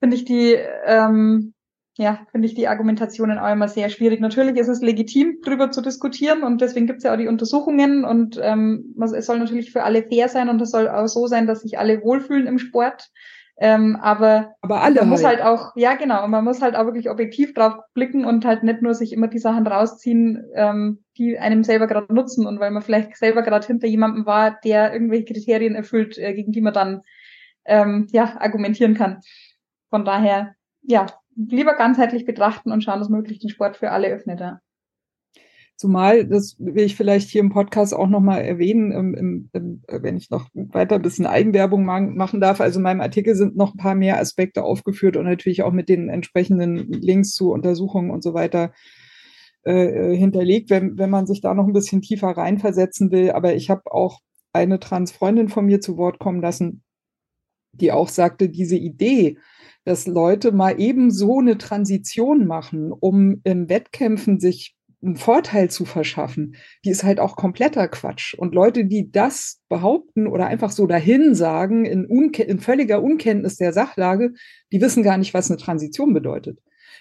[0.00, 1.54] finde ich die ähm,
[1.98, 4.20] ja, finde ich die Argumentationen auch immer sehr schwierig.
[4.20, 8.04] Natürlich ist es legitim, darüber zu diskutieren und deswegen gibt es ja auch die Untersuchungen
[8.04, 11.46] und ähm, es soll natürlich für alle fair sein und es soll auch so sein,
[11.46, 13.10] dass sich alle wohlfühlen im Sport.
[13.58, 16.84] Ähm, aber, aber alle man muss halt auch, ja genau, und man muss halt auch
[16.84, 21.38] wirklich objektiv drauf blicken und halt nicht nur sich immer die Sachen rausziehen, ähm, die
[21.38, 25.24] einem selber gerade nutzen und weil man vielleicht selber gerade hinter jemandem war, der irgendwelche
[25.24, 27.00] Kriterien erfüllt, äh, gegen die man dann
[27.64, 29.20] ähm, ja argumentieren kann.
[29.88, 31.06] Von daher, ja,
[31.36, 34.40] lieber ganzheitlich betrachten und schauen, dass möglichst den Sport für alle öffnet.
[34.40, 34.60] Ja.
[35.76, 40.16] Zumal, das will ich vielleicht hier im Podcast auch nochmal erwähnen, im, im, im, wenn
[40.16, 42.62] ich noch weiter ein bisschen Eigenwerbung machen darf.
[42.62, 45.90] Also in meinem Artikel sind noch ein paar mehr Aspekte aufgeführt und natürlich auch mit
[45.90, 48.72] den entsprechenden Links zu Untersuchungen und so weiter
[49.66, 53.32] äh, äh hinterlegt, wenn, wenn man sich da noch ein bisschen tiefer reinversetzen will.
[53.32, 54.20] Aber ich habe auch
[54.54, 56.84] eine Transfreundin von mir zu Wort kommen lassen,
[57.72, 59.36] die auch sagte, diese Idee,
[59.86, 65.84] dass Leute mal eben so eine Transition machen, um in Wettkämpfen sich einen Vorteil zu
[65.84, 68.34] verschaffen, die ist halt auch kompletter Quatsch.
[68.34, 73.72] Und Leute, die das behaupten oder einfach so dahin sagen, in, in völliger Unkenntnis der
[73.72, 74.32] Sachlage,
[74.72, 76.58] die wissen gar nicht, was eine Transition bedeutet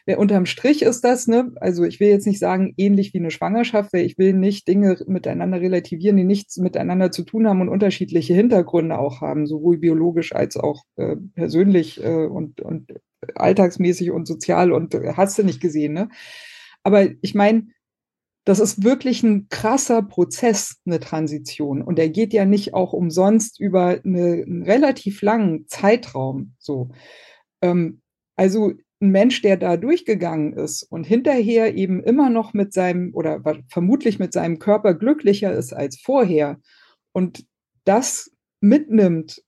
[0.07, 3.91] unterm Strich ist das, ne, also ich will jetzt nicht sagen, ähnlich wie eine Schwangerschaft,
[3.91, 8.35] weil ich will nicht Dinge miteinander relativieren, die nichts miteinander zu tun haben und unterschiedliche
[8.35, 12.93] Hintergründe auch haben, sowohl biologisch als auch äh, persönlich äh, und, und
[13.33, 16.09] alltagsmäßig und sozial und äh, hast du nicht gesehen, ne?
[16.83, 17.69] Aber ich meine,
[18.45, 21.81] das ist wirklich ein krasser Prozess, eine Transition.
[21.81, 26.53] Und der geht ja nicht auch umsonst über eine, einen relativ langen Zeitraum.
[26.59, 26.89] So.
[27.63, 28.01] Ähm,
[28.35, 28.73] also
[29.05, 34.19] ein Mensch, der da durchgegangen ist und hinterher eben immer noch mit seinem oder vermutlich
[34.19, 36.59] mit seinem Körper glücklicher ist als vorher
[37.13, 37.45] und
[37.85, 39.41] das mitnimmt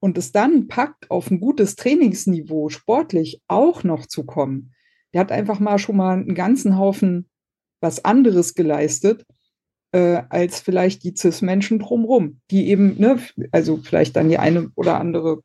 [0.00, 4.74] und es dann packt, auf ein gutes Trainingsniveau sportlich auch noch zu kommen,
[5.12, 7.28] der hat einfach mal schon mal einen ganzen Haufen
[7.80, 9.26] was anderes geleistet,
[9.92, 13.18] äh, als vielleicht die CIS-Menschen drumherum, die eben, ne,
[13.50, 15.42] also vielleicht dann die eine oder andere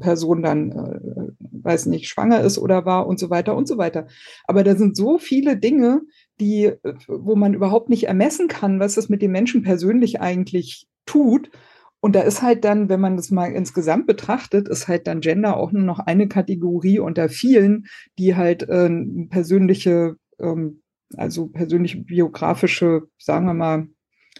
[0.00, 1.30] Person dann, äh,
[1.62, 4.06] weiß nicht, schwanger ist oder war und so weiter und so weiter.
[4.44, 6.02] Aber da sind so viele Dinge,
[6.40, 10.86] die, äh, wo man überhaupt nicht ermessen kann, was das mit dem Menschen persönlich eigentlich
[11.06, 11.50] tut.
[12.00, 15.56] Und da ist halt dann, wenn man das mal insgesamt betrachtet, ist halt dann Gender
[15.56, 17.86] auch nur noch eine Kategorie unter vielen,
[18.18, 18.88] die halt äh,
[19.28, 20.80] persönliche ähm,
[21.16, 23.88] also persönliche biografische, sagen wir mal,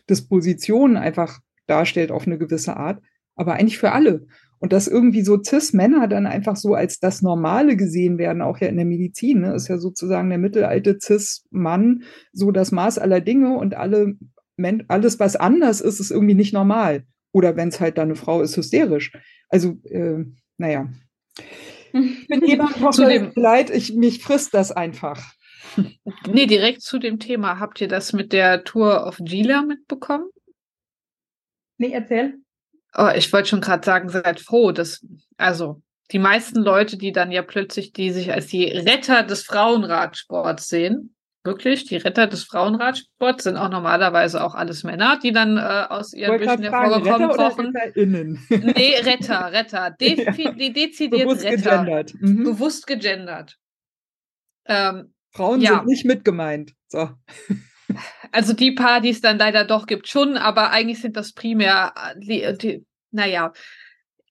[0.08, 3.02] Disposition einfach darstellt auf eine gewisse Art,
[3.36, 4.26] aber eigentlich für alle.
[4.60, 8.68] Und dass irgendwie so Cis-Männer dann einfach so als das Normale gesehen werden, auch ja
[8.68, 12.02] in der Medizin, ne, ist ja sozusagen der mittelalte Cis-Mann
[12.32, 14.16] so das Maß aller Dinge und alle,
[14.88, 17.04] alles, was anders ist, ist irgendwie nicht normal.
[17.32, 19.12] Oder wenn es halt dann eine Frau ist, hysterisch.
[19.48, 20.24] Also, äh,
[20.56, 20.88] naja.
[21.92, 25.22] Ich bin jemand, leid, ich, mich frisst das einfach.
[26.26, 27.60] Nee, direkt zu dem Thema.
[27.60, 30.28] Habt ihr das mit der Tour of Gila mitbekommen?
[31.78, 32.38] Nee, erzähl.
[32.94, 35.04] Oh, ich wollte schon gerade sagen, seid froh, dass,
[35.36, 40.68] also, die meisten Leute, die dann ja plötzlich, die sich als die Retter des Frauenradsports
[40.68, 45.86] sehen, wirklich, die Retter des Frauenradsports sind auch normalerweise auch alles Männer, die dann äh,
[45.88, 47.74] aus ihren Büschen hervorgekommen kochen.
[48.48, 49.90] nee, Retter, Retter.
[49.98, 50.52] De ja.
[50.52, 51.78] Dezidiert bewusst Retter.
[51.78, 52.14] Gegendert.
[52.20, 52.44] Mhm.
[52.44, 53.56] Bewusst gegendert.
[54.66, 55.76] Ähm, Frauen ja.
[55.76, 56.72] sind nicht mitgemeint.
[56.88, 57.10] So.
[58.32, 61.94] Also die paar, die es dann leider doch gibt, schon, aber eigentlich sind das primär
[62.16, 63.52] die, die naja.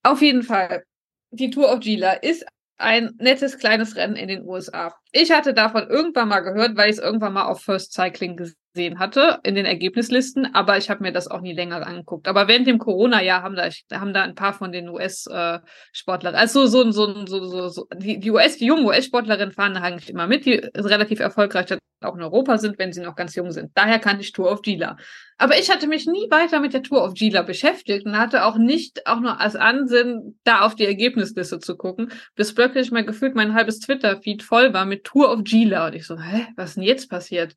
[0.04, 0.84] Auf jeden Fall,
[1.32, 2.46] die Tour of Gila ist
[2.78, 4.94] ein nettes kleines Rennen in den USA.
[5.12, 8.56] Ich hatte davon irgendwann mal gehört, weil ich es irgendwann mal auf First Cycling gesehen
[9.00, 12.28] hatte in den Ergebnislisten, aber ich habe mir das auch nie länger angeguckt.
[12.28, 16.92] Aber während dem Corona-Jahr haben da, haben da ein paar von den US-Sportlern, also so,
[16.92, 20.46] so, so, so, so die, die US, die jungen US-Sportlerinnen fahren da eigentlich immer mit,
[20.46, 23.72] die relativ erfolgreich auch in Europa sind, wenn sie noch ganz jung sind.
[23.74, 24.98] Daher kannte ich Tour of Gila.
[25.38, 28.58] Aber ich hatte mich nie weiter mit der Tour of Gila beschäftigt und hatte auch
[28.58, 33.36] nicht auch nur als Ansinn, da auf die Ergebnisliste zu gucken, bis plötzlich mal gefühlt
[33.36, 35.88] mein halbes Twitter-Feed voll war mit Tour of Gila.
[35.88, 37.56] Und ich so, hä, was denn jetzt passiert?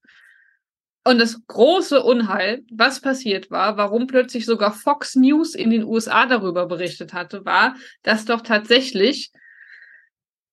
[1.05, 6.27] Und das große Unheil, was passiert war, warum plötzlich sogar Fox News in den USA
[6.27, 9.33] darüber berichtet hatte, war, dass doch tatsächlich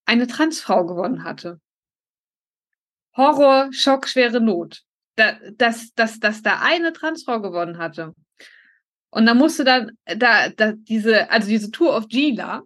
[0.06, 1.60] eine Transfrau gewonnen hatte.
[3.16, 4.84] Horror, Schock, schwere Not.
[5.16, 8.14] Da, dass, dass, dass da eine Transfrau gewonnen hatte.
[9.10, 12.62] Und da musste dann, da, da diese, also diese Tour of Gila,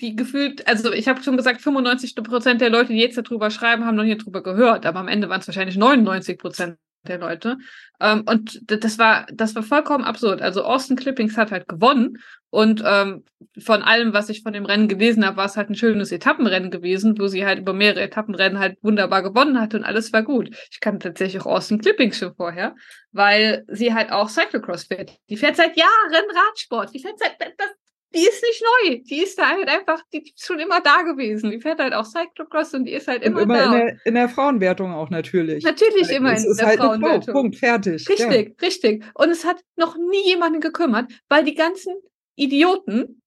[0.00, 3.84] die gefühlt, also ich habe schon gesagt, 95 Prozent der Leute, die jetzt darüber schreiben,
[3.84, 6.78] haben noch nie drüber gehört, aber am Ende waren es wahrscheinlich 99 Prozent
[7.08, 7.58] der Leute.
[8.00, 10.42] Ähm, und das war, das war vollkommen absurd.
[10.42, 12.18] Also Austin Clippings hat halt gewonnen
[12.50, 13.24] und ähm,
[13.58, 16.70] von allem, was ich von dem Rennen gelesen habe, war es halt ein schönes Etappenrennen
[16.70, 20.50] gewesen, wo sie halt über mehrere Etappenrennen halt wunderbar gewonnen hatte und alles war gut.
[20.70, 22.74] Ich kannte tatsächlich auch Austin Clippings schon vorher,
[23.12, 25.12] weil sie halt auch Cyclocross fährt.
[25.28, 26.94] Die fährt seit Jahren Radsport.
[26.94, 27.68] Die fährt seit, das,
[28.14, 29.00] die ist nicht neu.
[29.04, 31.50] Die ist da halt einfach, die ist schon immer da gewesen.
[31.50, 33.64] Die fährt halt auch Cyclocross und die ist halt immer, immer da.
[33.64, 35.64] In der, in der Frauenwertung auch natürlich.
[35.64, 37.34] Natürlich Weil immer in der halt Frauenwertung.
[37.34, 38.08] Punkt, fertig.
[38.08, 38.66] Richtig, ja.
[38.66, 39.04] richtig.
[39.14, 41.94] Und es hat noch nie jemanden gekümmert, weil die ganzen
[42.36, 43.22] Idioten,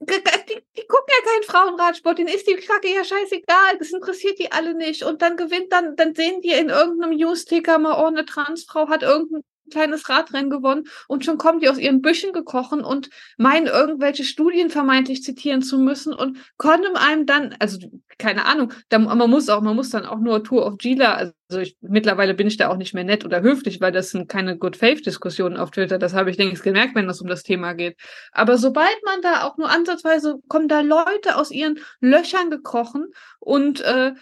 [0.00, 4.52] die, die, gucken ja keinen Frauenradsport, denen ist die Kacke ja scheißegal, das interessiert die
[4.52, 5.02] alle nicht.
[5.02, 9.02] Und dann gewinnt dann, dann sehen die in irgendeinem News-Ticker mal, oh, eine Transfrau hat
[9.02, 14.24] irgendein kleines Radrennen gewonnen und schon kommen die aus ihren Büschen gekrochen und meinen irgendwelche
[14.24, 17.78] Studien vermeintlich zitieren zu müssen und können einem dann, also
[18.18, 21.32] keine Ahnung, da, man muss auch, man muss dann auch nur Tour of Gila, also
[21.60, 24.56] ich, mittlerweile bin ich da auch nicht mehr nett oder höflich, weil das sind keine
[24.56, 27.42] Good Faith Diskussionen auf Twitter, das habe ich denke ich gemerkt, wenn es um das
[27.42, 27.96] Thema geht.
[28.32, 33.06] Aber sobald man da auch nur ansatzweise kommen da Leute aus ihren Löchern gekrochen
[33.40, 34.12] und äh,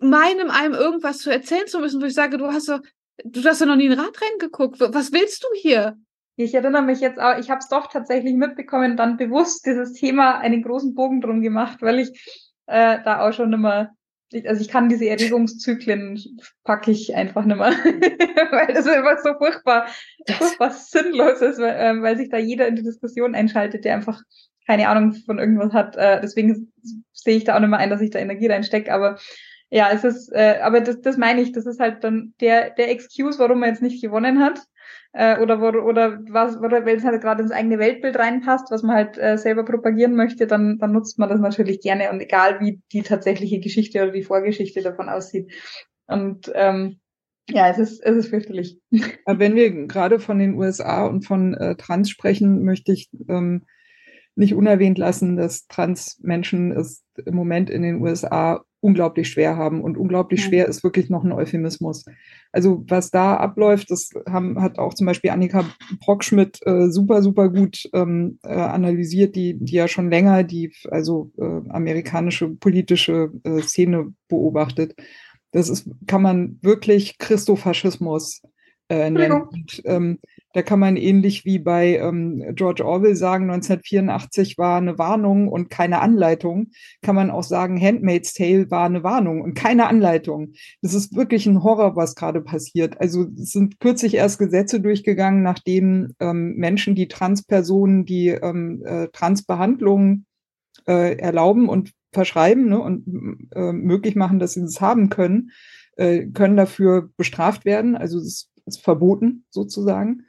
[0.00, 2.80] meinem einem irgendwas zu erzählen zu müssen, wo ich sage, du hast doch
[3.24, 4.80] Du hast ja noch nie ein Radrennen geguckt.
[4.80, 5.96] Was willst du hier?
[6.36, 10.38] Ich erinnere mich jetzt auch, ich habe es doch tatsächlich mitbekommen, dann bewusst dieses Thema
[10.38, 12.08] einen großen Bogen drum gemacht, weil ich
[12.66, 13.90] äh, da auch schon immer,
[14.46, 16.18] also ich kann diese Erregungszyklen
[16.64, 17.70] packe ich einfach nicht mehr,
[18.50, 19.86] weil das einfach so furchtbar,
[20.26, 24.22] furchtbar sinnlos ist, weil, äh, weil sich da jeder in die Diskussion einschaltet, der einfach
[24.66, 25.96] keine Ahnung von irgendwas hat.
[25.96, 26.72] Äh, deswegen
[27.12, 29.18] sehe ich da auch nicht mehr ein, dass ich da Energie reinstecke, aber
[29.74, 32.90] ja, es ist, äh, aber das, das meine ich, das ist halt dann der, der
[32.90, 34.60] Excuse, warum man jetzt nicht gewonnen hat.
[35.14, 38.96] Äh, oder oder was, oder wenn es halt gerade ins eigene Weltbild reinpasst, was man
[38.96, 42.82] halt äh, selber propagieren möchte, dann, dann nutzt man das natürlich gerne und egal wie
[42.92, 45.50] die tatsächliche Geschichte oder die Vorgeschichte davon aussieht.
[46.06, 47.00] Und ähm,
[47.48, 48.78] ja, es ist, es ist fürchterlich.
[49.26, 53.64] Wenn wir gerade von den USA und von äh, Trans sprechen, möchte ich ähm,
[54.34, 59.80] nicht unerwähnt lassen, dass Trans-Menschen es im Moment in den USA unglaublich schwer haben.
[59.80, 62.04] Und unglaublich schwer ist wirklich noch ein Euphemismus.
[62.50, 65.64] Also was da abläuft, das haben, hat auch zum Beispiel Annika
[66.00, 71.30] Brockschmidt äh, super, super gut ähm, äh, analysiert, die, die ja schon länger die also
[71.38, 74.96] äh, amerikanische politische äh, Szene beobachtet.
[75.52, 78.42] Das ist, kann man wirklich Christofaschismus
[78.88, 79.42] äh, nennen.
[79.42, 80.18] Und, ähm,
[80.52, 85.70] da kann man ähnlich wie bei ähm, George Orwell sagen, 1984 war eine Warnung und
[85.70, 86.70] keine Anleitung,
[87.00, 90.52] kann man auch sagen, Handmaid's Tale war eine Warnung und keine Anleitung.
[90.82, 93.00] Das ist wirklich ein Horror, was gerade passiert.
[93.00, 99.08] Also es sind kürzlich erst Gesetze durchgegangen, nachdem ähm, Menschen, die Transpersonen, die ähm, äh,
[99.08, 100.26] Transbehandlungen
[100.86, 105.50] äh, erlauben und verschreiben ne, und äh, möglich machen, dass sie das haben können,
[105.96, 107.96] äh, können dafür bestraft werden.
[107.96, 110.24] Also es ist verboten sozusagen.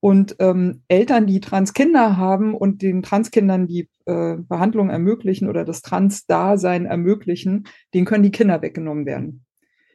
[0.00, 5.82] Und ähm, Eltern, die Transkinder haben und den Transkindern die äh, Behandlung ermöglichen oder das
[5.82, 9.44] Trans-Dasein ermöglichen, denen können die Kinder weggenommen werden.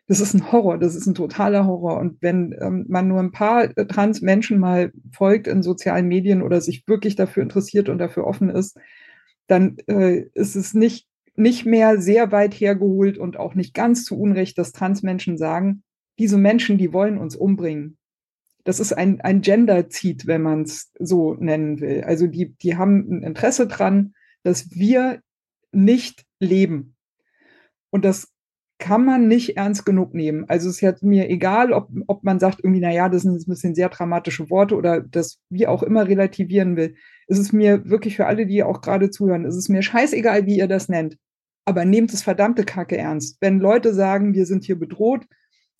[0.07, 1.97] Das ist ein Horror, das ist ein totaler Horror.
[1.97, 6.59] Und wenn ähm, man nur ein paar äh, Trans-Menschen mal folgt in sozialen Medien oder
[6.59, 8.77] sich wirklich dafür interessiert und dafür offen ist,
[9.47, 14.19] dann äh, ist es nicht, nicht mehr sehr weit hergeholt und auch nicht ganz zu
[14.19, 15.83] Unrecht, dass Trans-Menschen sagen,
[16.19, 17.97] diese Menschen, die wollen uns umbringen.
[18.63, 22.03] Das ist ein, ein Gender-Ziet, wenn man es so nennen will.
[22.05, 24.13] Also die, die haben ein Interesse dran,
[24.43, 25.21] dass wir
[25.71, 26.95] nicht leben.
[27.89, 28.33] Und das
[28.79, 30.45] kann man nicht ernst genug nehmen.
[30.49, 33.33] Also es ist jetzt mir egal, ob, ob man sagt irgendwie, na ja, das sind
[33.33, 36.95] ein bisschen sehr dramatische Worte oder das wie auch immer relativieren will.
[37.27, 40.57] Es ist mir wirklich für alle, die auch gerade zuhören, es ist mir scheißegal, wie
[40.57, 41.17] ihr das nennt.
[41.65, 43.37] Aber nehmt es verdammte Kacke ernst.
[43.39, 45.25] Wenn Leute sagen, wir sind hier bedroht,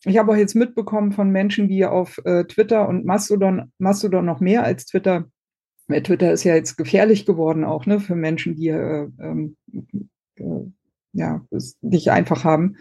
[0.05, 4.39] ich habe auch jetzt mitbekommen von Menschen, die auf äh, Twitter und Mastodon, Mastodon noch
[4.39, 5.25] mehr als Twitter,
[5.87, 9.57] Twitter ist ja jetzt gefährlich geworden auch, ne, für Menschen, die äh, ähm,
[10.35, 10.43] äh,
[11.13, 12.77] ja, es nicht einfach haben.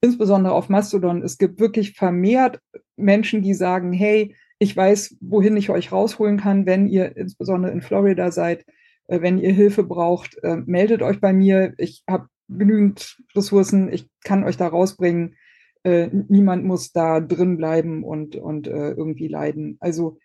[0.00, 1.22] Insbesondere auf Mastodon.
[1.22, 2.60] Es gibt wirklich vermehrt
[2.96, 7.82] Menschen, die sagen, hey, ich weiß, wohin ich euch rausholen kann, wenn ihr insbesondere in
[7.82, 8.64] Florida seid,
[9.06, 11.74] äh, wenn ihr Hilfe braucht, äh, meldet euch bei mir.
[11.78, 15.36] Ich habe genügend Ressourcen, ich kann euch da rausbringen
[15.84, 19.76] äh, niemand muss da drin bleiben und, und äh, irgendwie leiden.
[19.80, 20.18] Also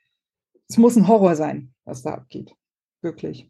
[0.68, 2.56] es muss ein Horror sein, was da abgeht.
[3.02, 3.50] Wirklich.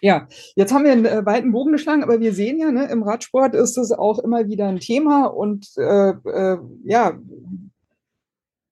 [0.00, 3.02] Ja, jetzt haben wir einen äh, weiten Bogen geschlagen, aber wir sehen ja, ne, im
[3.02, 7.18] Radsport ist es auch immer wieder ein Thema und äh, äh, ja,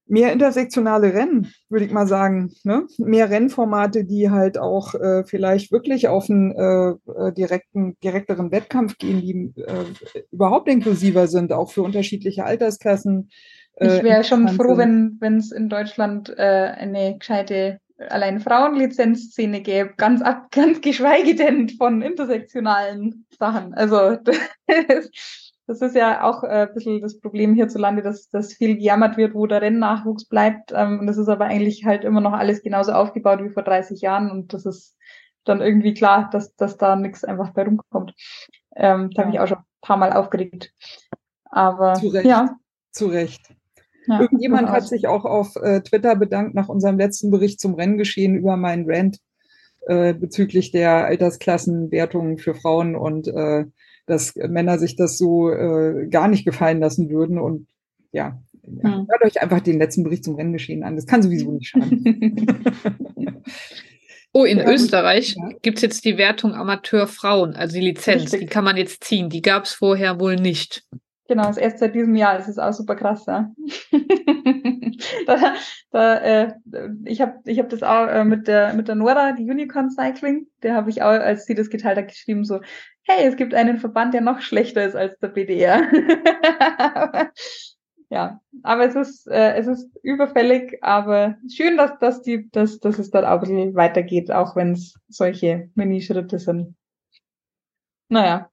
[0.06, 2.52] mehr intersektionale Rennen, würde ich mal sagen.
[2.62, 2.86] Ne?
[2.98, 8.98] Mehr Rennformate, die halt auch äh, vielleicht wirklich auf einen äh, äh, direkten, direkteren Wettkampf
[8.98, 9.84] gehen, die äh,
[10.30, 13.30] überhaupt inklusiver sind, auch für unterschiedliche Altersklassen.
[13.76, 19.60] Äh, ich wäre schon froh, wenn wenn es in Deutschland äh, eine gescheite allein Frauenlizenzszene
[19.62, 23.74] gäbe, ganz ab, ganz geschweige denn von intersektionalen Sachen.
[23.74, 24.18] Also
[25.66, 29.34] das ist ja auch äh, ein bisschen das Problem hierzulande, dass, dass viel gejammert wird,
[29.34, 30.72] wo der Rennnachwuchs bleibt.
[30.74, 34.00] Ähm, und das ist aber eigentlich halt immer noch alles genauso aufgebaut wie vor 30
[34.02, 34.30] Jahren.
[34.30, 34.96] Und das ist
[35.44, 38.14] dann irgendwie klar, dass, dass da nichts einfach bei rumkommt.
[38.76, 39.26] Ähm, da ja.
[39.26, 40.72] habe ich auch schon ein paar Mal aufgeregt.
[41.44, 42.26] Aber Zu Recht.
[42.26, 42.56] ja.
[42.90, 43.54] Zu Recht.
[44.06, 48.34] Ja, Irgendjemand hat sich auch auf äh, Twitter bedankt nach unserem letzten Bericht zum Renngeschehen
[48.36, 49.18] über meinen Rant
[49.86, 53.64] äh, bezüglich der Altersklassenwertungen für Frauen und äh,
[54.06, 57.38] dass Männer sich das so äh, gar nicht gefallen lassen würden.
[57.38, 57.66] Und
[58.12, 59.06] ja, hm.
[59.08, 60.96] hört euch einfach den letzten Bericht zum Renngeschehen an.
[60.96, 62.64] Das kann sowieso nicht schaden.
[64.32, 65.50] oh, in ja, Österreich ja.
[65.62, 68.24] gibt es jetzt die Wertung Amateur Frauen, also die Lizenz.
[68.24, 68.40] Richtig.
[68.40, 69.28] Die kann man jetzt ziehen.
[69.28, 70.84] Die gab es vorher wohl nicht.
[71.26, 72.36] Genau, das erst seit diesem Jahr.
[72.36, 73.50] Das ist auch super krass, ja.
[75.26, 75.54] da,
[75.90, 76.54] da, äh,
[77.04, 80.46] ich habe ich hab das auch äh, mit der mit der Nora, die Unicorn Cycling,
[80.62, 82.60] der habe ich auch, als sie das geteilt hat, geschrieben so,
[83.04, 85.88] hey, es gibt einen Verband, der noch schlechter ist als der BDR.
[88.10, 92.98] ja, aber es ist, äh, es ist überfällig, aber schön, dass, dass, die, dass, dass
[92.98, 96.74] es dann auch ein bisschen weitergeht, auch wenn es solche Minischritte sind.
[98.08, 98.50] Naja.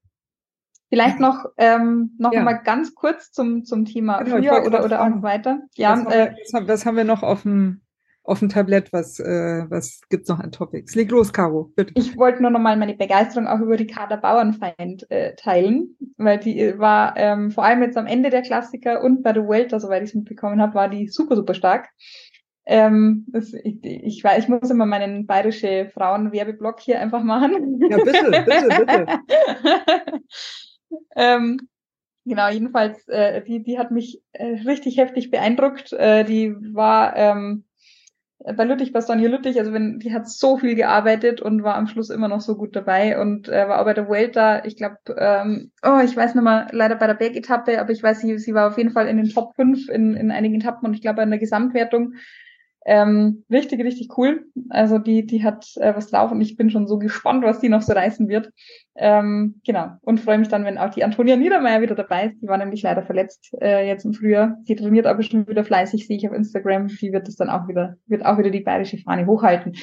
[0.92, 2.44] Vielleicht noch, ähm, noch ja.
[2.44, 5.62] mal ganz kurz zum, zum Thema genau, früher oder, oder auch noch weiter.
[5.76, 7.80] Ja, was, äh, haben wir, was haben wir noch auf dem
[8.24, 8.92] auf dem Tablett?
[8.92, 10.94] Was, äh, was gibt's noch an Topics?
[10.94, 11.94] Leg los, Caro, bitte.
[11.96, 16.78] Ich wollte nur nochmal meine Begeisterung auch über die Kader Bauernfeind äh, teilen, weil die
[16.78, 20.10] war ähm, vor allem jetzt am Ende der Klassiker und bei der Welter, soweit ich
[20.10, 21.88] es mitbekommen habe, war die super, super stark.
[22.66, 27.80] Ähm, das, ich, ich, weiß, ich muss immer meinen bayerische Frauenwerbeblock hier einfach machen.
[27.90, 30.22] Ja, bitte, bitte, bitte.
[31.16, 31.60] ähm,
[32.26, 35.94] genau, jedenfalls, äh, die, die hat mich äh, richtig heftig beeindruckt.
[35.94, 37.66] Äh, die war ähm,
[38.44, 41.88] bei Lüttich, bei Sonja Lüttich, also wenn, die hat so viel gearbeitet und war am
[41.88, 44.98] Schluss immer noch so gut dabei und äh, war auch bei der Vuelta, ich glaube,
[45.18, 48.54] ähm, oh, ich weiß nicht mal, leider bei der Bergetappe, aber ich weiß, sie, sie
[48.54, 51.22] war auf jeden Fall in den Top 5 in, in einigen Etappen und ich glaube
[51.22, 52.14] in der Gesamtwertung
[52.86, 54.46] ähm, richtig, richtig cool.
[54.70, 57.70] Also die, die hat äh, was drauf und ich bin schon so gespannt, was die
[57.70, 58.52] noch so reißen wird.
[58.96, 59.92] Ähm, genau.
[60.02, 62.42] Und freue mich dann, wenn auch die Antonia Niedermeyer wieder dabei ist.
[62.42, 64.58] Die war nämlich leider verletzt äh, jetzt im Frühjahr.
[64.64, 66.88] Sie trainiert aber schon wieder fleißig, sehe ich auf Instagram.
[66.88, 69.76] Die wird es dann auch wieder, wird auch wieder die bayerische Fahne hochhalten.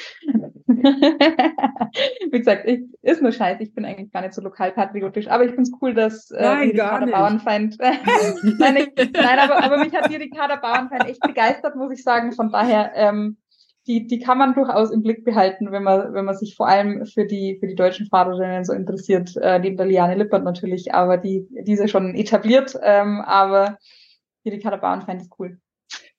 [2.30, 3.62] Wie gesagt, ich, ist nur scheiße.
[3.62, 6.68] Ich bin eigentlich gar nicht so lokalpatriotisch, aber ich finde es cool, dass äh, nein,
[6.68, 6.78] nicht.
[7.12, 7.76] Bauernfeind.
[8.58, 12.32] nein, ich, nein, aber, aber mich hat die Ricarda Bauernfeind echt begeistert, muss ich sagen.
[12.32, 13.36] Von daher, ähm,
[13.86, 17.06] die, die kann man durchaus im Blick behalten, wenn man, wenn man sich vor allem
[17.06, 21.16] für die, für die deutschen Fahrerinnen so interessiert, äh, neben der Liane Lippert natürlich, aber
[21.16, 23.78] die, diese schon etabliert, ähm, aber
[24.44, 25.58] die Ricarda Bauernfeind ist cool.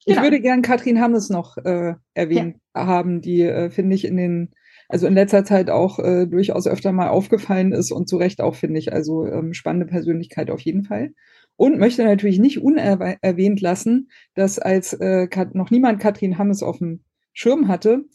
[0.05, 0.23] Ich genau.
[0.23, 2.87] würde gern Katrin Hammes noch äh, erwähnt ja.
[2.87, 4.51] haben, die, äh, finde ich, in den,
[4.87, 8.55] also in letzter Zeit auch äh, durchaus öfter mal aufgefallen ist und zu Recht auch,
[8.55, 8.93] finde ich.
[8.93, 11.13] Also ähm, spannende Persönlichkeit auf jeden Fall.
[11.57, 17.03] Und möchte natürlich nicht unerwähnt lassen, dass als äh, noch niemand Katrin Hammes auf dem
[17.33, 18.05] Schirm hatte,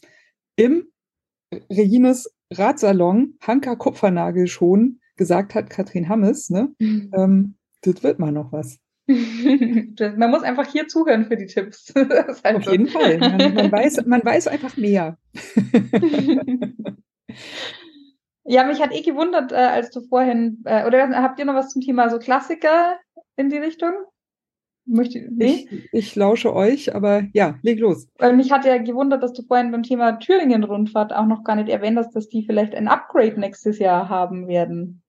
[0.55, 0.87] im
[1.69, 6.73] Regines Ratsalon Hanka Kupfernagel schon gesagt hat, Katrin Hammes, ne?
[6.79, 7.11] Mhm.
[7.15, 8.79] Ähm, das wird mal noch was.
[9.07, 11.93] Man muss einfach hier zuhören für die Tipps.
[12.43, 12.71] Halt Auf so.
[12.71, 13.17] jeden Fall.
[13.19, 15.17] Man, man, weiß, man weiß einfach mehr.
[18.43, 21.69] ja, mich hat eh gewundert, äh, als du vorhin, äh, oder habt ihr noch was
[21.69, 22.97] zum Thema so Klassiker
[23.35, 23.93] in die Richtung?
[24.87, 25.67] Möchte, nee?
[25.69, 28.07] ich, ich lausche euch, aber ja, leg los.
[28.19, 31.69] Weil mich hat ja gewundert, dass du vorhin beim Thema Thüringen-Rundfahrt auch noch gar nicht
[31.69, 35.01] erwähnt hast, dass die vielleicht ein Upgrade nächstes Jahr haben werden.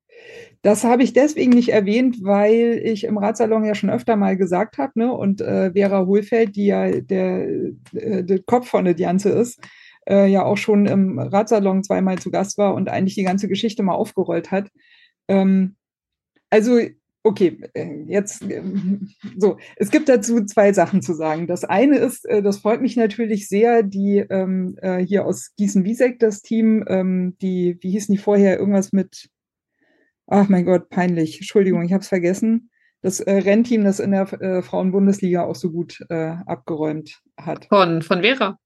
[0.67, 4.79] Das habe ich deswegen nicht erwähnt, weil ich im Ratsalon ja schon öfter mal gesagt
[4.79, 7.47] habe, ne, und äh, Vera Hohlfeld, die ja der,
[7.93, 9.61] äh, der Kopf von der Dianze ist,
[10.09, 13.85] äh, ja auch schon im Ratsalon zweimal zu Gast war und eigentlich die ganze Geschichte
[13.85, 14.73] mal aufgerollt hat.
[15.29, 15.77] Ähm,
[16.51, 16.81] also
[17.23, 18.63] Okay, äh, jetzt äh,
[19.37, 19.59] so.
[19.77, 21.47] Es gibt dazu zwei Sachen zu sagen.
[21.47, 24.77] Das eine ist, das freut mich natürlich sehr, die ähm,
[25.07, 29.29] hier aus Gießen-Wiesek, das Team, ähm, die, wie hießen die vorher, irgendwas mit,
[30.27, 32.71] ach mein Gott, peinlich, Entschuldigung, ich habe es vergessen.
[33.03, 37.67] Das äh, Rennteam, das in der äh, Frauenbundesliga auch so gut äh, abgeräumt hat.
[37.67, 38.59] Von, von Vera?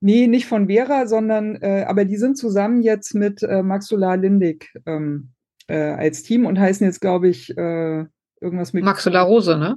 [0.00, 5.32] Nee, nicht von Vera, sondern, aber die sind zusammen jetzt mit Maxula Lindig ähm,
[5.68, 8.04] äh, als Team und heißen jetzt, glaube ich, äh,
[8.40, 8.84] irgendwas mit.
[8.84, 9.76] Maxula Rose, ne?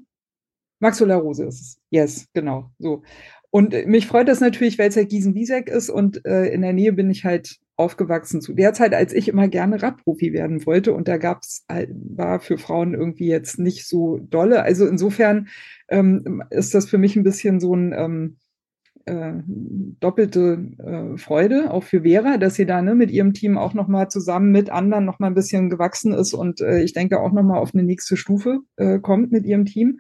[0.80, 1.80] Maxula Rose ist es.
[1.90, 2.72] Yes, genau.
[2.80, 3.04] So.
[3.50, 6.74] Und äh, mich freut das natürlich, weil es halt Gießen-Wiesek ist und äh, in der
[6.74, 10.94] Nähe bin ich halt aufgewachsen zu der Zeit, als ich immer gerne Radprofi werden wollte.
[10.94, 14.64] Und da gab's halt, war für Frauen irgendwie jetzt nicht so dolle.
[14.64, 15.48] Also insofern
[15.90, 18.38] ähm, ist das für mich ein bisschen so ein ähm,
[19.06, 19.34] äh,
[20.00, 24.10] doppelte äh, Freude, auch für Vera, dass sie da ne, mit ihrem Team auch nochmal
[24.10, 27.74] zusammen mit anderen nochmal ein bisschen gewachsen ist und äh, ich denke auch nochmal auf
[27.74, 30.00] eine nächste Stufe äh, kommt mit ihrem Team.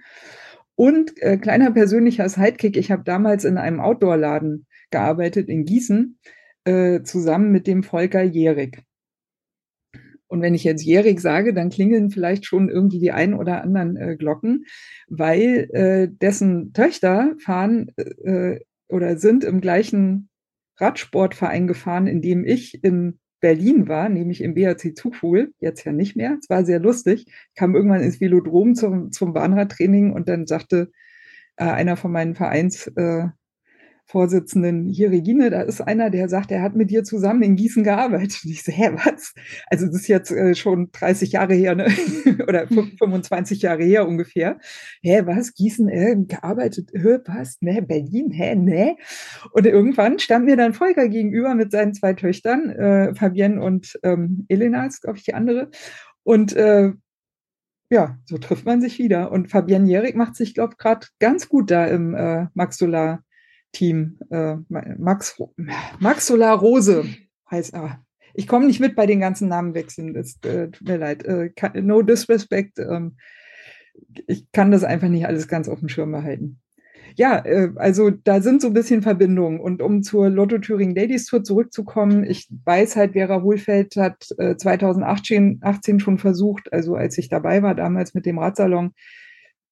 [0.75, 6.17] Und äh, kleiner persönlicher Sidekick, ich habe damals in einem Outdoor-Laden gearbeitet in Gießen,
[6.65, 8.83] äh, zusammen mit dem Volker Jährig.
[10.27, 13.95] Und wenn ich jetzt jährig sage, dann klingeln vielleicht schon irgendwie die ein oder anderen
[13.95, 14.65] äh, Glocken,
[15.07, 20.29] weil äh, dessen Töchter fahren äh, oder sind im gleichen
[20.77, 26.15] Radsportverein gefahren, in dem ich in Berlin war, nämlich im BHC Zugvogel, jetzt ja nicht
[26.15, 26.37] mehr.
[26.39, 27.25] Es war sehr lustig.
[27.27, 30.91] Ich kam irgendwann ins Velodrom zum, zum Bahnradtraining und dann sagte
[31.57, 33.27] äh, einer von meinen Vereins, äh,
[34.07, 37.83] Vorsitzenden, hier Regine, da ist einer, der sagt, er hat mit dir zusammen in Gießen
[37.83, 38.41] gearbeitet.
[38.43, 39.33] Und ich so, hä, was?
[39.67, 41.87] Also das ist jetzt äh, schon 30 Jahre her, ne?
[42.47, 44.59] oder 25 Jahre her ungefähr.
[45.01, 45.55] Hä, was?
[45.55, 47.57] Gießen, äh, gearbeitet, hä, was?
[47.61, 48.95] Ne, Berlin, hä, ne?
[49.51, 54.45] Und irgendwann stand mir dann Volker gegenüber mit seinen zwei Töchtern, äh, Fabienne und ähm,
[54.49, 55.69] Elena ist, glaube ich, die andere.
[56.23, 56.91] Und äh,
[57.89, 59.31] ja, so trifft man sich wieder.
[59.31, 63.23] Und Fabienne Jährig macht sich, glaube ich, gerade ganz gut da im äh, Max Solar
[63.75, 64.17] Team.
[64.29, 65.41] Äh, Max,
[65.99, 67.05] Max Rose
[67.51, 68.03] heißt er.
[68.33, 70.13] Ich komme nicht mit bei den ganzen Namenwechseln.
[70.13, 71.23] Das äh, tut mir leid.
[71.25, 72.79] Äh, no disrespect.
[72.79, 73.17] Ähm,
[74.27, 76.59] ich kann das einfach nicht alles ganz auf dem Schirm behalten.
[77.15, 79.59] ja, äh, also da sind so ein bisschen Verbindungen.
[79.59, 84.55] Und um zur Lotto Thüringen Ladies Tour zurückzukommen, ich weiß halt, Vera Wohlfeld hat äh,
[84.55, 88.93] 2018 18 schon versucht, also als ich dabei war, damals mit dem Radsalon,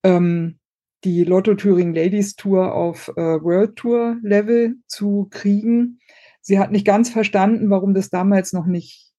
[0.03, 0.59] ähm,
[1.03, 5.99] die Lotto Thüringen Ladies Tour auf äh, World Tour Level zu kriegen.
[6.41, 9.13] Sie hat nicht ganz verstanden, warum das damals noch nicht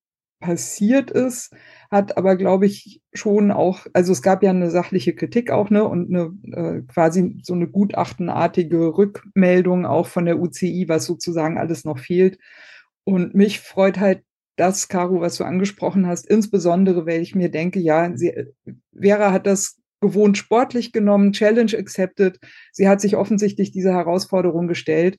[0.45, 1.55] passiert ist,
[1.91, 5.85] hat aber, glaube ich, schon auch, also es gab ja eine sachliche Kritik auch, ne,
[5.85, 11.85] und eine äh, quasi so eine gutachtenartige Rückmeldung auch von der UCI, was sozusagen alles
[11.87, 12.39] noch fehlt.
[13.05, 14.23] Und mich freut halt
[14.57, 18.53] das, Caro, was du angesprochen hast, insbesondere, weil ich mir denke, ja, sie,
[18.93, 22.39] Vera hat das gewohnt sportlich genommen, Challenge accepted.
[22.73, 25.17] Sie hat sich offensichtlich diese Herausforderung gestellt.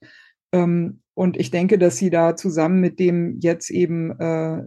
[0.52, 4.64] Ähm, und ich denke, dass sie da zusammen mit dem jetzt eben äh,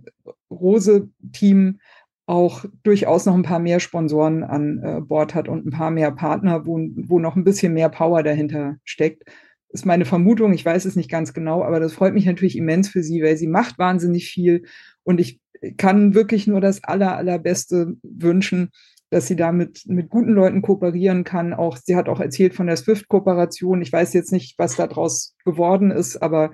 [0.50, 1.78] Rose-Team
[2.26, 6.10] auch durchaus noch ein paar mehr Sponsoren an äh, Bord hat und ein paar mehr
[6.10, 9.22] Partner, wo, wo noch ein bisschen mehr Power dahinter steckt.
[9.70, 12.88] Ist meine Vermutung, ich weiß es nicht ganz genau, aber das freut mich natürlich immens
[12.88, 14.64] für sie, weil sie macht wahnsinnig viel
[15.04, 15.40] und ich
[15.76, 18.70] kann wirklich nur das aller, allerbeste wünschen,
[19.10, 21.54] dass sie da mit, mit guten Leuten kooperieren kann.
[21.54, 23.80] Auch sie hat auch erzählt von der Swift-Kooperation.
[23.80, 26.52] Ich weiß jetzt nicht, was daraus geworden ist, aber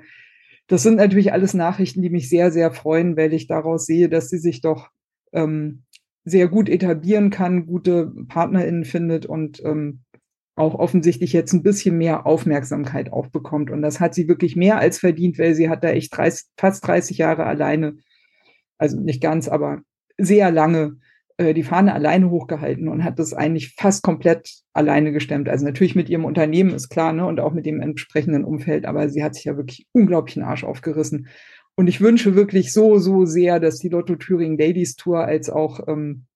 [0.67, 4.29] das sind natürlich alles Nachrichten, die mich sehr, sehr freuen, weil ich daraus sehe, dass
[4.29, 4.89] sie sich doch
[5.33, 5.83] ähm,
[6.25, 10.01] sehr gut etablieren kann, gute PartnerInnen findet und ähm,
[10.57, 13.71] auch offensichtlich jetzt ein bisschen mehr Aufmerksamkeit aufbekommt.
[13.71, 16.87] Und das hat sie wirklich mehr als verdient, weil sie hat da echt 30, fast
[16.87, 17.97] 30 Jahre alleine,
[18.79, 19.83] also nicht ganz, aber
[20.17, 20.97] sehr lange
[21.39, 25.49] die Fahne alleine hochgehalten und hat das eigentlich fast komplett alleine gestemmt.
[25.49, 29.09] Also natürlich mit ihrem Unternehmen ist klar, ne, und auch mit dem entsprechenden Umfeld, aber
[29.09, 31.29] sie hat sich ja wirklich unglaublich den Arsch aufgerissen.
[31.75, 35.81] Und ich wünsche wirklich so, so sehr, dass die Lotto Thüringen Ladies Tour als auch,
[35.89, 36.27] ähm,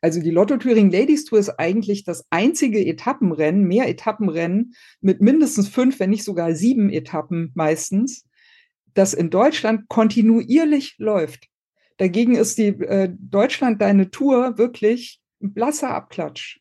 [0.00, 5.68] also die Lotto Thüringen Ladies Tour ist eigentlich das einzige Etappenrennen, mehr Etappenrennen mit mindestens
[5.68, 8.24] fünf, wenn nicht sogar sieben Etappen meistens,
[8.92, 11.48] das in Deutschland kontinuierlich läuft.
[11.98, 16.60] Dagegen ist die äh, Deutschland deine Tour wirklich ein blasser Abklatsch.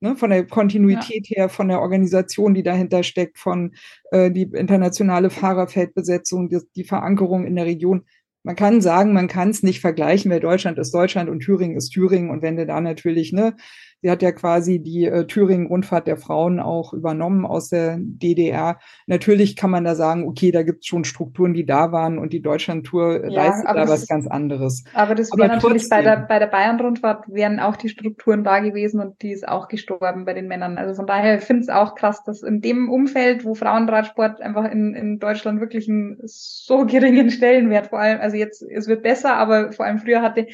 [0.00, 1.36] Ne, von der Kontinuität ja.
[1.36, 3.74] her, von der Organisation, die dahinter steckt, von
[4.10, 8.04] äh, die internationale Fahrerfeldbesetzung, die, die Verankerung in der Region.
[8.42, 11.90] Man kann sagen, man kann es nicht vergleichen, weil Deutschland ist Deutschland und Thüringen ist
[11.90, 12.28] Thüringen.
[12.28, 13.56] Und wenn du da natürlich ne,
[14.02, 18.78] Sie hat ja quasi die äh, Thüringen-Rundfahrt der Frauen auch übernommen aus der DDR.
[19.06, 22.32] Natürlich kann man da sagen, okay, da gibt es schon Strukturen, die da waren und
[22.32, 24.84] die Deutschland-Tour ja, leistet da was ist, ganz anderes.
[24.94, 29.00] Aber das wäre natürlich bei der, bei der Bayern-Rundfahrt wären auch die Strukturen da gewesen
[29.00, 30.78] und die ist auch gestorben bei den Männern.
[30.78, 34.70] Also von daher finde ich es auch krass, dass in dem Umfeld, wo Frauenradsport einfach
[34.70, 39.36] in, in Deutschland wirklich einen so geringen Stellenwert vor allem, also jetzt, es wird besser,
[39.36, 40.46] aber vor allem früher hatte,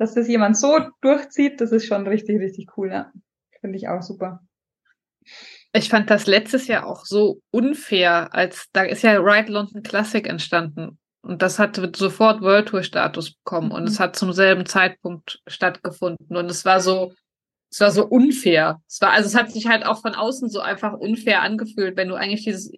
[0.00, 3.12] dass das jemand so durchzieht, das ist schon richtig, richtig cool, ja.
[3.60, 4.40] Finde ich auch super.
[5.74, 10.26] Ich fand das letztes Jahr auch so unfair, als da ist ja Ride London Classic
[10.26, 10.98] entstanden.
[11.20, 13.74] Und das hat sofort World Tour Status bekommen mhm.
[13.74, 16.34] und es hat zum selben Zeitpunkt stattgefunden.
[16.34, 17.12] Und es war so,
[17.70, 18.80] es war so unfair.
[18.88, 22.08] Es war, also es hat sich halt auch von außen so einfach unfair angefühlt, wenn
[22.08, 22.72] du eigentlich dieses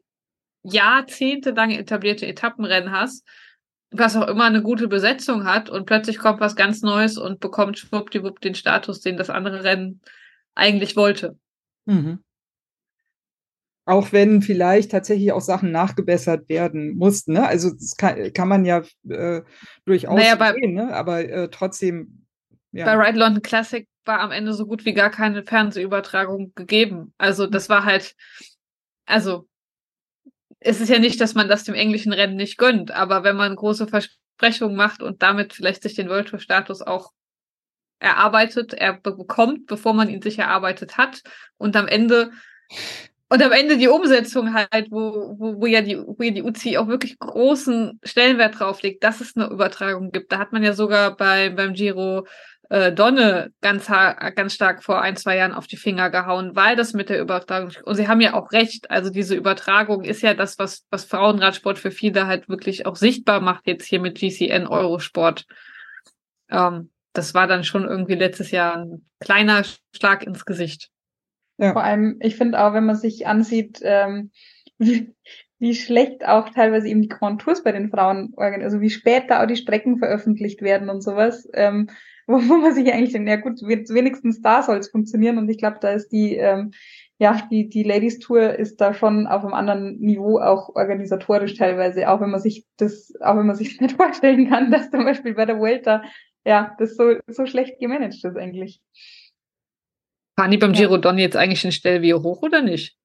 [0.65, 3.25] jahrzehntelang etablierte Etappenrennen hast
[3.93, 7.79] was auch immer eine gute Besetzung hat und plötzlich kommt was ganz Neues und bekommt
[7.79, 10.01] schwuppdiwupp den Status, den das andere Rennen
[10.55, 11.39] eigentlich wollte.
[11.85, 12.23] Mhm.
[13.85, 17.33] Auch wenn vielleicht tatsächlich auch Sachen nachgebessert werden mussten.
[17.33, 17.47] Ne?
[17.47, 19.43] Also das kann, kann man ja äh,
[19.85, 20.95] durchaus naja, bei, sehen, ne?
[20.95, 22.27] aber äh, trotzdem.
[22.71, 22.85] Ja.
[22.87, 27.13] Bei Ride London Classic war am Ende so gut wie gar keine Fernsehübertragung gegeben.
[27.19, 28.15] Also das war halt,
[29.05, 29.49] also
[30.65, 33.57] es ist ja nicht, dass man das dem englischen Rennen nicht gönnt, aber wenn man
[33.57, 37.13] große Versprechungen macht und damit vielleicht sich den World Tour Status auch
[37.99, 41.23] erarbeitet, er bekommt, bevor man ihn sich erarbeitet hat
[41.57, 42.33] und am Ende
[43.29, 46.77] und am Ende die Umsetzung halt, wo, wo, wo ja die, wo ja die UCI
[46.77, 50.33] auch wirklich großen Stellenwert drauf legt, dass es eine Übertragung gibt.
[50.33, 52.27] Da hat man ja sogar bei, beim Giro
[52.71, 56.95] äh, Donne ganz, ganz stark vor ein, zwei Jahren auf die Finger gehauen, weil das
[56.95, 60.59] mit der Übertragung, und sie haben ja auch recht, also diese Übertragung ist ja das,
[60.59, 65.45] was, was Frauenradsport für viele halt wirklich auch sichtbar macht, jetzt hier mit GCN Eurosport.
[66.51, 69.65] Ähm, das war dann schon irgendwie letztes Jahr ein kleiner
[69.95, 70.89] Schlag ins Gesicht.
[71.59, 71.73] Ja.
[71.73, 74.31] Vor allem, ich finde auch, wenn man sich ansieht, ähm,
[74.79, 75.15] wie,
[75.59, 79.43] wie schlecht auch teilweise eben die Grand Tours bei den Frauen, also wie spät da
[79.43, 81.49] auch die Strecken veröffentlicht werden und sowas.
[81.53, 81.89] Ähm,
[82.27, 85.39] wo, wo man sich eigentlich denkt, ja gut, wenigstens da soll es funktionieren.
[85.39, 86.73] Und ich glaube, da ist die, ähm,
[87.19, 92.09] ja, die, die Ladies Tour ist da schon auf einem anderen Niveau, auch organisatorisch teilweise,
[92.09, 95.35] auch wenn man sich das, auch wenn man sich nicht vorstellen kann, dass zum Beispiel
[95.35, 96.03] bei der Vuelta,
[96.45, 98.81] ja, das so, so schlecht gemanagt ist eigentlich.
[100.39, 102.97] Fahren die beim Giro Don jetzt eigentlich in Stelvio hoch oder nicht?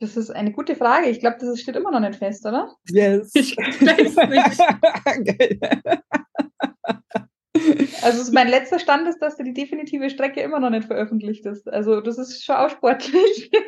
[0.00, 1.08] Das ist eine gute Frage.
[1.08, 2.72] Ich glaube, das steht immer noch nicht fest, oder?
[2.88, 3.32] Yes.
[3.34, 4.60] Ich weiß nicht.
[8.02, 11.68] Also mein letzter Stand ist, dass die definitive Strecke immer noch nicht veröffentlicht ist.
[11.68, 13.50] Also das ist schon auch sportlich.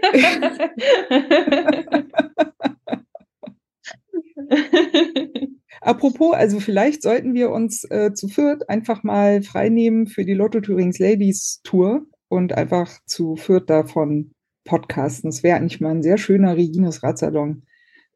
[5.81, 10.61] Apropos, also vielleicht sollten wir uns äh, zu viert einfach mal freinehmen für die Lotto
[10.61, 14.33] Thürings Ladies Tour und einfach zu viert davon
[14.65, 15.31] podcasten.
[15.31, 17.63] Das wäre eigentlich mal ein sehr schöner Regines Radsalon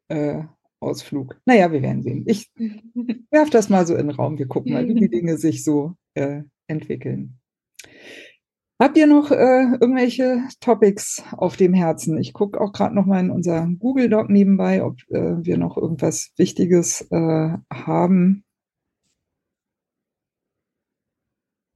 [0.09, 0.43] äh,
[0.85, 1.39] Ausflug.
[1.45, 2.23] Naja, wir werden sehen.
[2.27, 2.51] Ich
[3.31, 4.37] werfe das mal so in den Raum.
[4.37, 7.39] Wir gucken mal, wie die Dinge sich so äh, entwickeln.
[8.77, 12.17] Habt ihr noch äh, irgendwelche Topics auf dem Herzen?
[12.17, 15.77] Ich gucke auch gerade noch mal in unser Google Doc nebenbei, ob äh, wir noch
[15.77, 18.43] irgendwas Wichtiges äh, haben.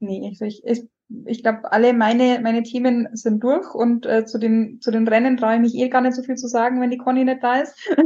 [0.01, 0.89] Nee, ich, ich,
[1.25, 5.37] ich glaube, alle meine, meine Themen sind durch und äh, zu, den, zu den Rennen
[5.37, 7.61] traue ich mich eh gar nicht so viel zu sagen, wenn die Conny nicht da
[7.61, 7.73] ist.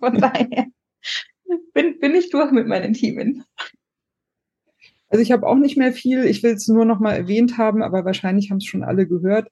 [0.00, 0.66] Von daher
[1.74, 3.44] bin, bin ich durch mit meinen Themen.
[5.08, 6.24] Also ich habe auch nicht mehr viel.
[6.24, 9.48] Ich will es nur noch mal erwähnt haben, aber wahrscheinlich haben es schon alle gehört.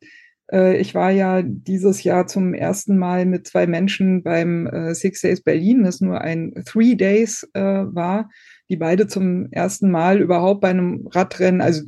[0.50, 5.20] Äh, ich war ja dieses Jahr zum ersten Mal mit zwei Menschen beim äh, Six
[5.20, 8.30] Days Berlin, das nur ein Three Days äh, war,
[8.68, 11.82] die beide zum ersten Mal überhaupt bei einem Radrennen, also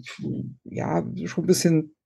[0.65, 1.97] ja, schon ein bisschen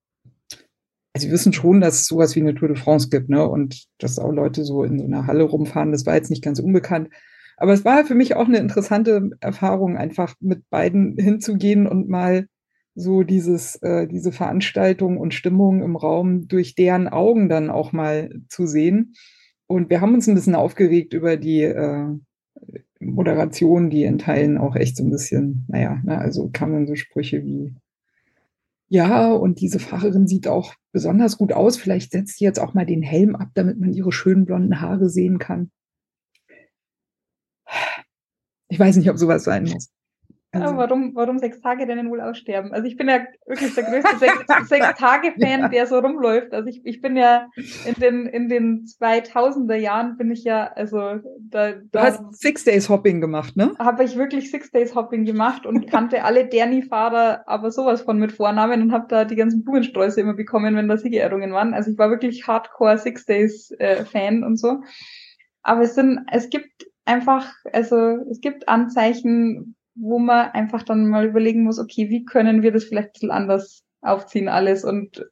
[1.12, 3.46] also wir wissen schon, dass es sowas wie eine Tour de France gibt, ne?
[3.46, 6.60] Und dass auch Leute so in so einer Halle rumfahren, das war jetzt nicht ganz
[6.60, 7.08] unbekannt.
[7.56, 12.46] Aber es war für mich auch eine interessante Erfahrung, einfach mit beiden hinzugehen und mal
[12.94, 18.30] so dieses, äh, diese Veranstaltung und Stimmung im Raum durch deren Augen dann auch mal
[18.48, 19.14] zu sehen.
[19.66, 22.06] Und wir haben uns ein bisschen aufgeregt über die äh,
[23.00, 27.44] Moderation, die in Teilen auch echt so ein bisschen, naja, ne, also kamen so Sprüche
[27.44, 27.74] wie,
[28.88, 31.76] ja, und diese Fahrerin sieht auch besonders gut aus.
[31.76, 35.08] Vielleicht setzt sie jetzt auch mal den Helm ab, damit man ihre schönen blonden Haare
[35.08, 35.70] sehen kann.
[38.68, 39.90] Ich weiß nicht, ob sowas sein muss.
[40.52, 40.66] Also.
[40.66, 42.72] Ja, warum, warum sechs Tage denn wohl aussterben?
[42.72, 46.52] Also ich bin ja wirklich der größte sechs, sechs Tage Fan, der so rumläuft.
[46.52, 47.48] Also ich, ich bin ja
[47.86, 52.88] in den in den 2000er Jahren bin ich ja also da, du hast Six Days
[52.88, 53.74] Hopping gemacht, ne?
[53.78, 58.32] Habe ich wirklich Six Days Hopping gemacht und kannte alle Derni-Fahrer, aber sowas von mit
[58.32, 61.74] Vornamen und habe da die ganzen Blumensträuße immer bekommen, wenn da Siegerehrungen waren.
[61.74, 64.80] Also ich war wirklich Hardcore Six Days äh, Fan und so.
[65.62, 67.96] Aber es sind es gibt einfach, also
[68.30, 72.84] es gibt Anzeichen, wo man einfach dann mal überlegen muss, okay, wie können wir das
[72.84, 75.26] vielleicht ein bisschen anders aufziehen alles und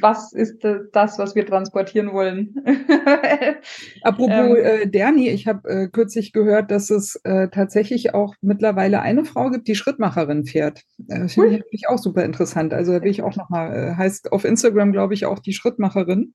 [0.00, 2.54] was ist das, was wir transportieren wollen.
[4.02, 9.02] Apropos ähm, äh, Derni, ich habe äh, kürzlich gehört, dass es äh, tatsächlich auch mittlerweile
[9.02, 10.84] eine Frau gibt, die Schrittmacherin fährt.
[11.08, 12.72] Äh, Finde ich natürlich auch super interessant.
[12.72, 16.34] Also da will ich auch nochmal, äh, heißt auf Instagram, glaube ich, auch die Schrittmacherin.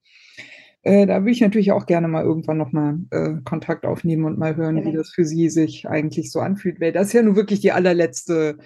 [0.84, 4.56] Äh, da würde ich natürlich auch gerne mal irgendwann nochmal äh, Kontakt aufnehmen und mal
[4.56, 4.86] hören, ja.
[4.86, 6.80] wie das für Sie sich eigentlich so anfühlt.
[6.80, 8.58] Weil das ist ja nun wirklich die allerletzte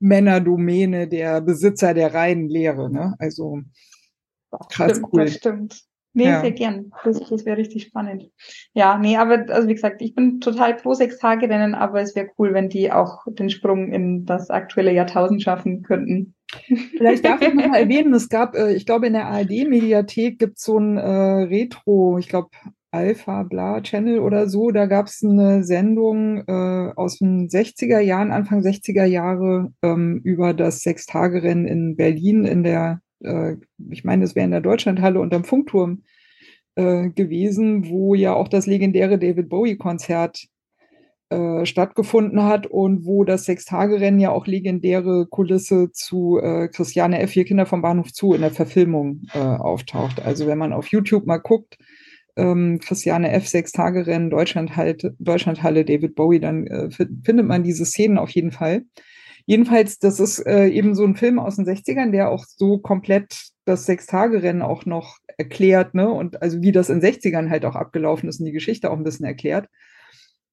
[0.00, 2.90] Männerdomäne der Besitzer der reinen Lehre.
[2.90, 3.14] Ne?
[3.18, 3.60] Also
[4.70, 5.24] krass stimmt, cool.
[5.24, 5.82] Das stimmt.
[6.14, 6.40] Nee, ja.
[6.40, 6.90] sehr gern.
[7.04, 8.30] Das, das wäre richtig spannend.
[8.72, 12.16] Ja, nee, aber also wie gesagt, ich bin total pro sechs Tage Rennen, aber es
[12.16, 16.34] wäre cool, wenn die auch den Sprung in das aktuelle Jahrtausend schaffen könnten.
[16.50, 20.58] Vielleicht darf ich noch mal erwähnen, es gab, äh, ich glaube, in der ARD-Mediathek gibt
[20.58, 21.02] es so ein äh,
[21.44, 22.50] Retro, ich glaube,
[22.90, 28.32] Alpha Bla Channel oder so, da gab es eine Sendung äh, aus den 60er Jahren,
[28.32, 33.56] Anfang 60er Jahre, ähm, über das Sechstagerennen in Berlin in der, äh,
[33.90, 36.02] ich meine, es wäre in der Deutschlandhalle unterm Funkturm
[36.76, 40.46] äh, gewesen, wo ja auch das legendäre David Bowie-Konzert
[41.30, 47.32] äh, stattgefunden hat und wo das Sechstagerennen ja auch legendäre Kulisse zu äh, Christiane F.
[47.32, 50.22] Vier Kinder vom Bahnhof zu in der Verfilmung äh, auftaucht.
[50.24, 51.76] Also wenn man auf YouTube mal guckt,
[52.36, 53.46] ähm, Christiane F.
[53.48, 58.84] Sechstagerennen, Deutschlandhalle, Deutschlandhalle, David Bowie, dann äh, findet man diese Szenen auf jeden Fall.
[59.44, 63.50] Jedenfalls, das ist äh, eben so ein Film aus den 60ern, der auch so komplett
[63.64, 66.08] das Sechstagerennen auch noch erklärt, ne?
[66.08, 68.96] Und also wie das in den 60ern halt auch abgelaufen ist und die Geschichte auch
[68.96, 69.68] ein bisschen erklärt.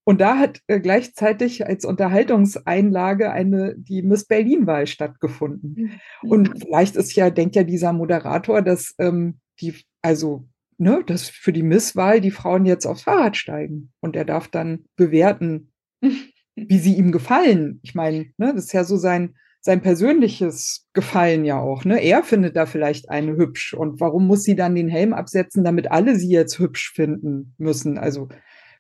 [0.06, 6.00] Und da hat äh, gleichzeitig als Unterhaltungseinlage eine die Miss Berlin-Wahl stattgefunden.
[6.22, 6.30] Mhm.
[6.30, 9.74] Und vielleicht ist ja, denkt ja dieser Moderator, dass ähm, die,
[10.04, 13.92] also, ne, dass für die Miss-Wahl die Frauen jetzt aufs Fahrrad steigen.
[14.00, 15.72] Und er darf dann bewerten,
[16.56, 17.80] wie sie ihm gefallen.
[17.82, 21.84] Ich meine, ne, das ist ja so sein, sein persönliches Gefallen ja auch.
[21.84, 22.00] Ne?
[22.00, 23.74] Er findet da vielleicht eine hübsch.
[23.74, 27.98] Und warum muss sie dann den Helm absetzen, damit alle sie jetzt hübsch finden müssen?
[27.98, 28.30] Also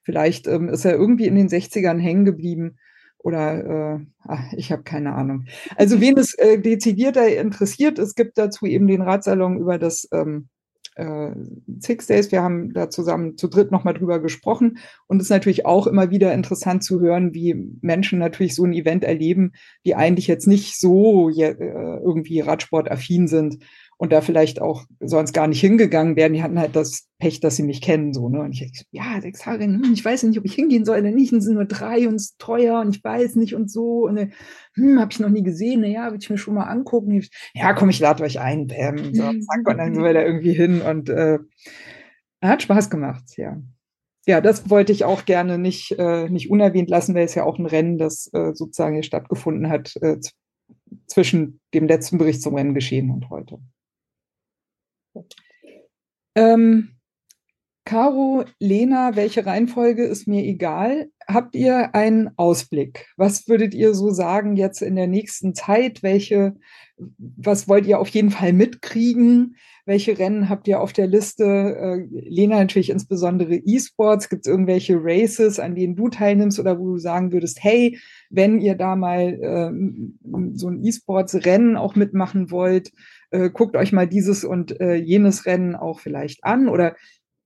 [0.06, 2.78] Vielleicht ähm, ist er irgendwie in den 60ern hängen geblieben
[3.18, 5.46] oder äh, ach, ich habe keine Ahnung.
[5.76, 10.48] Also wen es äh, dezidierter interessiert, es gibt dazu eben den Ratsalon über das ähm,
[10.96, 11.32] äh,
[11.80, 12.32] Six Days.
[12.32, 14.78] Wir haben da zusammen zu dritt nochmal drüber gesprochen.
[15.08, 18.74] Und es ist natürlich auch immer wieder interessant zu hören, wie Menschen natürlich so ein
[18.74, 19.54] Event erleben,
[19.86, 23.58] die eigentlich jetzt nicht so äh, irgendwie Radsport-affin sind
[23.98, 26.34] und da vielleicht auch sonst gar nicht hingegangen wären.
[26.34, 28.42] Die hatten halt das Pech, dass sie mich kennen, so, ne?
[28.42, 31.32] Und ich, ja, sechs hm, ich weiß nicht, ob ich hingehen soll oder nicht.
[31.32, 34.06] Und es sind nur drei und es ist teuer und ich weiß nicht und so.
[34.06, 34.32] Und
[34.74, 35.82] hm, habe ich noch nie gesehen.
[35.82, 37.24] Naja, würde ich mir schon mal angucken.
[37.54, 40.54] Ja, komm, ich lade euch ein, bam, so, zack, und dann sind wir da irgendwie
[40.54, 41.40] hin und äh,
[42.42, 43.62] hat Spaß gemacht, ja.
[44.28, 47.60] Ja, das wollte ich auch gerne nicht, äh, nicht unerwähnt lassen, weil es ja auch
[47.60, 50.18] ein Rennen, das äh, sozusagen hier stattgefunden hat, äh,
[51.08, 53.60] zwischen dem letzten Bericht zum Rennen geschehen und heute.
[56.36, 56.96] Ähm,
[57.86, 61.12] Caro, Lena, welche Reihenfolge ist mir egal.
[61.28, 63.08] Habt ihr einen Ausblick?
[63.16, 66.02] Was würdet ihr so sagen jetzt in der nächsten Zeit?
[66.02, 66.56] Welche,
[66.98, 69.56] was wollt ihr auf jeden Fall mitkriegen?
[69.86, 71.44] Welche Rennen habt ihr auf der Liste?
[71.44, 74.30] Äh, Lena natürlich insbesondere E-Sports.
[74.30, 78.00] Gibt es irgendwelche Races, an denen du teilnimmst oder wo du sagen würdest, hey,
[78.32, 82.92] wenn ihr da mal äh, so ein E-Sports-Rennen auch mitmachen wollt,
[83.32, 86.96] äh, guckt euch mal dieses und äh, jenes Rennen auch vielleicht an oder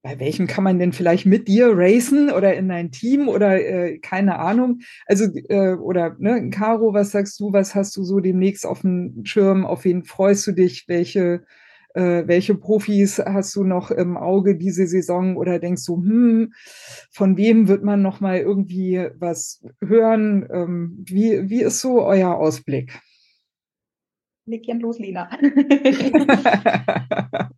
[0.01, 3.97] bei welchem kann man denn vielleicht mit dir racen oder in ein Team oder äh,
[3.99, 4.79] keine Ahnung.
[5.05, 9.25] Also, äh, oder ne, Caro, was sagst du, was hast du so demnächst auf dem
[9.25, 11.43] Schirm, auf wen freust du dich, welche,
[11.95, 16.53] äh, welche Profis hast du noch im Auge diese Saison oder denkst du, hm,
[17.11, 20.47] von wem wird man noch mal irgendwie was hören?
[20.49, 23.01] Ähm, wie, wie ist so euer Ausblick?
[24.49, 25.29] Leg gern los, Lena.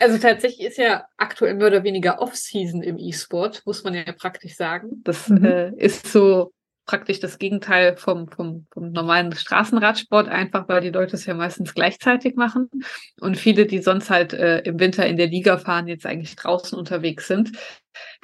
[0.00, 4.56] also tatsächlich ist ja aktuell mehr oder weniger Off-Season im E-Sport, muss man ja praktisch
[4.56, 5.02] sagen.
[5.04, 5.44] Das mhm.
[5.44, 6.52] äh, ist so
[6.88, 11.74] praktisch das Gegenteil vom, vom, vom normalen Straßenradsport, einfach weil die Leute es ja meistens
[11.74, 12.68] gleichzeitig machen
[13.20, 16.76] und viele, die sonst halt äh, im Winter in der Liga fahren, jetzt eigentlich draußen
[16.76, 17.52] unterwegs sind.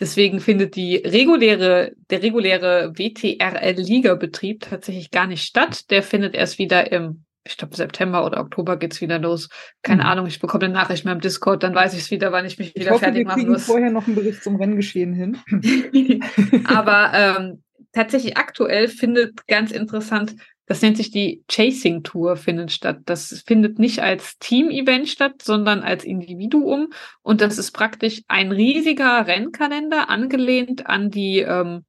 [0.01, 5.91] Deswegen findet die reguläre, der reguläre WTRL-Liga-Betrieb tatsächlich gar nicht statt.
[5.91, 9.49] Der findet erst wieder im ich glaube, September oder Oktober geht's wieder los.
[9.83, 10.09] Keine mhm.
[10.09, 12.59] Ahnung, ich bekomme eine Nachricht mehr im Discord, dann weiß ich es wieder, wann ich
[12.59, 13.67] mich wieder ich hoffe, fertig machen muss.
[13.67, 15.39] vorher noch einen Bericht zum Renngeschehen hin.
[16.65, 17.63] Aber ähm,
[17.93, 20.35] tatsächlich aktuell findet ganz interessant,
[20.67, 23.01] das nennt sich die Chasing Tour findet statt.
[23.05, 26.91] Das findet nicht als Team-Event statt, sondern als Individuum.
[27.23, 31.85] Und das ist praktisch ein riesiger Rennkalender, angelehnt an die ähm,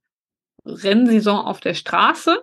[0.66, 2.42] Rennsaison auf der Straße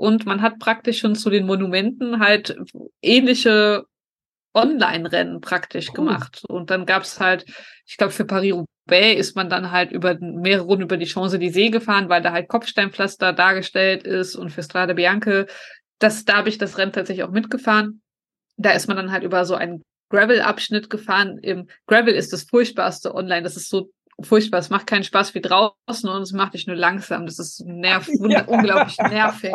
[0.00, 2.56] und man hat praktisch schon zu den Monumenten halt
[3.02, 3.84] ähnliche
[4.54, 6.42] Online-Rennen praktisch gemacht.
[6.48, 7.44] Und dann gab's halt,
[7.84, 12.08] ich glaube, für Paris-Roubaix ist man dann halt über mehrere Runden über die Champs-Élysées gefahren,
[12.08, 15.46] weil da halt Kopfsteinpflaster dargestellt ist und für Strade Bianche,
[15.98, 18.00] das, da habe ich das Rennen tatsächlich auch mitgefahren.
[18.56, 21.36] Da ist man dann halt über so einen Gravel-Abschnitt gefahren.
[21.42, 23.42] Im Gravel ist das furchtbarste online.
[23.42, 23.90] Das ist so
[24.22, 24.58] furchtbar.
[24.58, 27.26] Es macht keinen Spaß wie draußen und es macht dich nur langsam.
[27.26, 28.44] Das ist nerv ja.
[28.44, 29.54] unglaublich nervig.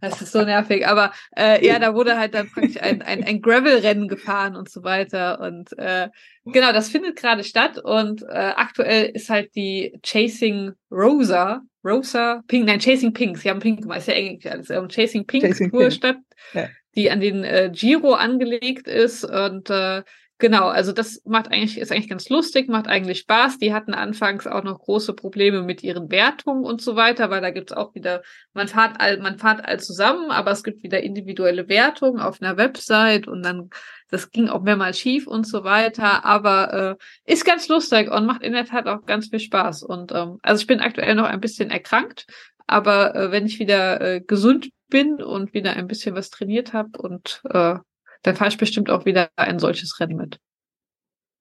[0.00, 0.86] Das ist so nervig.
[0.86, 4.82] Aber äh, ja, da wurde halt dann praktisch ein, ein, ein Gravel-Rennen gefahren und so
[4.84, 5.40] weiter.
[5.40, 6.08] Und äh,
[6.44, 7.78] genau, das findet gerade statt.
[7.78, 13.38] Und äh, aktuell ist halt die Chasing Rosa, Rosa Pink, nein, Chasing Pink.
[13.38, 14.70] Sie haben Pink gemacht, ist ja englisch alles.
[14.70, 15.92] Ähm, Chasing Pink Chasing Tour Pink.
[15.92, 16.16] statt,
[16.52, 16.68] ja.
[16.96, 19.24] die an den äh, Giro angelegt ist.
[19.24, 20.02] Und äh,
[20.38, 23.58] Genau, also das macht eigentlich, ist eigentlich ganz lustig, macht eigentlich Spaß.
[23.58, 27.50] Die hatten anfangs auch noch große Probleme mit ihren Wertungen und so weiter, weil da
[27.50, 28.20] gibt's auch wieder,
[28.52, 32.56] man fahrt all, man fahrt all zusammen, aber es gibt wieder individuelle Wertungen auf einer
[32.56, 33.70] Website und dann,
[34.10, 38.42] das ging auch mehrmals schief und so weiter, aber äh, ist ganz lustig und macht
[38.42, 39.84] in der Tat auch ganz viel Spaß.
[39.84, 42.26] Und ähm, also ich bin aktuell noch ein bisschen erkrankt,
[42.66, 46.98] aber äh, wenn ich wieder äh, gesund bin und wieder ein bisschen was trainiert habe
[46.98, 47.76] und äh,
[48.24, 50.40] dann fahre ich bestimmt auch wieder ein solches Rennen mit.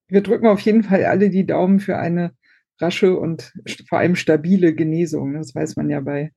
[0.10, 2.34] Wir drücken auf jeden Fall alle die Daumen für eine
[2.80, 3.54] rasche und
[3.88, 5.34] vor allem stabile Genesung.
[5.34, 6.32] Das weiß man ja bei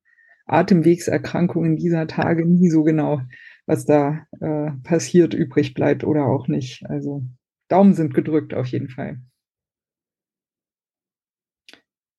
[0.46, 3.20] Atemwegserkrankungen dieser Tage nie so genau,
[3.66, 6.84] was da äh, passiert, übrig bleibt oder auch nicht.
[6.86, 7.24] Also
[7.68, 9.20] Daumen sind gedrückt auf jeden Fall.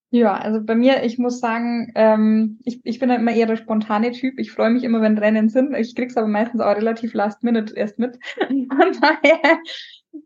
[0.10, 3.58] Ja, also bei mir, ich muss sagen, ähm, ich, ich bin ja immer eher der
[3.58, 4.40] spontane Typ.
[4.40, 5.76] Ich freue mich immer, wenn Rennen sind.
[5.76, 8.18] Ich krieg's aber meistens auch relativ last minute erst mit.
[8.48, 9.60] Von daher,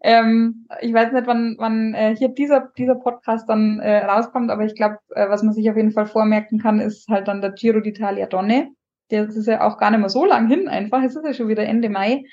[0.03, 4.65] ähm, ich weiß nicht, wann, wann äh, hier dieser, dieser Podcast dann äh, rauskommt, aber
[4.65, 7.51] ich glaube, äh, was man sich auf jeden Fall vormerken kann, ist halt dann der
[7.51, 8.69] Giro d'Italia Donne.
[9.09, 11.01] Der ist ja auch gar nicht mehr so lang hin einfach.
[11.03, 12.23] Es ist ja schon wieder Ende Mai.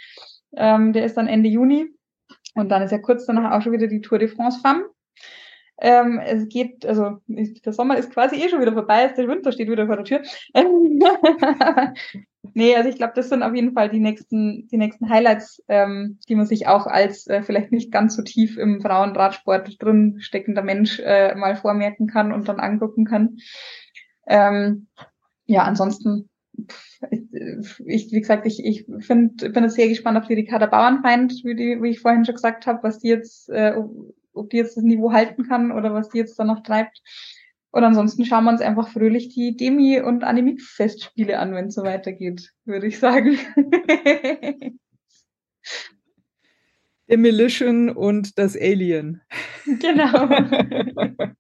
[0.54, 1.86] Ähm, der ist dann Ende Juni.
[2.54, 4.84] Und dann ist ja kurz danach auch schon wieder die Tour de France Femme.
[5.80, 9.70] Ähm, es geht, also der Sommer ist quasi eh schon wieder vorbei, der Winter steht
[9.70, 10.22] wieder vor der Tür.
[12.54, 16.18] nee, also ich glaube, das sind auf jeden Fall die nächsten, die nächsten Highlights, ähm,
[16.28, 20.62] die man sich auch als äh, vielleicht nicht ganz so tief im Frauenradsport drin steckender
[20.62, 23.36] Mensch äh, mal vormerken kann und dann angucken kann.
[24.26, 24.88] Ähm,
[25.46, 26.28] ja, ansonsten,
[27.10, 31.54] ich, wie gesagt, ich, ich find, bin jetzt sehr gespannt auf die Ricarda Bauernfeind, wie,
[31.54, 33.74] die, wie ich vorhin schon gesagt habe, was die jetzt, äh,
[34.38, 37.00] ob die jetzt das Niveau halten kann oder was die jetzt da noch treibt.
[37.70, 41.82] Und ansonsten schauen wir uns einfach fröhlich die Demi- und Animik-Festspiele an, wenn es so
[41.82, 43.38] weitergeht, würde ich sagen.
[47.10, 49.20] Demolition und das Alien.
[49.66, 50.28] Genau.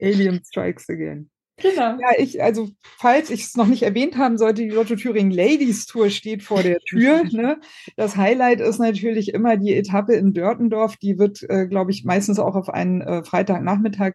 [0.00, 1.30] Alien Strikes Again.
[1.62, 1.96] Genau.
[2.00, 5.86] Ja, ich, also, falls ich es noch nicht erwähnt haben sollte, die Lotto Thüringen Ladies
[5.86, 7.22] Tour steht vor der Tür.
[7.32, 7.60] ne?
[7.96, 10.96] Das Highlight ist natürlich immer die Etappe in Dörtendorf.
[10.96, 14.14] Die wird, äh, glaube ich, meistens auch auf einen äh, Freitagnachmittag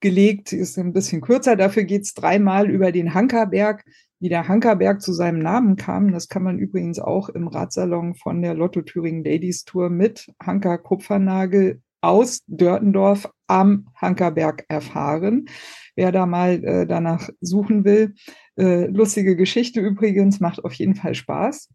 [0.00, 0.52] gelegt.
[0.52, 1.54] Die ist ein bisschen kürzer.
[1.56, 3.84] Dafür geht es dreimal über den Hankerberg.
[4.18, 8.42] Wie der Hankerberg zu seinem Namen kam, das kann man übrigens auch im Radsalon von
[8.42, 15.46] der Lotto Thüringen Ladies Tour mit Hanker Kupfernagel aus Dörtendorf am Hankerberg erfahren.
[15.96, 18.14] Wer da mal äh, danach suchen will.
[18.56, 21.68] Äh, lustige Geschichte übrigens, macht auf jeden Fall Spaß.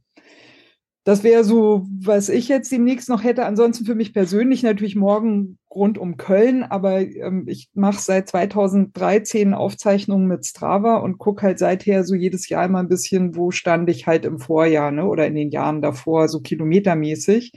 [1.06, 3.46] Das wäre so, was ich jetzt demnächst noch hätte.
[3.46, 9.54] Ansonsten für mich persönlich natürlich morgen rund um Köln, aber ähm, ich mache seit 2013
[9.54, 13.88] Aufzeichnungen mit Strava und gucke halt seither so jedes Jahr immer ein bisschen, wo stand
[13.92, 17.52] ich halt im Vorjahr ne, oder in den Jahren davor, so kilometermäßig.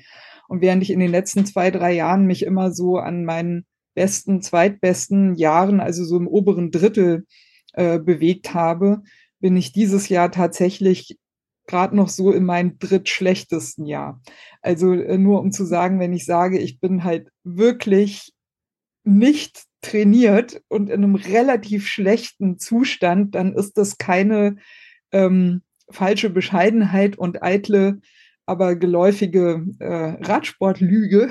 [0.49, 4.43] Und während ich in den letzten zwei, drei Jahren mich immer so an meinen besten,
[4.43, 7.27] zweitbesten Jahren, also so im oberen Drittel
[7.75, 9.03] äh, bewegt habe,
[9.41, 11.19] bin ich dieses Jahr tatsächlich
[11.67, 14.21] gerade noch so in meinem drittschlechtesten Jahr.
[14.63, 18.33] Also äh, nur um zu sagen, wenn ich sage, ich bin halt wirklich
[19.05, 24.57] nicht trainiert und in einem relativ schlechten Zustand, dann ist das keine
[25.13, 28.01] ähm, falsche Bescheidenheit und eitle
[28.49, 31.29] aber geläufige äh, Radsportlüge,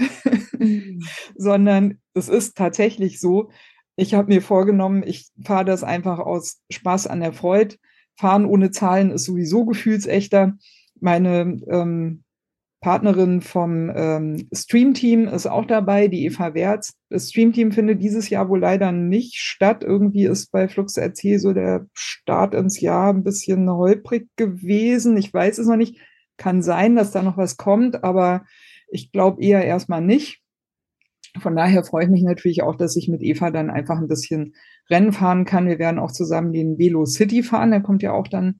[0.57, 1.02] mhm.
[1.35, 3.49] sondern es ist tatsächlich so,
[3.95, 7.76] ich habe mir vorgenommen, ich fahre das einfach aus Spaß an der Freude.
[8.15, 10.57] Fahren ohne Zahlen ist sowieso gefühlsechter.
[10.99, 12.23] Meine ähm,
[12.81, 16.94] Partnerin vom ähm, Streamteam ist auch dabei, die Eva Wertz.
[17.10, 19.84] Das Streamteam findet dieses Jahr wohl leider nicht statt.
[19.84, 25.18] Irgendwie ist bei Flux RC so der Start ins Jahr ein bisschen holprig gewesen.
[25.18, 25.98] Ich weiß es noch nicht.
[26.38, 28.46] Kann sein, dass da noch was kommt, aber
[28.90, 30.42] ich glaube eher erstmal nicht.
[31.40, 34.56] Von daher freue ich mich natürlich auch, dass ich mit Eva dann einfach ein bisschen
[34.90, 35.68] Rennen fahren kann.
[35.68, 37.72] Wir werden auch zusammen den Velo City fahren.
[37.72, 38.60] Der kommt ja auch dann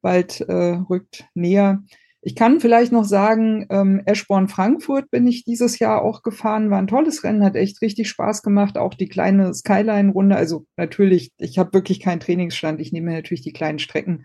[0.00, 1.82] bald, äh, rückt näher.
[2.20, 6.70] Ich kann vielleicht noch sagen, ähm, Eschborn Frankfurt bin ich dieses Jahr auch gefahren.
[6.70, 8.76] War ein tolles Rennen, hat echt richtig Spaß gemacht.
[8.76, 10.36] Auch die kleine Skyline-Runde.
[10.36, 12.80] Also natürlich, ich habe wirklich keinen Trainingsstand.
[12.80, 14.24] Ich nehme natürlich die kleinen Strecken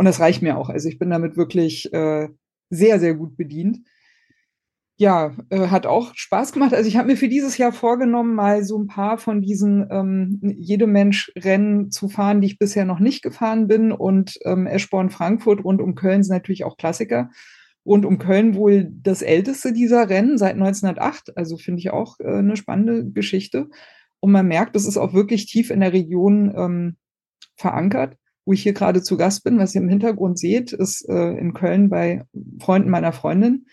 [0.00, 0.70] und das reicht mir auch.
[0.70, 2.30] Also ich bin damit wirklich äh,
[2.70, 3.80] sehr, sehr gut bedient.
[4.96, 6.72] Ja, äh, hat auch Spaß gemacht.
[6.72, 10.40] Also ich habe mir für dieses Jahr vorgenommen, mal so ein paar von diesen ähm,
[10.56, 13.92] Jede Mensch-Rennen zu fahren, die ich bisher noch nicht gefahren bin.
[13.92, 17.28] Und ähm, Eschborn Frankfurt rund um Köln sind natürlich auch Klassiker.
[17.84, 21.36] Rund um Köln wohl das älteste dieser Rennen seit 1908.
[21.36, 23.68] Also finde ich auch äh, eine spannende Geschichte.
[24.18, 26.96] Und man merkt, es ist auch wirklich tief in der Region ähm,
[27.54, 28.16] verankert
[28.50, 31.54] wo ich hier gerade zu Gast bin, was ihr im Hintergrund seht, ist äh, in
[31.54, 32.24] Köln bei
[32.58, 33.66] Freunden meiner Freundin,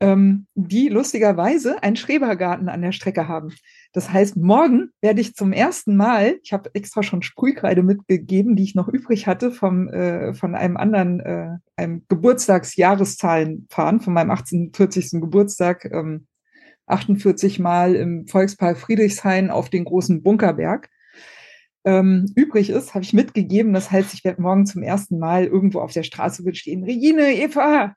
[0.00, 3.52] ähm, die lustigerweise einen Schrebergarten an der Strecke haben.
[3.92, 8.64] Das heißt, morgen werde ich zum ersten Mal, ich habe extra schon Sprühkreide mitgegeben, die
[8.64, 14.32] ich noch übrig hatte vom, äh, von einem anderen, äh, einem Geburtstagsjahreszahlen fahren, von meinem
[14.32, 15.20] 1840.
[15.20, 16.26] Geburtstag, ähm,
[16.86, 20.88] 48 Mal im Volkspark Friedrichshain auf den großen Bunkerberg
[21.84, 23.72] ähm, übrig ist, habe ich mitgegeben.
[23.72, 26.84] Das heißt, ich werde morgen zum ersten Mal irgendwo auf der Straße stehen.
[26.84, 27.94] Regine, Eva,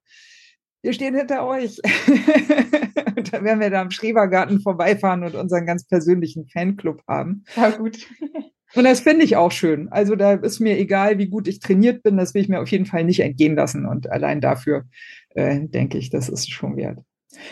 [0.82, 1.78] wir stehen hinter euch.
[3.16, 7.44] und dann werden wir da am Schrebergarten vorbeifahren und unseren ganz persönlichen Fanclub haben.
[7.56, 8.08] Ja, gut.
[8.74, 9.90] Und das finde ich auch schön.
[9.90, 12.70] Also da ist mir egal, wie gut ich trainiert bin, das will ich mir auf
[12.70, 13.86] jeden Fall nicht entgehen lassen.
[13.86, 14.86] Und allein dafür
[15.32, 17.00] äh, denke ich, das ist schon wert.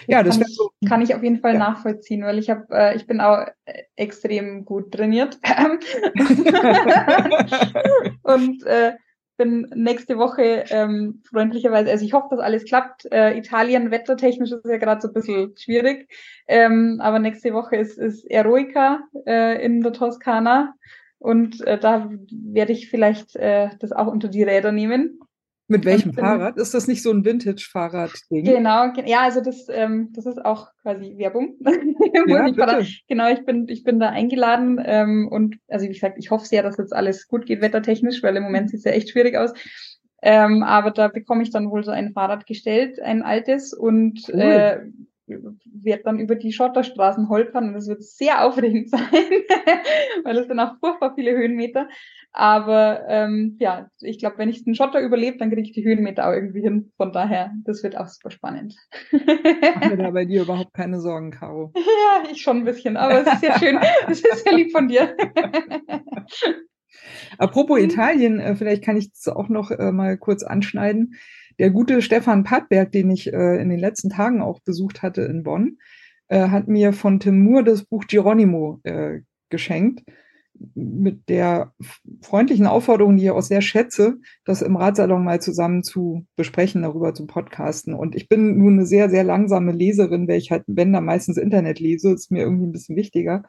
[0.08, 1.60] Ja, das kann ich, so, kann ich auf jeden Fall ja.
[1.60, 5.40] nachvollziehen, weil ich habe, äh, ich bin auch äh, extrem gut trainiert
[8.24, 8.94] und äh,
[9.38, 13.06] bin nächste Woche ähm, freundlicherweise, also ich hoffe, dass alles klappt.
[13.12, 16.10] Äh, Italien wettertechnisch ist ja gerade so ein bisschen schwierig,
[16.48, 20.74] ähm, aber nächste Woche ist, ist Eroica äh, in der Toskana
[21.20, 25.22] und äh, da werde ich vielleicht äh, das auch unter die Räder nehmen
[25.70, 26.58] Mit welchem Fahrrad?
[26.58, 28.44] Ist das nicht so ein Vintage-Fahrrad-Ding?
[28.44, 31.58] Genau, ja, also das, ähm, das ist auch quasi Werbung.
[32.28, 36.18] Ja, ich da, genau, ich bin, ich bin da eingeladen ähm, und also wie gesagt,
[36.18, 38.92] ich hoffe sehr, dass jetzt alles gut geht wettertechnisch, weil im Moment sieht es ja
[38.92, 39.54] echt schwierig aus.
[40.22, 44.40] Ähm, aber da bekomme ich dann wohl so ein Fahrrad gestellt, ein altes, und Cool.
[44.40, 44.80] äh,
[45.30, 49.02] werde dann über die Schotterstraßen holpern und das wird sehr aufregend sein,
[50.24, 51.88] weil es dann auch furchtbar viele Höhenmeter.
[52.32, 56.28] Aber ähm, ja, ich glaube, wenn ich den Schotter überlebe, dann kriege ich die Höhenmeter
[56.28, 56.92] auch irgendwie hin.
[56.98, 58.76] Von daher, das wird auch super spannend.
[59.12, 61.72] Mach mir da bei dir überhaupt keine Sorgen, Caro.
[61.76, 63.80] ja, ich schon ein bisschen, aber es ist sehr schön.
[64.08, 65.16] Es ist sehr lieb von dir.
[67.38, 71.16] Apropos Italien, äh, vielleicht kann ich das auch noch äh, mal kurz anschneiden.
[71.60, 75.44] Der gute Stefan Pattberg, den ich äh, in den letzten Tagen auch besucht hatte in
[75.44, 75.78] Bonn,
[76.30, 79.20] äh, hat mir von Tim Moore das Buch Geronimo äh,
[79.50, 80.04] geschenkt.
[80.74, 81.74] Mit der
[82.22, 87.14] freundlichen Aufforderung, die ich auch sehr schätze, das im Ratsalon mal zusammen zu besprechen, darüber
[87.14, 87.94] zu podcasten.
[87.94, 91.38] Und ich bin nun eine sehr, sehr langsame Leserin, weil ich halt, wenn dann meistens
[91.38, 93.44] Internet lese, ist mir irgendwie ein bisschen wichtiger.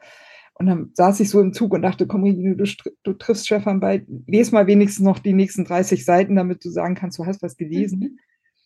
[0.61, 2.65] Und dann saß ich so im Zug und dachte, komm, Regine, du,
[3.01, 6.93] du triffst Stefan bald, les mal wenigstens noch die nächsten 30 Seiten, damit du sagen
[6.93, 8.19] kannst, du hast was gelesen.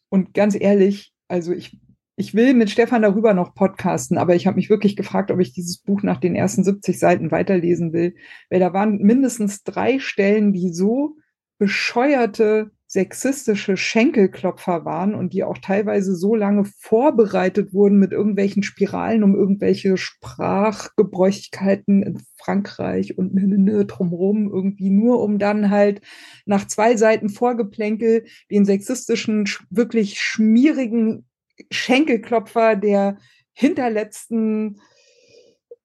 [0.10, 1.80] Und ganz ehrlich, also ich,
[2.18, 5.54] ich will mit Stefan darüber noch podcasten, aber ich habe mich wirklich gefragt, ob ich
[5.54, 8.16] dieses Buch nach den ersten 70 Seiten weiterlesen will,
[8.50, 11.16] weil da waren mindestens drei Stellen, die so
[11.60, 19.22] bescheuerte sexistische Schenkelklopfer waren und die auch teilweise so lange vorbereitet wurden mit irgendwelchen Spiralen
[19.22, 26.00] um irgendwelche Sprachgebräuchigkeiten in Frankreich und drumherum irgendwie nur um dann halt
[26.46, 31.26] nach zwei Seiten Vorgeplänkel den sexistischen, sch- wirklich schmierigen
[31.72, 33.18] Schenkelklopfer der
[33.52, 34.80] hinterletzten,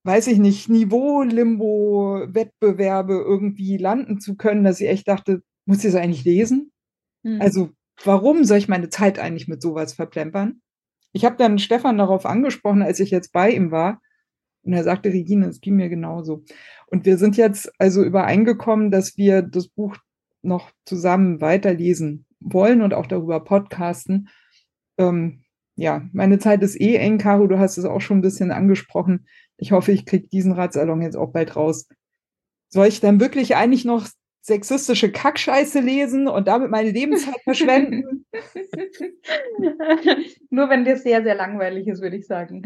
[0.04, 5.96] weiß ich nicht, Niveau-Limbo-Wettbewerbe irgendwie landen zu können, dass ich echt dachte, muss ich das
[5.96, 6.70] eigentlich lesen?
[7.24, 7.40] Hm.
[7.40, 7.70] Also,
[8.04, 10.62] warum soll ich meine Zeit eigentlich mit sowas verplempern?
[11.12, 14.00] Ich habe dann Stefan darauf angesprochen, als ich jetzt bei ihm war.
[14.62, 16.44] Und er sagte, Regine, es ging mir genauso.
[16.86, 19.96] Und wir sind jetzt also übereingekommen, dass wir das Buch
[20.42, 24.28] noch zusammen weiterlesen wollen und auch darüber podcasten.
[24.98, 25.44] Ähm,
[25.76, 29.26] ja, meine Zeit ist eh eng, Caro, du hast es auch schon ein bisschen angesprochen.
[29.56, 31.88] Ich hoffe, ich kriege diesen Ratsalon jetzt auch bald raus.
[32.68, 34.06] Soll ich dann wirklich eigentlich noch
[34.42, 38.24] sexistische Kackscheiße lesen und damit meine Lebenszeit verschwenden?
[40.50, 42.62] Nur wenn dir sehr, sehr langweilig ist, würde ich sagen.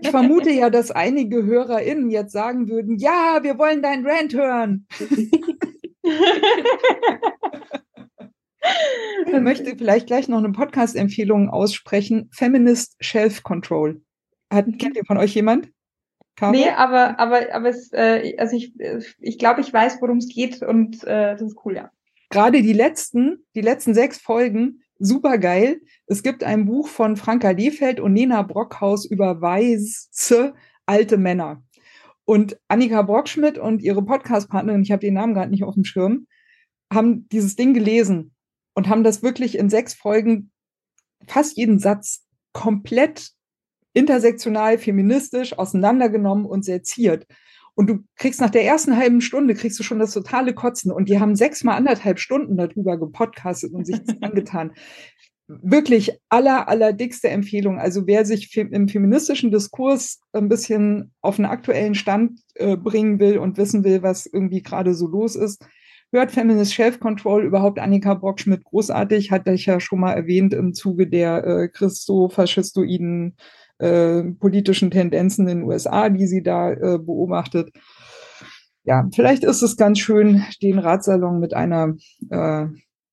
[0.00, 4.86] Ich vermute ja, dass einige HörerInnen jetzt sagen würden, ja, wir wollen deinen Rant hören.
[9.26, 12.30] Ich möchte vielleicht gleich noch eine Podcast-Empfehlung aussprechen.
[12.32, 14.00] Feminist Shelf Control.
[14.50, 15.68] Hat, kennt ihr von euch jemand?
[16.36, 16.52] Caro?
[16.52, 18.74] Nee, aber, aber, aber es, äh, also ich,
[19.20, 21.90] ich glaube, ich weiß, worum es geht und äh, das ist cool, ja.
[22.30, 25.80] gerade die letzten, die letzten sechs Folgen, super geil.
[26.06, 30.54] Es gibt ein Buch von Franka Lehfeld und Nena Brockhaus über weiße
[30.86, 31.62] alte Männer.
[32.24, 36.26] Und Annika Brockschmidt und ihre Podcast-Partnerin, ich habe den Namen gerade nicht auf dem Schirm,
[36.92, 38.34] haben dieses Ding gelesen
[38.74, 40.50] und haben das wirklich in sechs Folgen
[41.26, 43.30] fast jeden Satz komplett
[43.94, 47.26] intersektional, feministisch auseinandergenommen und seziert.
[47.74, 50.92] Und du kriegst nach der ersten halben Stunde kriegst du schon das totale Kotzen.
[50.92, 54.72] Und die haben sechsmal anderthalb Stunden darüber gepodcastet und sich das angetan.
[55.46, 57.78] Wirklich aller, allerdickste Empfehlung.
[57.78, 63.38] Also wer sich im feministischen Diskurs ein bisschen auf einen aktuellen Stand äh, bringen will
[63.38, 65.66] und wissen will, was irgendwie gerade so los ist,
[66.12, 70.72] hört Feminist Shelf Control überhaupt Annika Brockschmidt großartig, hatte ich ja schon mal erwähnt im
[70.72, 73.42] Zuge der äh, christo-faschistoiden äh,
[74.38, 77.72] politischen Tendenzen in den USA, die sie da äh, beobachtet.
[78.84, 81.94] Ja, vielleicht ist es ganz schön, den Ratsalon mit einer
[82.30, 82.66] äh,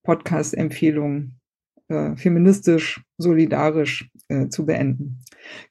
[0.04, 1.40] Podcast-Empfehlung
[1.88, 5.20] äh, feministisch, solidarisch äh, zu beenden.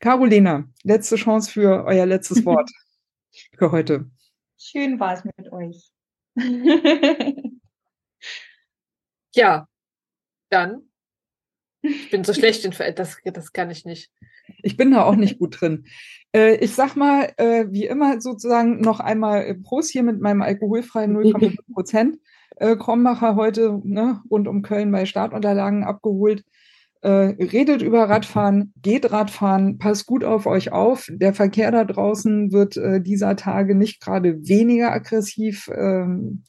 [0.01, 2.71] Carolina, letzte Chance für euer letztes Wort
[3.59, 4.11] für heute.
[4.59, 5.91] Schön war es mit euch.
[9.35, 9.69] Ja,
[10.51, 10.91] dann.
[11.83, 14.11] Ich bin so schlecht in Ver das, das kann ich nicht.
[14.63, 15.85] Ich bin da auch nicht gut drin.
[16.33, 20.43] Äh, ich sag mal, äh, wie immer sozusagen noch einmal äh, Prost hier mit meinem
[20.43, 22.19] alkoholfreien 0,5 Prozent.
[22.57, 26.45] Äh, Krombacher heute ne, rund um Köln bei Startunterlagen abgeholt.
[27.03, 31.07] Äh, redet über Radfahren, geht Radfahren, passt gut auf euch auf.
[31.11, 35.71] Der Verkehr da draußen wird äh, dieser Tage nicht gerade weniger aggressiv.
[35.75, 36.45] Ähm,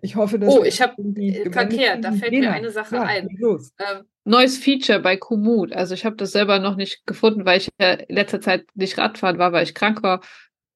[0.00, 3.02] ich hoffe, dass Oh, ich hab, irgendwie gewendet Verkehr, da fällt mir eine Sache ja,
[3.02, 3.28] ein.
[3.28, 5.72] Ähm, neues Feature bei Komoot.
[5.72, 8.98] Also ich habe das selber noch nicht gefunden, weil ich ja in letzter Zeit nicht
[8.98, 10.20] Radfahren war, weil ich krank war.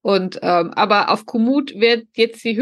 [0.02, 2.56] Und ähm, aber auf Komoot wird jetzt die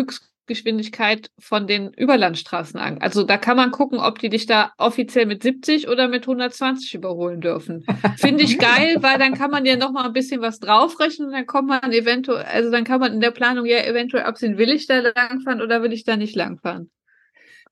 [0.46, 2.98] Geschwindigkeit von den Überlandstraßen an.
[2.98, 6.94] Also da kann man gucken, ob die dich da offiziell mit 70 oder mit 120
[6.94, 7.84] überholen dürfen.
[8.18, 11.34] Finde ich geil, weil dann kann man ja noch mal ein bisschen was draufrechnen und
[11.34, 14.70] dann kommt man eventuell, also dann kann man in der Planung ja eventuell absehen, will
[14.70, 16.90] ich da langfahren oder will ich da nicht langfahren.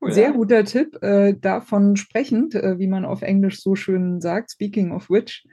[0.02, 0.32] Cool, Sehr ja.
[0.32, 1.00] guter Tipp.
[1.00, 5.44] Äh, davon sprechend, äh, wie man auf Englisch so schön sagt, speaking of which,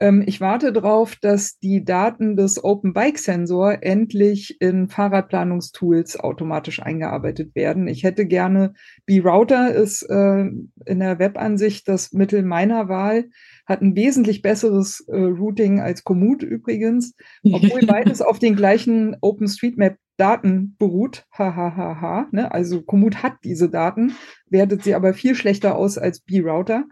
[0.00, 6.80] ähm, ich warte darauf, dass die Daten des Open Bike Sensor endlich in Fahrradplanungstools automatisch
[6.80, 7.88] eingearbeitet werden.
[7.88, 8.74] Ich hätte gerne,
[9.06, 10.44] B-Router ist äh,
[10.86, 13.30] in der Webansicht das Mittel meiner Wahl,
[13.66, 19.96] hat ein wesentlich besseres äh, Routing als Komoot übrigens, obwohl beides auf den gleichen OpenStreetMap
[20.18, 21.26] Daten beruht.
[21.32, 21.56] Hahaha.
[21.56, 22.52] Ha, ha, ha, ne?
[22.52, 24.14] Also Komoot hat diese Daten,
[24.50, 26.84] wertet sie aber viel schlechter aus als B-Router.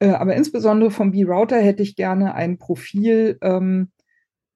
[0.00, 3.92] Äh, aber insbesondere vom B-Router hätte ich gerne ein Profil, ähm,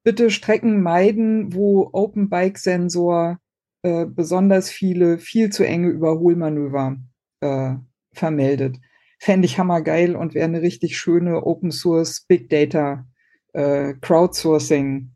[0.04, 3.38] bitte Strecken meiden, wo Open Bike Sensor
[3.82, 6.96] äh, besonders viele, viel zu enge Überholmanöver
[7.40, 7.74] äh,
[8.12, 8.78] vermeldet.
[9.18, 13.06] Fände ich hammergeil und wäre eine richtig schöne Open Source Big Data
[13.52, 15.12] äh, Crowdsourcing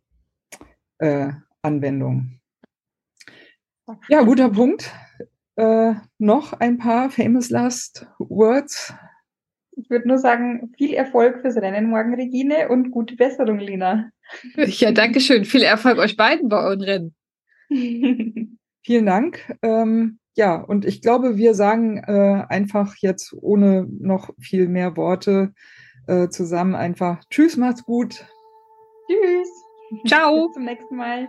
[0.98, 2.40] äh, Anwendung.
[4.09, 4.93] Ja, guter Punkt.
[5.56, 8.94] Äh, noch ein paar famous last words
[9.77, 14.11] ich würde nur sagen, viel Erfolg fürs Rennen morgen, Regine, und gute Besserung, Lina.
[14.56, 15.44] Ja, danke schön.
[15.44, 17.15] Viel Erfolg euch beiden bei euren Rennen.
[18.82, 19.56] Vielen Dank.
[19.62, 25.52] Ähm, ja, und ich glaube, wir sagen äh, einfach jetzt ohne noch viel mehr Worte
[26.06, 28.24] äh, zusammen einfach Tschüss, macht's gut.
[29.09, 29.48] Tschüss.
[30.06, 30.47] Ciao.
[30.47, 31.28] Bis zum nächsten Mal.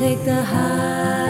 [0.00, 1.29] take the highs